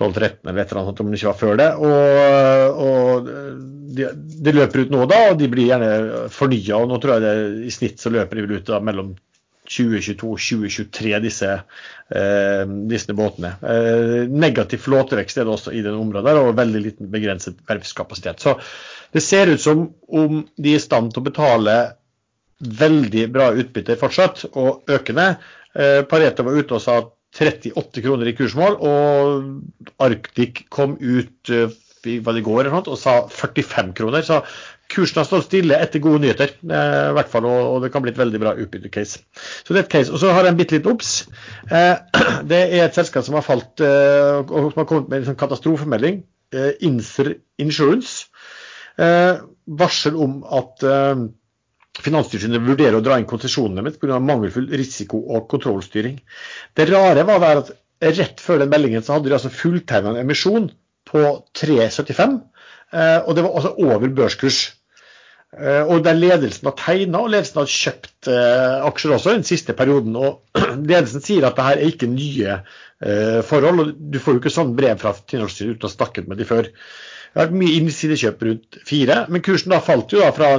[0.00, 1.70] 2012-13 eller et eller annet, om det ikke var før det.
[1.84, 3.30] Og, og
[3.96, 4.10] det
[4.40, 6.78] de løper ut nå da, og de blir gjerne fornya.
[6.78, 9.12] Og nå tror jeg det i snitt så løper de vel ut da mellom
[9.70, 11.50] 2022-2023, disse,
[12.08, 13.52] eh, disse båtene.
[13.62, 18.42] Eh, negativ flåtevekst er det også i det området, og veldig liten begrenset verftskapasitet.
[18.42, 18.56] Så
[19.14, 21.76] det ser ut som om de er i stand til å betale
[22.60, 25.36] veldig bra utbytte fortsatt, og økende.
[25.74, 26.98] Eh, Pareto var ute og sa
[27.36, 31.70] 38 kroner i kursmål, og Arctic kom ut eh,
[32.24, 34.24] hva det går, og sa 45 kroner.
[34.26, 34.40] Så
[34.90, 38.12] kursen har stått stille etter gode nyheter, eh, i hvert fall, og det kan bli
[38.14, 39.22] et veldig bra utbytte-case.
[39.62, 40.12] Så det er et case.
[40.12, 41.12] Og så har jeg en bitte liten obs.
[42.50, 46.24] Det er et selskap som har falt, og som har kommet med en sånn katastrofemelding.
[46.82, 48.26] Inser Insurance.
[48.98, 50.82] Varsel om at
[52.04, 54.18] Finanstilsynet vurderer å dra inn konsesjonene mitt pga.
[54.20, 56.20] mangelfull risiko- og kontrollstyring.
[56.74, 60.70] Det rare var at rett før den meldingen så hadde de altså fulltegna en emisjon
[61.10, 61.22] på
[61.58, 62.36] 3,75,
[62.92, 64.60] eh, og det var altså over børskurs.
[65.50, 69.74] Eh, og der ledelsen har tegna, og ledelsen har kjøpt eh, aksjer også den siste
[69.76, 70.16] perioden.
[70.16, 70.60] og
[70.90, 72.60] Ledelsen sier at dette er ikke nye
[73.48, 73.80] forhold.
[73.80, 76.44] og Du får jo ikke sånn brev fra Finanstilsynet uten å ha snakket med de
[76.44, 76.68] før.
[76.68, 80.50] Det har vært mye innsidekjøp rundt fire, men kursen da falt jo da fra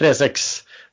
[0.00, 0.46] 3,6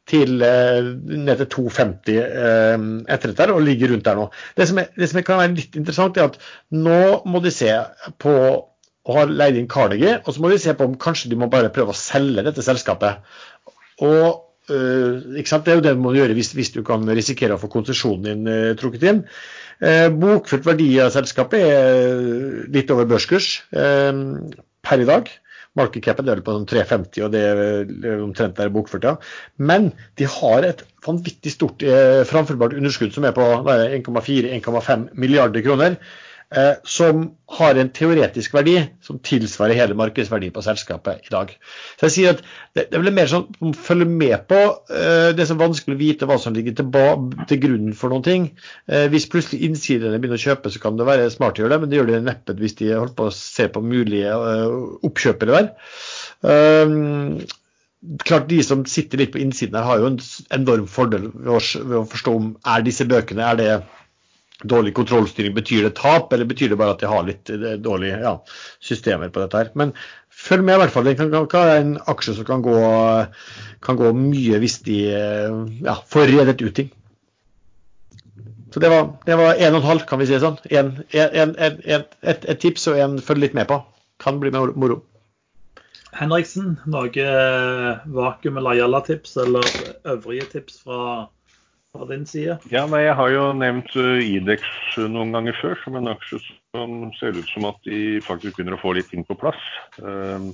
[0.09, 2.85] til eh, ned til 2,50 eh,
[3.15, 4.27] etter dette, og ligger rundt der nå.
[4.57, 6.39] Det som, er, det som, kan være litt interessant, er at
[6.75, 7.71] nå må de se
[8.23, 8.37] på
[9.03, 11.49] og har leid inn Carnegie, og så må de se på om kanskje de må
[11.51, 13.19] bare prøve å selge dette selskapet.
[13.99, 17.59] Og Uh, Det er jo det du må gjøre hvis, hvis, du kan risikere å
[17.59, 19.17] få konsesjonen din uh, trukket inn.
[19.83, 22.21] Uh, bokført verdi av selskapet er
[22.71, 25.27] litt over børskurs per i dag.
[25.79, 29.15] Markedcapen er på sånn 350, og det er omtrent der bokført, ja.
[29.57, 29.89] Men
[30.21, 35.97] de har et vanvittig stort eh, framførbart underskudd som er på 1,4-1,5 milliarder kroner.
[36.53, 37.23] Eh, som
[37.57, 41.49] har en teoretisk verdi som tilsvarer hele markedsverdien på selskapet i dag.
[41.97, 42.43] Så jeg sier at
[42.73, 44.57] Det, det blir mer sånn å følge med på
[44.89, 46.87] eh, det som er vanskelig å vite hva som ligger til,
[47.49, 48.47] til grunnen for noen ting.
[48.89, 51.81] Eh, hvis plutselig innsiderne begynner å kjøpe, så kan det være smart å gjøre det,
[51.83, 55.59] men det gjør de neppe hvis de holder på å se på mulige eh, oppkjøpere
[55.59, 55.69] der.
[56.41, 57.43] Um,
[58.25, 60.19] klart De som sitter litt på innsiden her, har jo en
[60.57, 63.69] enorm fordel ved å forstå om er disse bøkene er det
[64.63, 68.19] dårlig kontrollstyring, betyr det tap, eller betyr det bare at de har litt eh, dårlige
[68.23, 68.33] ja,
[68.83, 69.71] systemer på dette her.
[69.79, 69.93] Men
[70.33, 71.07] følg med, i hvert fall.
[71.09, 72.75] Det kan, kan en aksje som kan gå,
[73.83, 76.91] kan gå mye hvis de eh, ja, får redet ut ting.
[78.73, 80.57] Så det var, det var en og en halv, kan vi si det sånn.
[80.73, 83.83] En, en, en, et, et, tips og en følg litt med på.
[84.23, 85.03] Kan bli moro.
[86.13, 87.27] Henriksen, noe
[88.13, 89.69] vakuum- eller Jalla-tips eller
[90.09, 91.27] øvrige tips fra
[91.93, 92.57] fra din side?
[92.71, 94.65] Ja, Jeg har jo nevnt uh, Idex
[94.97, 96.41] noen ganger før som en aksje
[96.73, 99.61] som ser ut som at de faktisk begynner å få litt ting på plass.
[100.01, 100.49] Uh,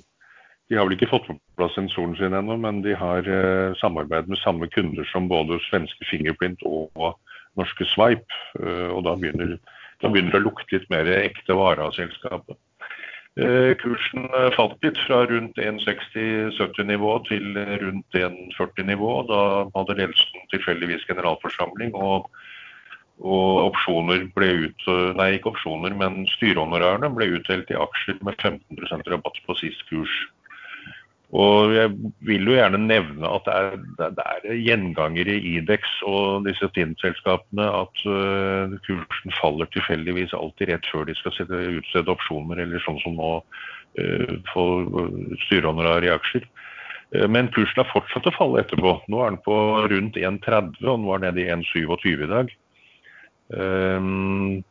[0.70, 4.30] de har vel ikke fått på plass sensoren sin ennå, men de har uh, samarbeid
[4.30, 7.18] med samme kunder som både svenske Fingerprint og,
[7.58, 8.36] norske Swipe.
[8.62, 9.56] Og da begynner,
[10.00, 12.56] da begynner, det å lukte litt mer ekte vare av selskapet.
[13.40, 19.12] Eh, kursen eh, falt litt fra rundt 1,60-70-nivå til rundt 1,40-nivå.
[19.30, 19.42] Da
[19.78, 22.28] hadde ledelsen tilfeldigvis generalforsamling, og,
[23.22, 24.90] og, opsjoner ble ut,
[25.20, 30.18] nei, ikke opsjoner, men styrehonorarene ble utdelt i aksjer med 15% rabatt på sist kurs.
[31.30, 31.92] Og jeg
[32.26, 37.68] vil jo gjerne nevne at det er, det er gjengangere i Idex og disse TIN-selskapene
[37.70, 42.98] at uh, kursen faller tilfeldigvis alltid rett før de skal sette, utstede opsjoner, eller sånn
[43.04, 44.66] som nå uh, få
[45.46, 46.50] styrehonorar i aksjer.
[47.30, 48.92] Men kursen har fortsatt å falle etterpå.
[49.10, 49.56] Nå er den på
[49.90, 52.52] rundt 1,30, og den nede i 1,27 i dag.
[53.50, 54.62] Um,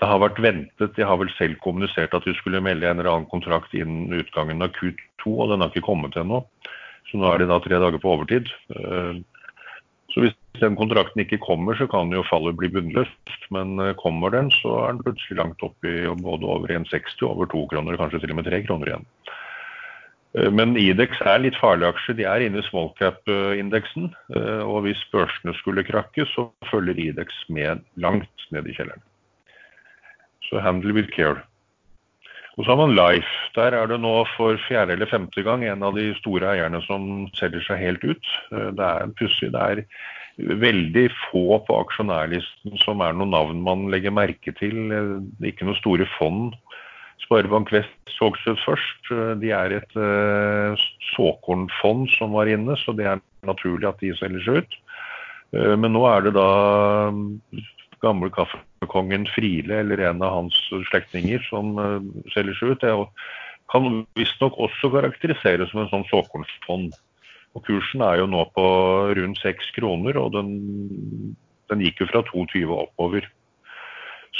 [0.00, 0.94] det har vært ventet.
[0.96, 4.64] De har vel selv kommunisert at de skulle melde en eller annen kontrakt innen utgangen
[4.64, 6.40] av Q2, og den har ikke kommet ennå.
[7.10, 8.48] Så nå er de da tre dager på overtid.
[8.72, 9.18] Eh,
[10.10, 13.34] så hvis den kontrakten ikke kommer, så kan jo fallet bli bunnløst.
[13.52, 17.34] Men eh, kommer den, så er den plutselig langt opp i både over 1,60 og
[17.34, 19.06] over 2 kroner, kanskje til og med 3 kroner igjen.
[20.38, 22.16] Eh, men Idex er litt farlig aksje.
[22.22, 24.14] De er inne i small cap-indeksen.
[24.64, 29.04] Og hvis børsene skulle krakke, så følger Idex med langt ned i kjelleren.
[30.50, 31.40] Så handle with care.
[32.60, 33.30] Og så har man Life.
[33.54, 37.28] Der er det nå for fjerde eller femte gang en av de store eierne som
[37.38, 38.32] selger seg helt ut.
[38.52, 39.48] Eh, det er pussig.
[39.54, 39.84] Det er
[40.60, 44.76] veldig få på aksjonærlisten som er noen navn man legger merke til.
[44.92, 45.16] Eh,
[45.52, 46.58] ikke noen store fond.
[47.24, 49.08] Sparebank Vest Sogsøt først.
[49.14, 49.98] Eh, de er et
[51.14, 54.80] såkornfond som var inne, så det er naturlig at de selger seg ut.
[55.50, 56.50] Men nå er det da
[58.04, 60.56] gamle kaffekongen Friele eller en av hans
[60.90, 62.00] slektninger som uh,
[62.34, 62.84] selger seg ut.
[62.84, 62.94] Det
[63.70, 66.96] kan visstnok også karakteriseres som en sånn såkornfond.
[67.58, 68.64] Og Kursen er jo nå på
[69.18, 71.36] rundt seks kroner, og den
[71.70, 73.28] Den gikk jo fra 2,20 oppover.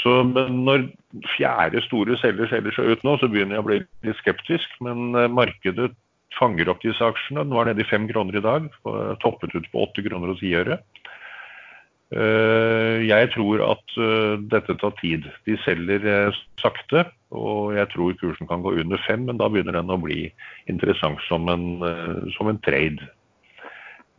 [0.01, 0.89] Så når
[1.37, 4.73] fjerde store selger selger seg ut nå, så begynner jeg å bli litt skeptisk.
[4.83, 5.93] Men eh, markedet
[6.35, 7.45] fanger opp disse aksjene.
[7.45, 8.67] Den var nede i fem kroner i dag.
[9.23, 10.81] Toppet ut på åtte kroner og ti øre.
[12.11, 15.23] Eh, jeg tror at eh, dette tar tid.
[15.47, 19.93] De selger sakte, og jeg tror kursen kan gå under fem, men da begynner den
[19.93, 20.25] å bli
[20.71, 21.79] interessant som en,
[22.35, 22.99] som en trade.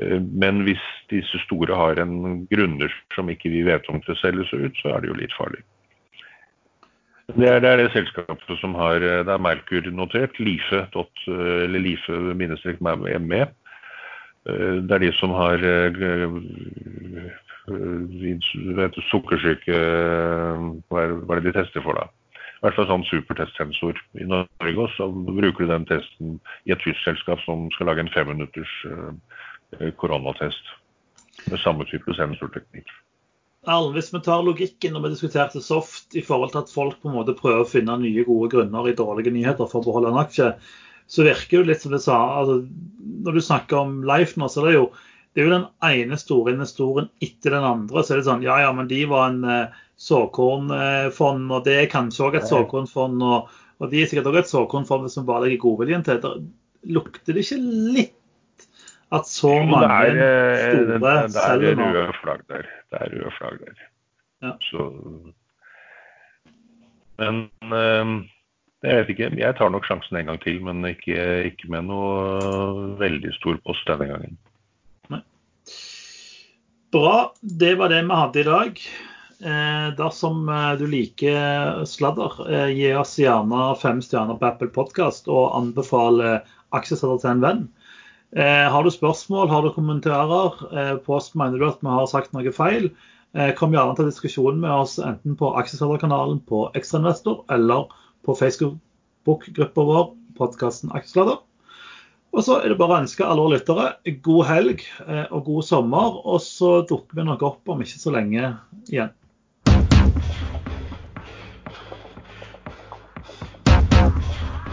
[0.00, 0.80] Men hvis
[1.12, 4.88] disse store har en grunner som ikke vi vet om til å selges ut, så
[4.94, 5.60] er det jo litt farlig.
[7.36, 10.82] Det er, det er, det selskapet som har Det er Merkur notert, Life-ME.
[14.42, 15.58] Det er de som har
[17.68, 19.78] vet, sukkersyke
[20.90, 22.08] hva er, det de tester for, da?
[22.62, 24.74] I hvert fall sånn supertestsensor i Norge.
[24.78, 26.36] Og så bruker du den testen
[26.66, 28.74] i et tysk selskap som skal lage en femminutters
[29.98, 30.70] koronatest
[31.50, 32.90] med samme type sensorteknikk.
[33.62, 37.10] Erlend, hvis vi tar logikken når vi diskuterte Soft i forhold til at folk på
[37.10, 40.18] en måte prøver å finne nye, gode grunner i dårlige nyheter for å beholde en
[40.22, 40.48] aksje,
[41.06, 42.62] så virker det litt som det sa altså,
[43.22, 44.86] Når du snakker om Life nå, så er det jo
[45.32, 48.02] det er jo den ene store investoren etter den andre.
[48.04, 51.92] Så er det sånn ja ja, men de var en uh, såkornfond, og det er
[51.92, 53.22] kanskje òg et såkornfond.
[53.24, 56.20] Og, og, de er sikkert òg et såkornfond som bare legger godviljen til.
[56.24, 56.42] Der,
[56.92, 57.60] lukter det ikke
[57.96, 58.18] litt
[59.12, 61.84] at så mange det er, store selger nå?
[61.84, 63.82] Det er røde flagg der det er røde flagg der.
[64.42, 64.52] Ja.
[64.68, 64.86] Så,
[67.22, 68.14] men øh,
[68.82, 69.28] jeg vet ikke.
[69.38, 71.18] Jeg tar nok sjansen en gang til, men ikke,
[71.52, 74.40] ikke med noe veldig stor post denne gangen.
[76.92, 77.32] Bra.
[77.40, 78.80] Det var det vi hadde i dag.
[79.40, 85.30] Eh, dersom eh, du liker sladder, eh, gi oss gjerne fem stjerner på Apple Podkast
[85.32, 86.42] og anbefale
[86.76, 87.62] aksjesladder til en venn.
[88.36, 92.36] Eh, har du spørsmål, har du kommentarer, eh, post mener du at vi har sagt
[92.36, 92.90] noe feil,
[93.34, 97.88] eh, kom gjerne til diskusjon med oss enten på Aksjesladderkanalen på Ekstrainvestor eller
[98.24, 101.40] på Facebook-gruppa vår, podkasten Aksjesladder.
[102.32, 105.66] Og så er det bare å ønske alle våre lyttere god helg eh, og god
[105.68, 106.14] sommer.
[106.24, 108.54] Og så dukker vi nok opp om ikke så lenge
[108.88, 109.12] igjen.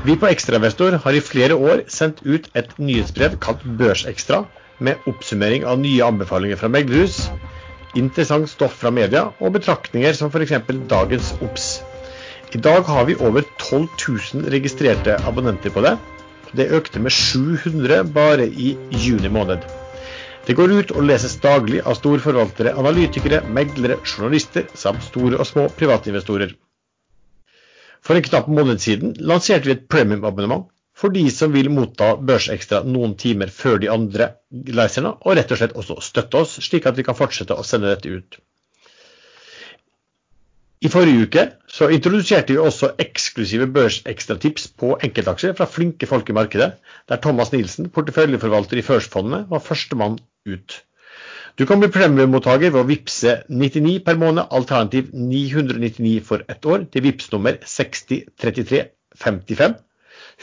[0.07, 4.45] Vi på Ekstrainvestor har i flere år sendt ut et nyhetsbrev kalt Børsekstra,
[4.79, 7.25] med oppsummering av nye anbefalinger fra meglerhus,
[7.99, 10.55] interessant stoff fra media og betraktninger som f.eks.
[10.87, 11.67] dagens OBS.
[12.55, 13.89] I dag har vi over 12
[14.39, 15.97] 000 registrerte abonnenter på det.
[16.55, 19.67] Det økte med 700 bare i juni måned.
[20.47, 25.67] Det går ut og leses daglig av storforvaltere, analytikere, meglere, journalister samt store og små
[25.77, 26.55] privatinvestorer.
[28.01, 30.69] For en knapp måned siden lanserte vi et premium-abonnement
[30.99, 35.59] for de som vil motta Børsekstra noen timer før de andre leserne, og rett og
[35.61, 38.39] slett også støtte oss, slik at vi kan fortsette å sende dette ut.
[40.79, 46.35] I forrige uke så introduserte vi også eksklusive børsekstratips på enkeltaksjer fra flinke folk i
[46.37, 46.69] markedet,
[47.09, 50.15] der Thomas Nielsen, porteføljeforvalter i Førstfondet, var førstemann
[50.47, 50.77] ut.
[51.59, 56.87] Du kan bli premiemottaker ved å vippse 99 per måned, alternativ 999 for ett år,
[56.93, 59.75] til vips nummer 603355.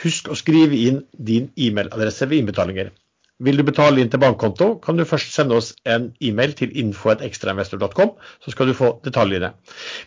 [0.05, 2.93] Husk å skrive inn din e-mailadresse ved innbetalinger.
[3.45, 8.15] Vil du betale inn til bankkonto, kan du først sende oss en e-mail til info.ekstrainvestor.com,
[8.41, 9.53] så skal du få detaljene.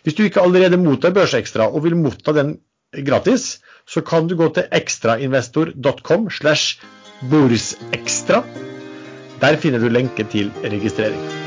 [0.02, 2.56] Hvis du ikke allerede mottar Børsekstra og vil motta den
[3.06, 6.82] gratis, så kan du gå til ekstrainvestor.com slash
[7.30, 8.42] borsekstra
[9.40, 11.39] der finner du lenke til registrering.